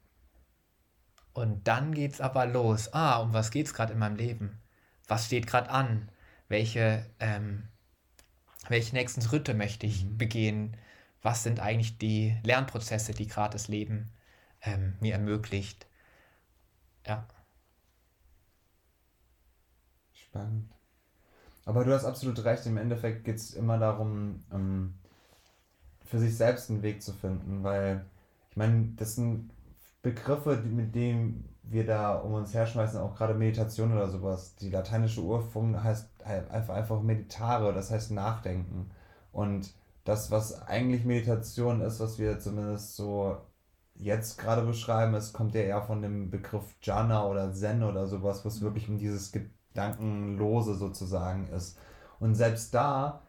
[1.32, 2.92] Und dann geht's aber los.
[2.92, 4.60] Ah, um was geht's gerade in meinem Leben?
[5.06, 6.10] Was steht gerade an?
[6.48, 7.68] Welche, ähm,
[8.68, 10.18] welche nächsten Schritte möchte ich mhm.
[10.18, 10.76] begehen?
[11.22, 14.10] Was sind eigentlich die Lernprozesse, die gerade das Leben
[14.62, 15.86] ähm, mir ermöglicht?
[17.06, 17.28] Ja.
[20.12, 20.72] Spannend.
[21.64, 24.94] Aber du hast absolut recht, im Endeffekt geht es immer darum, ähm,
[26.04, 28.04] für sich selbst einen Weg zu finden, weil
[28.50, 29.50] ich meine, das sind
[30.02, 34.56] Begriffe, mit denen wir da um uns herschmeißen, auch gerade Meditation oder sowas.
[34.56, 38.90] Die lateinische Urform heißt einfach, einfach meditare, das heißt nachdenken.
[39.32, 39.72] Und
[40.04, 43.38] das, was eigentlich Meditation ist, was wir zumindest so
[43.94, 48.44] jetzt gerade beschreiben, es kommt ja eher von dem Begriff Jhana oder Zen oder sowas,
[48.44, 49.32] was wirklich um dieses
[49.72, 51.78] Gedankenlose sozusagen ist.
[52.20, 53.22] Und selbst da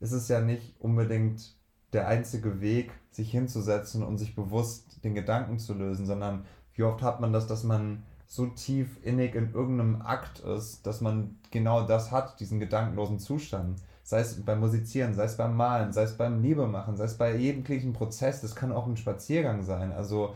[0.00, 1.56] ist es ja nicht unbedingt
[1.92, 6.44] der einzige Weg, sich hinzusetzen und sich bewusst den Gedanken zu lösen, sondern
[6.74, 11.00] wie oft hat man das, dass man so tief innig in irgendeinem Akt ist, dass
[11.00, 13.80] man genau das hat, diesen gedankenlosen Zustand.
[14.02, 17.34] Sei es beim Musizieren, sei es beim Malen, sei es beim Liebemachen, sei es bei
[17.34, 19.92] jedem Prozess, das kann auch ein Spaziergang sein.
[19.92, 20.34] Also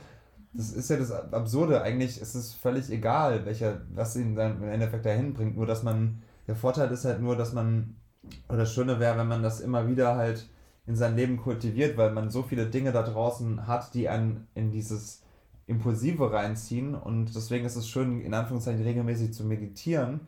[0.55, 1.83] Das ist ja das Absurde.
[1.83, 5.57] Eigentlich ist es völlig egal, welcher, was ihn dann im Endeffekt dahin bringt.
[5.57, 7.97] Nur, dass man, der Vorteil ist halt nur, dass man,
[8.49, 10.49] oder das Schöne wäre, wenn man das immer wieder halt
[10.87, 14.70] in sein Leben kultiviert, weil man so viele Dinge da draußen hat, die einen in
[14.70, 15.23] dieses
[15.66, 16.95] Impulsive reinziehen.
[16.95, 20.20] Und deswegen ist es schön, in Anführungszeichen regelmäßig zu meditieren.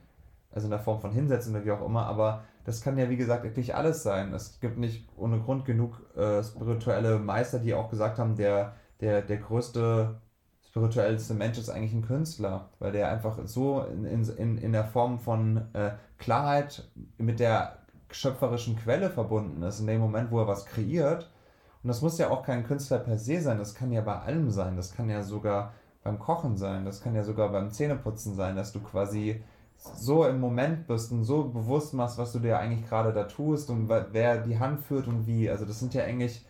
[0.52, 2.06] Also in der Form von Hinsetzen oder wie auch immer.
[2.06, 4.32] Aber das kann ja, wie gesagt, wirklich alles sein.
[4.32, 9.22] Es gibt nicht ohne Grund genug äh, spirituelle Meister, die auch gesagt haben, der, der,
[9.22, 10.20] der größte
[10.68, 15.20] spirituellste Mensch ist eigentlich ein Künstler, weil der einfach so in, in, in der Form
[15.20, 17.78] von äh, Klarheit mit der
[18.10, 21.30] schöpferischen Quelle verbunden ist, in dem Moment, wo er was kreiert.
[21.82, 24.50] Und das muss ja auch kein Künstler per se sein, das kann ja bei allem
[24.50, 28.56] sein, das kann ja sogar beim Kochen sein, das kann ja sogar beim Zähneputzen sein,
[28.56, 29.42] dass du quasi
[29.76, 33.70] so im Moment bist und so bewusst machst, was du dir eigentlich gerade da tust
[33.70, 35.50] und wer die Hand führt und wie.
[35.50, 36.44] Also das sind ja eigentlich,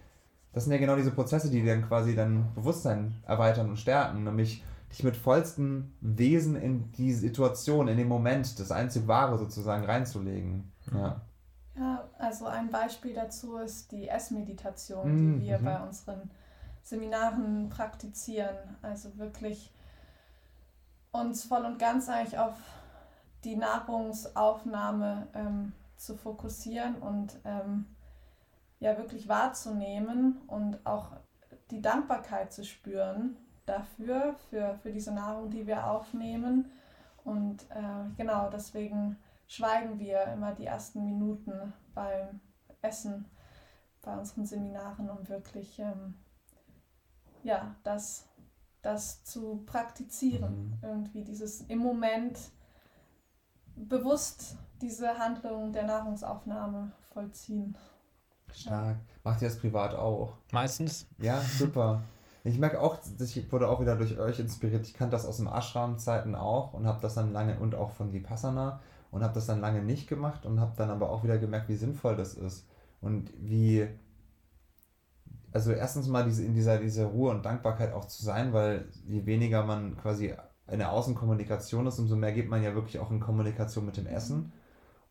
[0.55, 4.63] das sind ja genau diese Prozesse, die dann quasi dein Bewusstsein erweitern und stärken, nämlich
[4.91, 10.73] dich mit vollstem Wesen in die Situation, in den Moment, das einzig Wahre sozusagen reinzulegen.
[10.93, 11.21] Ja.
[11.77, 15.41] Ja, also ein Beispiel dazu ist die Essmeditation, mhm.
[15.41, 15.65] die wir mhm.
[15.65, 16.31] bei unseren
[16.85, 18.57] Seminaren praktizieren.
[18.81, 19.73] Also wirklich
[21.11, 22.55] uns voll und ganz eigentlich auf
[23.43, 27.87] die Nahrungsaufnahme ähm, zu fokussieren und ähm,
[28.85, 31.13] ja wirklich wahrzunehmen und auch
[31.71, 33.35] die Dankbarkeit zu spüren
[33.65, 36.71] dafür, für, für diese Nahrung, die wir aufnehmen.
[37.25, 39.17] Und äh, genau deswegen
[39.47, 42.41] schweigen wir immer die ersten Minuten beim
[42.83, 43.25] Essen
[44.03, 46.17] bei unseren Seminaren, um wirklich ähm,
[47.43, 48.29] ja, das,
[48.83, 50.73] das zu praktizieren.
[50.73, 50.79] Mhm.
[50.83, 52.39] Irgendwie dieses im Moment
[53.77, 57.79] bewusst diese Handlung der Nahrungsaufnahme vollziehen.
[58.55, 58.97] Stark.
[59.23, 60.35] Macht ihr das privat auch?
[60.53, 61.07] Meistens.
[61.19, 62.03] Ja, super.
[62.45, 64.87] Ich merke auch, ich wurde auch wieder durch euch inspiriert.
[64.87, 68.13] Ich kannte das aus dem Ashram-Zeiten auch und habe das dann lange und auch von
[68.13, 71.69] Vipassana und habe das dann lange nicht gemacht und habe dann aber auch wieder gemerkt,
[71.69, 72.67] wie sinnvoll das ist
[73.01, 73.89] und wie
[75.55, 79.25] also erstens mal diese, in dieser, dieser Ruhe und Dankbarkeit auch zu sein, weil je
[79.25, 80.35] weniger man quasi
[80.67, 84.09] in der Außenkommunikation ist, umso mehr geht man ja wirklich auch in Kommunikation mit dem
[84.09, 84.53] Essen.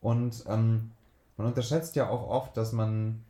[0.02, 0.92] Und ähm,
[1.38, 3.24] man unterschätzt ja auch oft, dass man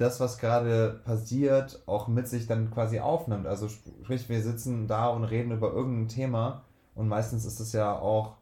[0.00, 3.46] das, was gerade passiert, auch mit sich dann quasi aufnimmt.
[3.46, 6.64] Also sprich, wir sitzen da und reden über irgendein Thema
[6.94, 8.36] und meistens ist es ja auch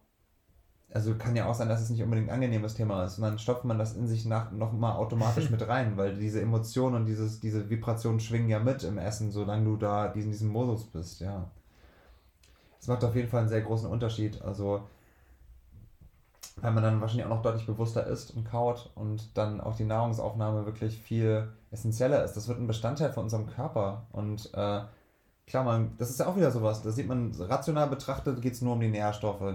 [0.93, 3.18] also kann ja auch sein, dass es nicht unbedingt ein angenehmes Thema ist.
[3.18, 6.40] Und dann stopft man das in sich nach, noch mal automatisch mit rein, weil diese
[6.40, 10.48] Emotionen und dieses, diese Vibrationen schwingen ja mit im Essen, solange du da in diesem
[10.48, 11.51] Modus bist, ja.
[12.78, 14.40] Das macht auf jeden Fall einen sehr großen Unterschied.
[14.40, 14.82] Also,
[16.60, 19.85] weil man dann wahrscheinlich auch noch deutlich bewusster isst und kaut und dann auch die
[19.85, 22.35] Nahrungsaufnahme wirklich viel essentieller ist.
[22.35, 24.06] Das wird ein Bestandteil von unserem Körper.
[24.12, 24.80] Und äh,
[25.47, 26.82] klar, man, das ist ja auch wieder sowas.
[26.82, 29.55] Da sieht man, rational betrachtet geht es nur um die Nährstoffe.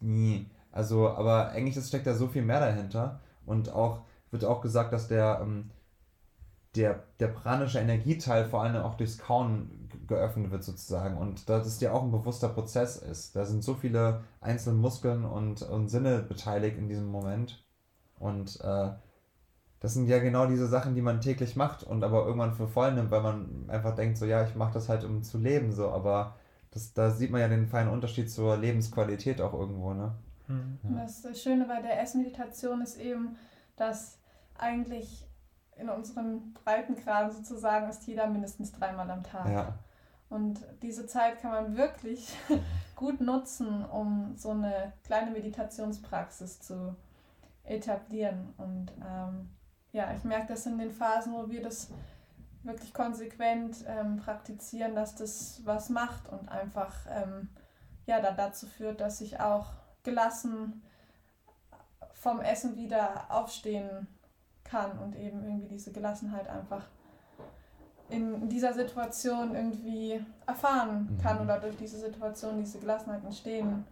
[0.00, 0.46] Nie.
[0.70, 3.20] Also, aber eigentlich steckt da so viel mehr dahinter.
[3.46, 4.00] Und auch
[4.30, 5.70] wird auch gesagt, dass der, ähm,
[6.74, 9.81] der, der pranische Energieteil vor allem auch durchs Kauen
[10.12, 11.16] geöffnet wird sozusagen.
[11.16, 13.34] Und dass es ja auch ein bewusster Prozess ist.
[13.34, 17.64] Da sind so viele einzelne Muskeln und, und Sinne beteiligt in diesem Moment.
[18.18, 18.90] Und äh,
[19.80, 22.92] das sind ja genau diese Sachen, die man täglich macht und aber irgendwann für voll
[22.94, 25.90] nimmt, weil man einfach denkt, so ja, ich mache das halt, um zu leben, so,
[25.90, 26.36] aber
[26.70, 30.14] das, da sieht man ja den feinen Unterschied zur Lebensqualität auch irgendwo, ne?
[30.46, 30.78] Mhm.
[30.96, 33.36] Das, das Schöne bei der Essmeditation ist eben,
[33.74, 34.18] dass
[34.56, 35.26] eigentlich
[35.76, 39.48] in unseren Breitengraden sozusagen ist jeder mindestens dreimal am Tag.
[39.48, 39.74] Ja.
[40.32, 42.34] Und diese Zeit kann man wirklich
[42.96, 46.96] gut nutzen, um so eine kleine Meditationspraxis zu
[47.64, 48.54] etablieren.
[48.56, 49.50] Und ähm,
[49.92, 51.90] ja, ich merke das in den Phasen, wo wir das
[52.62, 57.50] wirklich konsequent ähm, praktizieren, dass das was macht und einfach ähm,
[58.06, 59.66] ja, da dazu führt, dass ich auch
[60.02, 60.82] gelassen
[62.14, 64.06] vom Essen wieder aufstehen
[64.64, 66.86] kann und eben irgendwie diese Gelassenheit einfach
[68.12, 71.44] in dieser Situation irgendwie erfahren kann mhm.
[71.44, 73.84] oder durch diese Situation diese Gelassenheit entstehen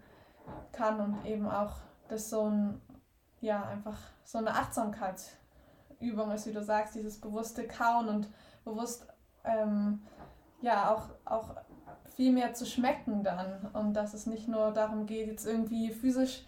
[0.72, 1.76] kann und eben auch
[2.08, 2.80] das so ein,
[3.40, 8.28] ja, einfach so eine Achtsamkeitsübung ist, wie du sagst, dieses bewusste Kauen und
[8.64, 9.06] bewusst
[9.44, 10.02] ähm,
[10.60, 11.56] ja auch, auch
[12.16, 16.44] viel mehr zu schmecken dann und dass es nicht nur darum geht, jetzt irgendwie physisch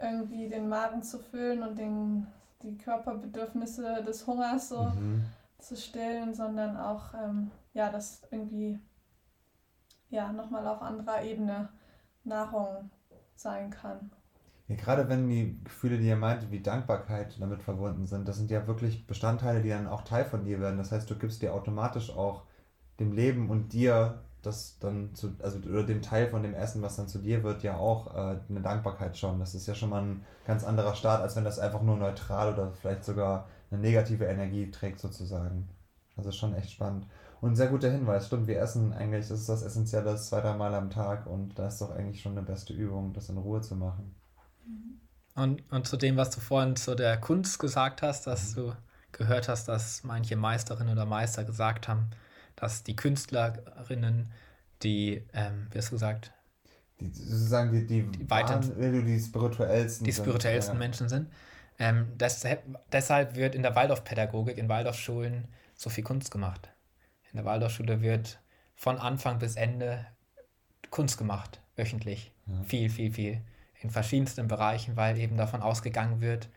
[0.00, 2.26] irgendwie den Magen zu füllen und den,
[2.62, 5.24] die Körperbedürfnisse des Hungers so mhm.
[5.58, 8.78] Zu stillen, sondern auch ähm, ja, das irgendwie
[10.08, 11.68] ja nochmal auf anderer Ebene
[12.24, 12.90] Nahrung
[13.34, 14.10] sein kann.
[14.68, 18.50] Ja, gerade wenn die Gefühle, die ihr meint, wie Dankbarkeit damit verbunden sind, das sind
[18.50, 20.78] ja wirklich Bestandteile, die dann auch Teil von dir werden.
[20.78, 22.42] Das heißt, du gibst dir automatisch auch
[22.98, 26.96] dem Leben und dir das dann zu, also oder dem Teil von dem Essen, was
[26.96, 29.38] dann zu dir wird, ja auch äh, eine Dankbarkeit schon.
[29.38, 32.52] Das ist ja schon mal ein ganz anderer Start, als wenn das einfach nur neutral
[32.52, 35.68] oder vielleicht sogar eine negative Energie trägt sozusagen.
[36.16, 37.06] Also schon echt spannend.
[37.40, 40.54] Und ein sehr guter Hinweis, stimmt, wir essen eigentlich, das ist das Essentielle zwei, drei
[40.54, 43.60] Mal am Tag und da ist doch eigentlich schon eine beste Übung, das in Ruhe
[43.60, 44.14] zu machen.
[45.34, 48.60] Und, und zu dem, was du vorhin zu der Kunst gesagt hast, dass mhm.
[48.60, 48.72] du
[49.12, 52.10] gehört hast, dass manche Meisterinnen oder Meister gesagt haben,
[52.56, 54.30] dass die Künstlerinnen,
[54.82, 56.32] die, ähm, wie hast du gesagt?
[57.00, 61.28] Die, sozusagen die, die, die, weiter, waren, die spirituellsten, die spirituellsten sind, Menschen sind.
[61.78, 66.70] Ähm, deshalb, deshalb wird in der Waldorfpädagogik, in Waldorfschulen so viel Kunst gemacht.
[67.30, 68.40] In der Waldorfschule wird
[68.74, 70.06] von Anfang bis Ende
[70.90, 72.32] Kunst gemacht, wöchentlich.
[72.46, 72.62] Ja.
[72.62, 73.42] Viel, viel, viel.
[73.80, 76.48] In verschiedensten Bereichen, weil eben davon ausgegangen wird,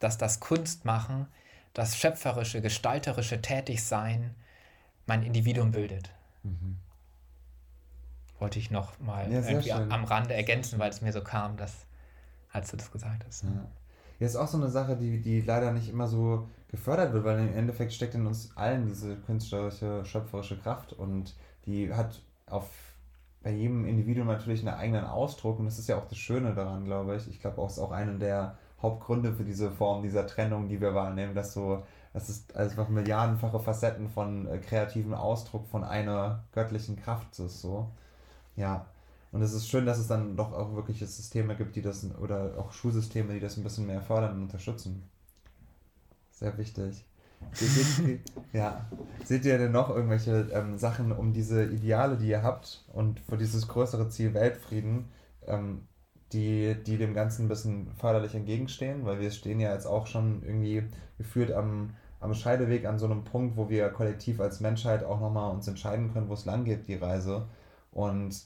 [0.00, 1.28] dass das Kunstmachen,
[1.72, 4.34] das schöpferische, gestalterische Tätigsein
[5.06, 6.10] mein Individuum bildet.
[6.42, 6.78] Mhm.
[8.38, 9.30] Wollte ich noch mal
[9.62, 11.86] ja, am Rande ergänzen, weil es mir so kam, dass,
[12.52, 13.44] als du das gesagt hast.
[13.44, 13.68] Ja.
[14.18, 17.38] Ja, ist auch so eine Sache, die, die leider nicht immer so gefördert wird, weil
[17.38, 21.34] im Endeffekt steckt in uns allen diese künstlerische, schöpferische Kraft und
[21.66, 22.68] die hat auf
[23.42, 26.84] bei jedem Individuum natürlich einen eigenen Ausdruck und das ist ja auch das Schöne daran,
[26.84, 27.28] glaube ich.
[27.28, 30.80] Ich glaube auch, es ist auch einer der Hauptgründe für diese Form dieser Trennung, die
[30.80, 31.82] wir wahrnehmen, dass so,
[32.12, 37.88] das ist einfach milliardenfache Facetten von äh, kreativem Ausdruck von einer göttlichen Kraft ist so.
[38.56, 38.86] Ja.
[39.30, 42.54] Und es ist schön, dass es dann doch auch wirklich Systeme gibt, die das, oder
[42.58, 45.02] auch Schulsysteme, die das ein bisschen mehr fördern und unterstützen.
[46.30, 47.04] Sehr wichtig.
[47.52, 48.20] Seht,
[48.52, 48.86] ja.
[49.24, 53.36] Seht ihr denn noch irgendwelche ähm, Sachen, um diese Ideale, die ihr habt und für
[53.36, 55.08] dieses größere Ziel Weltfrieden,
[55.46, 55.86] ähm,
[56.32, 59.04] die, die dem Ganzen ein bisschen förderlich entgegenstehen?
[59.04, 60.84] Weil wir stehen ja jetzt auch schon irgendwie
[61.18, 65.50] gefühlt am, am Scheideweg an so einem Punkt, wo wir kollektiv als Menschheit auch nochmal
[65.52, 67.46] uns entscheiden können, wo es lang geht, die Reise.
[67.90, 68.36] Und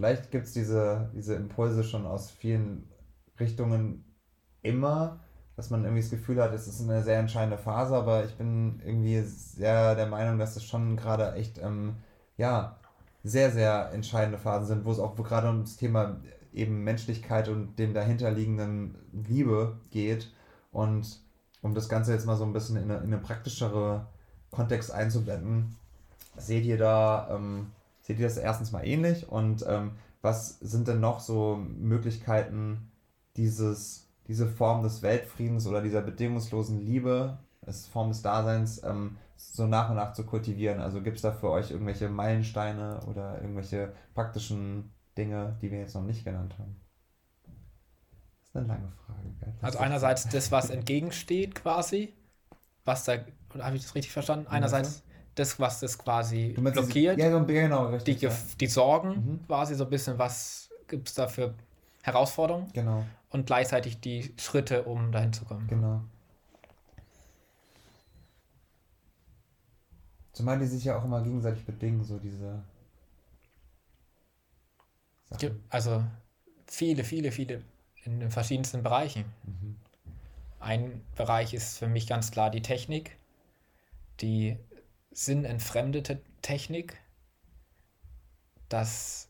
[0.00, 2.88] vielleicht gibt es diese, diese Impulse schon aus vielen
[3.38, 4.02] Richtungen
[4.62, 5.20] immer,
[5.56, 8.80] dass man irgendwie das Gefühl hat, es ist eine sehr entscheidende Phase, aber ich bin
[8.82, 11.96] irgendwie sehr der Meinung, dass es schon gerade echt, ähm,
[12.38, 12.78] ja,
[13.24, 16.16] sehr, sehr entscheidende Phasen sind, wo es auch gerade um das Thema
[16.54, 20.32] eben Menschlichkeit und dem dahinterliegenden Liebe geht.
[20.72, 21.20] Und
[21.60, 24.06] um das Ganze jetzt mal so ein bisschen in eine, in eine praktischere
[24.50, 25.76] Kontext einzublenden,
[26.38, 27.72] seht ihr da, ähm,
[28.10, 29.28] Seht ihr das erstens mal ähnlich?
[29.28, 32.90] Und ähm, was sind denn noch so Möglichkeiten,
[33.36, 39.68] dieses, diese Form des Weltfriedens oder dieser bedingungslosen Liebe, als Form des Daseins, ähm, so
[39.68, 40.80] nach und nach zu kultivieren?
[40.80, 45.94] Also gibt es da für euch irgendwelche Meilensteine oder irgendwelche praktischen Dinge, die wir jetzt
[45.94, 46.80] noch nicht genannt haben?
[47.44, 49.28] Das ist eine lange Frage.
[49.38, 49.54] Gell?
[49.62, 52.12] Also einerseits das, was entgegensteht quasi,
[52.84, 53.18] was da,
[53.60, 54.48] habe ich das richtig verstanden?
[54.48, 55.04] Einerseits
[55.40, 57.18] das, was das quasi blockiert.
[57.18, 58.36] Ja, genau, richtig, die, ja.
[58.60, 59.46] die Sorgen mhm.
[59.46, 61.54] quasi so ein bisschen, was gibt es da für
[62.02, 62.70] Herausforderungen.
[62.72, 63.04] Genau.
[63.30, 65.66] Und gleichzeitig die Schritte, um dahin zu kommen.
[65.68, 66.02] Genau.
[70.32, 72.62] Zumal die sich ja auch immer gegenseitig bedingen, so diese.
[75.28, 75.64] Sachen.
[75.68, 76.04] Also
[76.66, 77.62] viele, viele, viele
[78.04, 79.24] in den verschiedensten Bereichen.
[79.44, 79.76] Mhm.
[80.58, 83.16] Ein Bereich ist für mich ganz klar die Technik,
[84.20, 84.58] die
[85.24, 86.96] sinnentfremdete Technik,
[88.70, 89.28] dass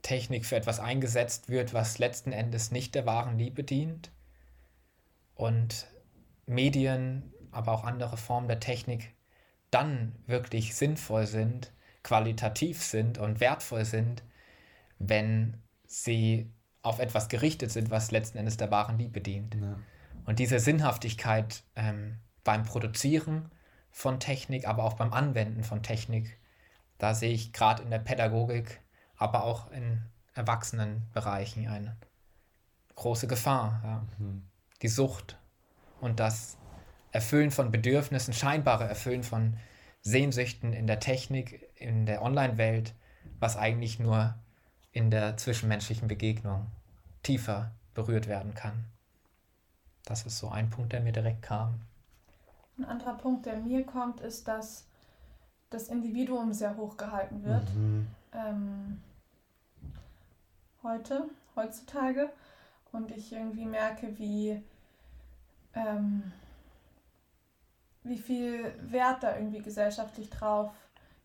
[0.00, 4.10] Technik für etwas eingesetzt wird, was letzten Endes nicht der wahren Liebe dient
[5.34, 5.88] und
[6.46, 9.14] Medien, aber auch andere Formen der Technik
[9.70, 11.70] dann wirklich sinnvoll sind,
[12.02, 14.22] qualitativ sind und wertvoll sind,
[14.98, 16.50] wenn sie
[16.80, 19.54] auf etwas gerichtet sind, was letzten Endes der wahren Liebe dient.
[19.54, 19.78] Ja.
[20.24, 23.50] Und diese Sinnhaftigkeit ähm, beim Produzieren
[23.90, 26.38] von Technik, aber auch beim Anwenden von Technik.
[26.98, 28.80] Da sehe ich gerade in der Pädagogik,
[29.16, 30.02] aber auch in
[30.34, 31.96] Erwachsenenbereichen eine
[32.94, 33.80] große Gefahr.
[33.84, 34.06] Ja.
[34.18, 34.42] Mhm.
[34.82, 35.38] Die Sucht
[36.00, 36.56] und das
[37.10, 39.56] Erfüllen von Bedürfnissen, scheinbare Erfüllen von
[40.02, 42.94] Sehnsüchten in der Technik, in der Online-Welt,
[43.40, 44.34] was eigentlich nur
[44.92, 46.66] in der zwischenmenschlichen Begegnung
[47.22, 48.84] tiefer berührt werden kann.
[50.04, 51.80] Das ist so ein Punkt, der mir direkt kam.
[52.78, 54.86] Ein anderer Punkt, der mir kommt, ist, dass
[55.70, 57.74] das Individuum sehr hoch gehalten wird.
[57.74, 58.06] Mhm.
[58.32, 59.02] Ähm,
[60.82, 62.30] heute, heutzutage.
[62.92, 64.62] Und ich irgendwie merke, wie,
[65.74, 66.32] ähm,
[68.02, 70.70] wie viel Wert da irgendwie gesellschaftlich drauf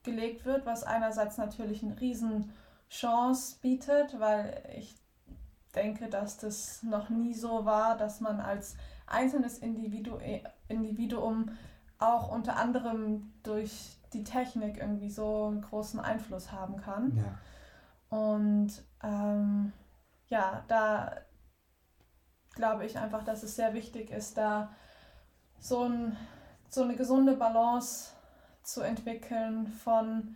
[0.03, 4.93] gelegt wird, was einerseits natürlich eine Riesenchance bietet, weil ich
[5.75, 8.75] denke, dass das noch nie so war, dass man als
[9.07, 10.17] einzelnes Individu
[10.73, 11.51] Individuum
[11.99, 17.17] auch unter anderem durch die Technik irgendwie so einen großen Einfluss haben kann.
[17.17, 18.17] Ja.
[18.17, 18.71] Und
[19.01, 19.73] ähm,
[20.27, 21.15] ja, da
[22.55, 24.71] glaube ich einfach, dass es sehr wichtig ist, da
[25.59, 26.15] so, ein,
[26.69, 28.11] so eine gesunde Balance
[28.61, 30.35] zu entwickeln von,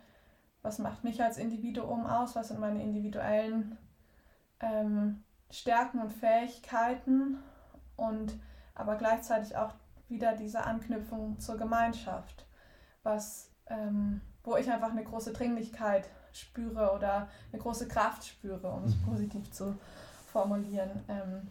[0.62, 3.78] was macht mich als Individuum aus, was sind meine individuellen
[4.60, 7.38] ähm, Stärken und Fähigkeiten
[7.96, 8.38] und
[8.74, 9.72] aber gleichzeitig auch
[10.08, 12.46] wieder diese Anknüpfung zur Gemeinschaft,
[13.02, 18.84] was, ähm, wo ich einfach eine große Dringlichkeit spüre oder eine große Kraft spüre, um
[18.84, 19.02] es Mhm.
[19.02, 19.76] positiv zu
[20.32, 21.04] formulieren.
[21.08, 21.48] Ähm,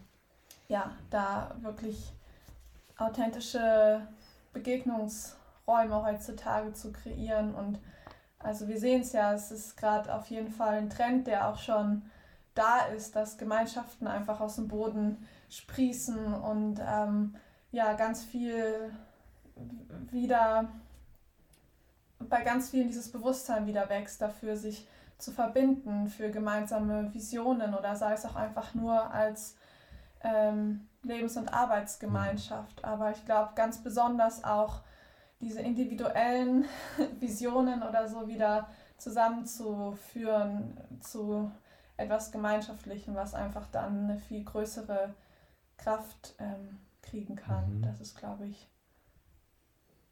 [0.67, 2.13] ja, da wirklich
[2.97, 4.01] authentische
[4.53, 7.53] Begegnungsräume heutzutage zu kreieren.
[7.53, 7.79] Und
[8.39, 11.57] also wir sehen es ja, es ist gerade auf jeden Fall ein Trend, der auch
[11.57, 12.03] schon
[12.55, 17.35] da ist, dass Gemeinschaften einfach aus dem Boden sprießen und ähm,
[17.72, 18.91] ja, ganz viel
[20.11, 20.68] wieder
[22.19, 24.88] bei ganz vielen dieses Bewusstsein wieder wächst, dafür sich
[25.18, 29.56] zu verbinden, für gemeinsame Visionen oder sei es auch einfach nur als
[30.22, 32.84] ähm, Lebens- und Arbeitsgemeinschaft.
[32.84, 34.81] Aber ich glaube ganz besonders auch
[35.39, 36.65] diese individuellen
[37.19, 41.52] Visionen oder so wieder zusammenzuführen zu
[41.98, 45.14] etwas Gemeinschaftlichem, was einfach dann eine viel größere
[45.77, 47.77] Kraft ähm, kriegen kann.
[47.77, 47.81] Mhm.
[47.81, 48.69] Das ist, glaube ich,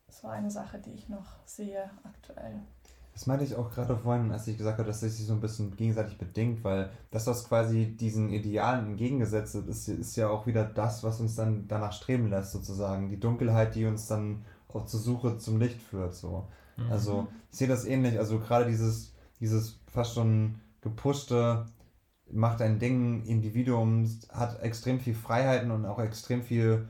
[0.10, 2.62] so eine Sache, die ich noch sehe aktuell.
[3.14, 5.40] Das meinte ich auch gerade vorhin, als ich gesagt habe, dass es sich so ein
[5.40, 10.66] bisschen gegenseitig bedingt, weil das, was quasi diesen Idealen entgegengesetzt ist, ist ja auch wieder
[10.66, 13.08] das, was uns dann danach streben lässt, sozusagen.
[13.08, 16.14] Die Dunkelheit, die uns dann auch zur Suche zum Licht führt.
[16.14, 16.48] So.
[16.76, 16.92] Mhm.
[16.92, 18.20] Also ich sehe das ähnlich.
[18.20, 21.66] Also gerade dieses, dieses fast schon gepushte,
[22.32, 26.88] macht ein Ding, Individuum hat extrem viel Freiheiten und auch extrem viel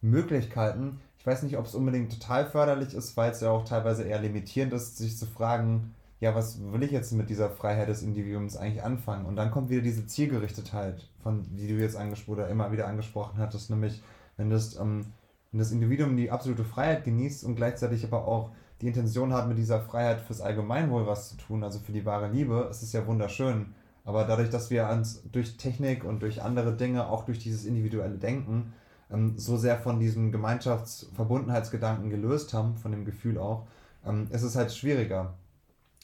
[0.00, 1.00] Möglichkeiten.
[1.18, 4.20] Ich weiß nicht, ob es unbedingt total förderlich ist, weil es ja auch teilweise eher
[4.20, 8.56] limitierend ist, sich zu fragen, ja, was will ich jetzt mit dieser Freiheit des Individuums
[8.56, 9.26] eigentlich anfangen?
[9.26, 13.38] Und dann kommt wieder diese Zielgerichtetheit, von die du jetzt angesprochen oder immer wieder angesprochen
[13.38, 14.02] hattest, nämlich
[14.36, 15.06] wenn das, ähm,
[15.52, 18.50] wenn das Individuum die absolute Freiheit genießt und gleichzeitig aber auch
[18.80, 22.30] die Intention hat, mit dieser Freiheit fürs Allgemeinwohl was zu tun, also für die wahre
[22.30, 23.74] Liebe, es ist ja wunderschön.
[24.06, 28.16] Aber dadurch, dass wir uns durch Technik und durch andere Dinge, auch durch dieses individuelle
[28.16, 28.72] Denken,
[29.12, 33.66] ähm, so sehr von diesem Gemeinschaftsverbundenheitsgedanken gelöst haben, von dem Gefühl auch,
[34.06, 35.34] ähm, ist es halt schwieriger.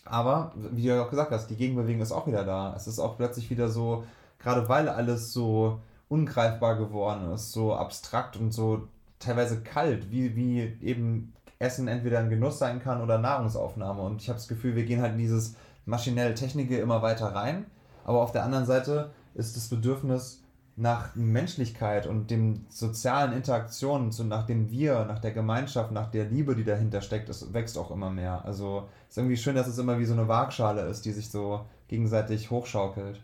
[0.05, 2.75] Aber, wie du ja auch gesagt hast, die Gegenbewegung ist auch wieder da.
[2.77, 4.05] Es ist auch plötzlich wieder so,
[4.41, 8.89] gerade weil alles so ungreifbar geworden ist, so abstrakt und so
[9.21, 14.03] teilweise kalt, wie, wie eben Essen entweder ein Genuss sein kann oder Nahrungsaufnahme.
[14.03, 15.55] Und ich habe das Gefühl, wir gehen halt in dieses
[15.87, 17.67] maschinelle Technik immer weiter rein.
[18.05, 20.43] Aber auf der anderen Seite ist das Bedürfnis
[20.77, 26.25] nach Menschlichkeit und dem sozialen Interaktionen, so nach dem Wir, nach der Gemeinschaft, nach der
[26.25, 28.45] Liebe, die dahinter steckt, es wächst auch immer mehr.
[28.45, 31.67] Also ist irgendwie schön, dass es immer wie so eine Waagschale ist, die sich so
[31.89, 33.23] gegenseitig hochschaukelt.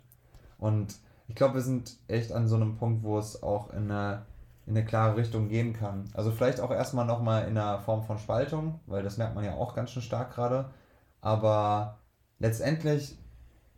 [0.58, 0.96] Und
[1.26, 4.26] ich glaube, wir sind echt an so einem Punkt, wo es auch in eine,
[4.66, 6.04] in eine klare Richtung gehen kann.
[6.12, 9.54] Also vielleicht auch erstmal nochmal in einer Form von Spaltung, weil das merkt man ja
[9.54, 10.70] auch ganz schön stark gerade.
[11.22, 11.98] Aber
[12.38, 13.18] letztendlich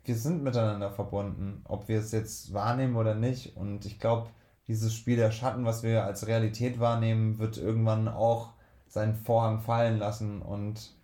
[0.03, 3.55] wir sind miteinander verbunden, ob wir es jetzt wahrnehmen oder nicht.
[3.55, 4.29] Und ich glaube,
[4.67, 8.53] dieses Spiel der Schatten, was wir als Realität wahrnehmen, wird irgendwann auch
[8.87, 10.41] seinen Vorhang fallen lassen.
[10.41, 10.95] Und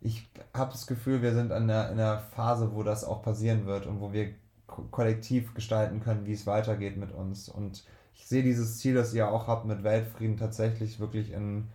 [0.00, 3.66] ich habe das Gefühl, wir sind in der, in der Phase, wo das auch passieren
[3.66, 4.34] wird und wo wir
[4.66, 7.48] ko kollektiv gestalten können, wie es weitergeht mit uns.
[7.48, 11.68] Und ich sehe dieses Ziel, das ihr auch habt mit Weltfrieden, tatsächlich wirklich in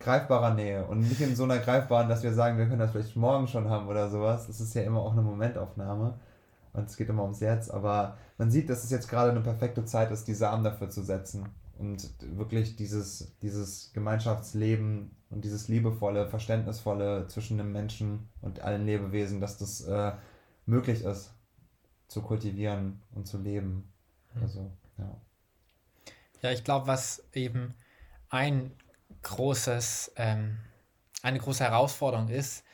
[0.00, 3.16] greifbarer Nähe und nicht in so einer greifbaren, dass wir sagen, wir können das vielleicht
[3.16, 4.46] morgen schon haben oder sowas.
[4.46, 6.18] Das ist ja immer auch eine Momentaufnahme
[6.72, 9.84] und es geht immer ums Jetzt, aber man sieht, dass es jetzt gerade eine perfekte
[9.84, 11.48] Zeit ist, die Samen dafür zu setzen
[11.78, 19.40] und wirklich dieses, dieses Gemeinschaftsleben und dieses liebevolle, verständnisvolle zwischen dem Menschen und allen Lebewesen,
[19.40, 20.12] dass das äh,
[20.66, 21.34] möglich ist
[22.08, 23.92] zu kultivieren und zu leben.
[24.40, 25.20] Also, ja.
[26.42, 27.74] Ja, ich glaube, was eben
[28.28, 28.72] ein
[29.24, 30.58] großes, ähm,
[31.22, 32.64] eine große Herausforderung ist,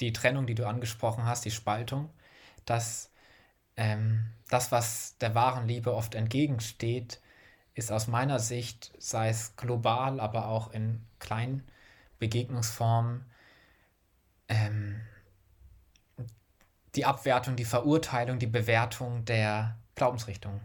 [0.00, 2.10] die Trennung, die du angesprochen hast, die Spaltung,
[2.64, 3.12] dass
[3.76, 7.20] ähm, das, was der wahren Liebe oft entgegensteht,
[7.74, 11.62] ist aus meiner Sicht, sei es global, aber auch in kleinen
[12.18, 13.24] Begegnungsformen,
[14.48, 15.00] ähm,
[16.96, 20.60] die Abwertung, die Verurteilung, die Bewertung der Glaubensrichtung.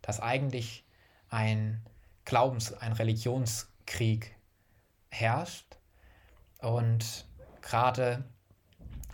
[0.00, 0.84] Dass eigentlich
[1.28, 1.82] ein
[2.24, 4.34] Glaubens-, ein Religionskrieg
[5.10, 5.76] herrscht
[6.60, 7.26] und
[7.62, 8.24] gerade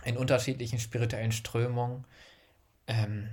[0.03, 2.05] in unterschiedlichen spirituellen Strömungen
[2.87, 3.29] ähm,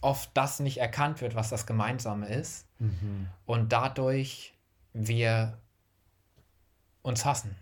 [0.00, 3.28] oft das nicht erkannt wird, was das Gemeinsame ist Mhm.
[3.46, 4.54] und dadurch
[4.92, 5.58] wir
[7.02, 7.56] uns hassen.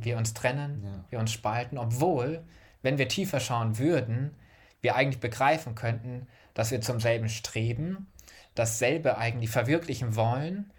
[0.00, 1.04] wir uns trennen, ja.
[1.10, 2.44] wir uns spalten, obwohl,
[2.82, 4.32] wenn wir tiefer schauen würden,
[4.80, 8.06] wir eigentlich begreifen könnten, dass wir zum selben streben,
[8.54, 10.70] dasselbe eigentlich verwirklichen wollen,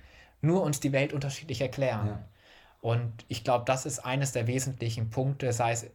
[0.41, 2.07] nur uns die Welt unterschiedlich erklären.
[2.07, 2.23] Ja.
[2.81, 5.87] Und ich glaube, das ist eines der wesentlichen Punkte, sei es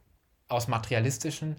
[0.49, 1.57] aus materialistischen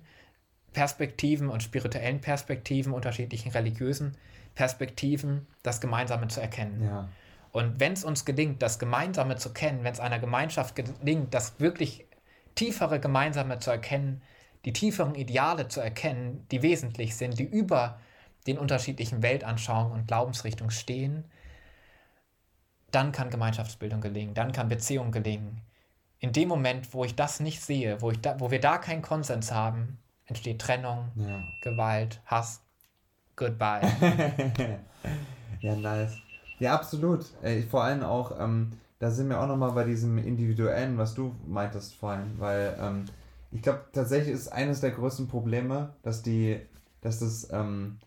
[0.74, 4.18] Perspektiven und spirituellen Perspektiven, unterschiedlichen religiösen
[4.54, 6.84] Perspektiven, das Gemeinsame zu erkennen.
[6.84, 7.10] Ja.
[7.52, 11.60] Und wenn es uns gelingt, das Gemeinsame zu kennen, wenn es einer Gemeinschaft gelingt, das
[11.60, 12.06] wirklich
[12.54, 14.22] tiefere Gemeinsame zu erkennen,
[14.66, 18.00] die tieferen Ideale zu erkennen, die wesentlich sind, die über
[18.48, 21.26] den unterschiedlichen Weltanschauungen und Glaubensrichtungen stehen,
[22.96, 25.62] dann kann Gemeinschaftsbildung gelingen, dann kann Beziehung gelingen.
[26.20, 29.02] In dem Moment, wo ich das nicht sehe, wo, ich da, wo wir da keinen
[29.02, 31.44] Konsens haben, entsteht Trennung, ja.
[31.62, 32.62] Gewalt, Hass.
[33.36, 33.82] Goodbye.
[35.60, 36.18] ja, nice.
[36.60, 37.26] Ja, absolut.
[37.44, 41.36] Äh, vor allem auch, ähm, da sind wir auch nochmal bei diesem Individuellen, was du
[41.46, 43.06] meintest vorhin, weil ähm,
[43.52, 46.62] ich glaube tatsächlich ist eines der größten Probleme, dass die,
[47.02, 48.00] dass das, ähm,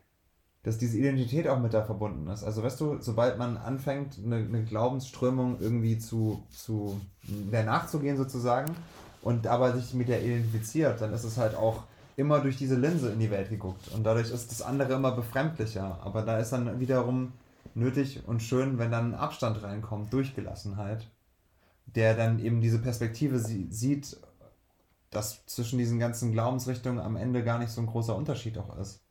[0.69, 2.45] dass diese Identität auch mit da verbunden ist.
[2.45, 8.77] Also weißt du, sobald man anfängt, eine, eine Glaubensströmung irgendwie zu, zu der nachzugehen sozusagen
[9.23, 11.85] und aber sich mit der identifiziert, dann ist es halt auch
[12.17, 13.89] immer durch diese Linse in die Welt geguckt.
[13.95, 16.01] Und dadurch ist das andere immer befremdlicher.
[16.03, 17.33] Aber da ist dann wiederum
[17.75, 21.09] nötig und schön, wenn dann Abstand reinkommt, Durchgelassenheit,
[21.87, 24.21] der dann eben diese Perspektive sieht,
[25.09, 29.08] dass zwischen diesen ganzen Glaubensrichtungen am Ende gar nicht so ein großer Unterschied auch ist.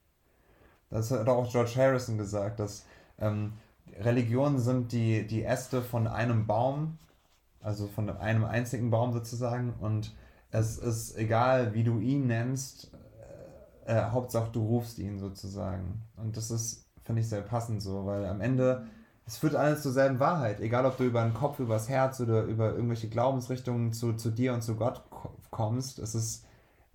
[0.89, 2.85] Das hat auch George Harrison gesagt, dass
[3.19, 3.53] ähm,
[3.99, 6.97] Religionen sind die, die Äste von einem Baum,
[7.61, 10.15] also von einem einzigen Baum sozusagen, und
[10.51, 12.91] es ist egal, wie du ihn nennst,
[13.85, 16.03] äh, äh, Hauptsache du rufst ihn sozusagen.
[16.15, 18.85] Und das ist, finde ich, sehr passend so, weil am Ende,
[19.25, 20.61] es führt alles zur selben Wahrheit.
[20.61, 24.31] Egal, ob du über den Kopf, über das Herz oder über irgendwelche Glaubensrichtungen zu, zu
[24.31, 25.03] dir und zu Gott
[25.51, 26.45] kommst, es ist,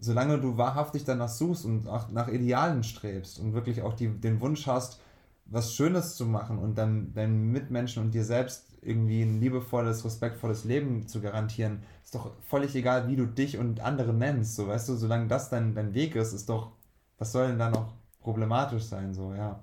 [0.02, 4.40] solange du wahrhaftig danach suchst und auch nach Idealen strebst und wirklich auch die, den
[4.40, 5.00] Wunsch hast,
[5.46, 10.64] was Schönes zu machen und dann deinen Mitmenschen und dir selbst irgendwie ein liebevolles, respektvolles
[10.64, 14.56] Leben zu garantieren, ist doch völlig egal, wie du dich und andere nennst.
[14.56, 16.72] So, weißt du, solange das dein, dein Weg ist, ist doch,
[17.18, 19.62] was soll denn da noch problematisch sein, so, ja.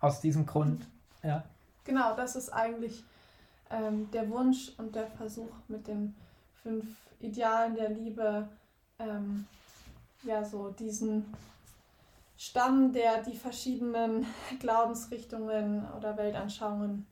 [0.00, 0.86] Aus diesem Grund,
[1.22, 1.44] ja.
[1.84, 3.04] Genau, das ist eigentlich
[3.70, 6.14] ähm, der Wunsch und der Versuch mit den
[6.62, 6.86] fünf
[7.20, 8.48] Idealen der Liebe,
[8.98, 9.46] ähm,
[10.24, 11.34] ja, so diesen
[12.36, 14.26] Stamm, der die verschiedenen
[14.60, 17.06] Glaubensrichtungen oder Weltanschauungen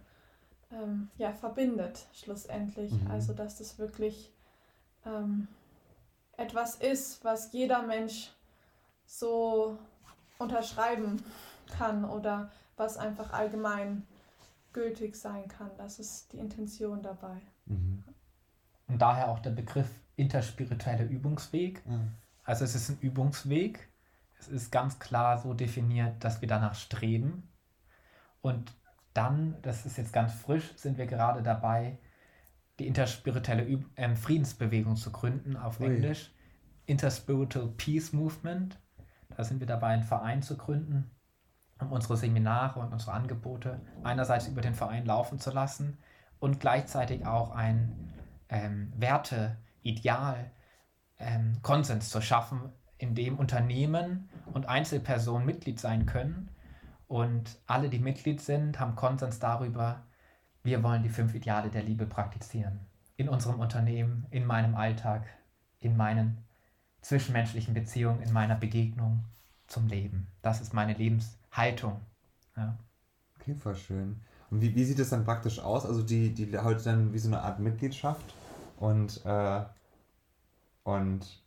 [0.72, 2.92] ähm, ja, verbindet, schlussendlich.
[2.92, 3.10] Mhm.
[3.10, 4.32] Also, dass das wirklich
[5.06, 5.48] ähm,
[6.36, 8.30] etwas ist, was jeder Mensch
[9.06, 9.76] so
[10.38, 11.22] unterschreiben
[11.76, 14.06] kann oder was einfach allgemein
[14.72, 15.70] gültig sein kann.
[15.76, 17.40] Das ist die Intention dabei.
[17.66, 18.02] Mhm.
[18.88, 21.84] Und daher auch der Begriff interspirituelle Übungsweg.
[21.86, 22.12] Mhm.
[22.44, 23.88] Also es ist ein Übungsweg.
[24.38, 27.48] Es ist ganz klar so definiert, dass wir danach streben.
[28.40, 28.74] Und
[29.14, 31.98] dann, das ist jetzt ganz frisch, sind wir gerade dabei,
[32.78, 35.86] die interspirituelle Üb äh, Friedensbewegung zu gründen auf Ui.
[35.86, 36.32] Englisch.
[36.86, 38.78] Interspiritual Peace Movement.
[39.36, 41.10] Da sind wir dabei, einen Verein zu gründen,
[41.78, 45.98] um unsere Seminare und unsere Angebote einerseits über den Verein laufen zu lassen
[46.38, 48.12] und gleichzeitig auch ein
[48.48, 50.50] ähm, Werte, Ideal,
[51.22, 52.60] ähm, Konsens zu schaffen,
[52.98, 56.50] in dem Unternehmen und Einzelpersonen Mitglied sein können
[57.08, 60.02] und alle, die Mitglied sind, haben Konsens darüber,
[60.62, 62.80] wir wollen die fünf Ideale der Liebe praktizieren.
[63.16, 65.26] In unserem Unternehmen, in meinem Alltag,
[65.80, 66.38] in meinen
[67.02, 69.24] zwischenmenschlichen Beziehungen, in meiner Begegnung
[69.66, 70.28] zum Leben.
[70.40, 72.00] Das ist meine Lebenshaltung.
[72.56, 72.78] Ja.
[73.40, 74.20] Okay, voll schön.
[74.50, 75.84] Und wie, wie sieht es dann praktisch aus?
[75.84, 78.34] Also die, die heute dann wie so eine Art Mitgliedschaft
[78.76, 79.64] und, äh,
[80.84, 81.42] und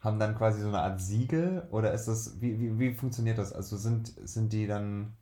[0.00, 3.52] haben dann quasi so eine Art Siegel oder ist das, wie, wie, wie funktioniert das?
[3.52, 5.16] Also sind, sind die dann,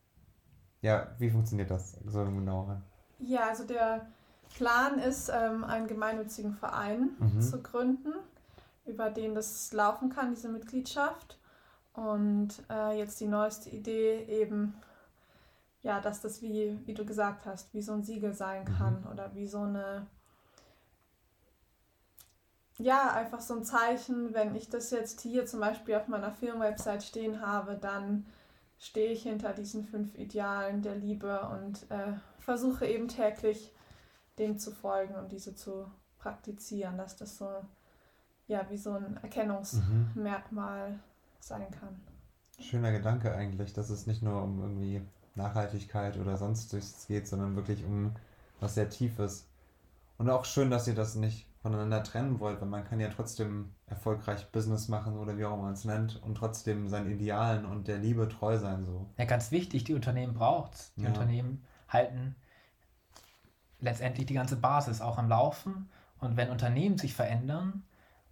[0.81, 2.81] ja, wie funktioniert das so genau?
[3.21, 4.07] Ja, also der
[4.57, 7.41] Plan ist, ähm, einen gemeinnützigen Verein mhm.
[7.41, 8.13] zu gründen,
[8.85, 11.39] über den das laufen kann, diese Mitgliedschaft.
[11.93, 14.75] Und äh, jetzt die neueste Idee eben,
[15.83, 18.75] ja, dass das wie, wie du gesagt hast, wie so ein Siegel sein mhm.
[18.77, 19.11] kann mhm.
[19.13, 20.07] oder wie so eine
[22.79, 27.03] ja, einfach so ein Zeichen, wenn ich das jetzt hier zum Beispiel auf meiner Firmenwebsite
[27.03, 28.27] stehen habe, dann
[28.79, 33.73] stehe ich hinter diesen fünf Idealen der Liebe und äh, versuche eben täglich
[34.39, 35.87] dem zu folgen und diese zu
[36.19, 37.49] praktizieren, dass das so
[38.47, 41.01] ja wie so ein Erkennungsmerkmal mhm.
[41.41, 42.01] sein kann.
[42.59, 45.03] Schöner Gedanke eigentlich, dass es nicht nur um irgendwie
[45.35, 48.15] Nachhaltigkeit oder sonstiges geht, sondern wirklich um
[48.61, 49.49] was sehr Tiefes.
[50.19, 53.73] Und auch schön, dass ihr das nicht voneinander trennen wollt, weil man kann ja trotzdem
[53.87, 57.87] erfolgreich Business machen oder wie auch immer man es nennt und trotzdem seinen Idealen und
[57.87, 59.09] der Liebe treu sein so.
[59.17, 61.09] Ja, ganz wichtig, die Unternehmen braucht Die Ja.
[61.09, 62.35] Unternehmen halten
[63.81, 65.89] letztendlich die ganze Basis auch am Laufen.
[66.19, 67.83] Und wenn Unternehmen sich verändern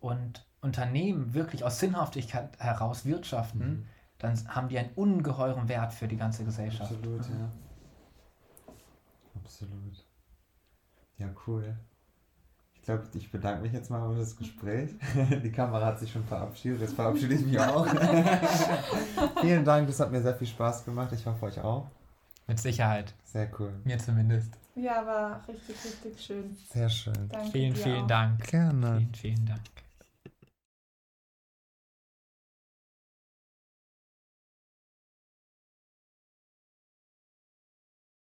[0.01, 3.87] und Unternehmen wirklich aus Sinnhaftigkeit heraus wirtschaften, Mhm.
[4.19, 6.93] dann haben die einen ungeheuren Wert für die ganze Gesellschaft.
[6.93, 7.51] Absolut, ja.
[9.35, 10.05] Absolut.
[11.19, 11.77] Ja, cool.
[12.81, 14.91] Ich glaube, ich bedanke mich jetzt mal für das Gespräch.
[15.45, 17.87] Die Kamera hat sich schon verabschiedet, jetzt verabschiede ich mich auch.
[19.41, 21.13] Vielen Dank, das hat mir sehr viel Spaß gemacht.
[21.13, 21.89] Ich hoffe euch auch.
[22.47, 23.15] Mit Sicherheit.
[23.25, 23.73] Sehr cool.
[23.85, 24.55] Mir zumindest.
[24.75, 26.57] Ja, war richtig, richtig schön.
[26.73, 27.29] Sehr schön.
[27.29, 28.07] Danke Vielen, dir vielen auch.
[28.07, 28.51] Dank.
[28.51, 28.97] Gerne.
[28.97, 29.61] Vielen, vielen Dank.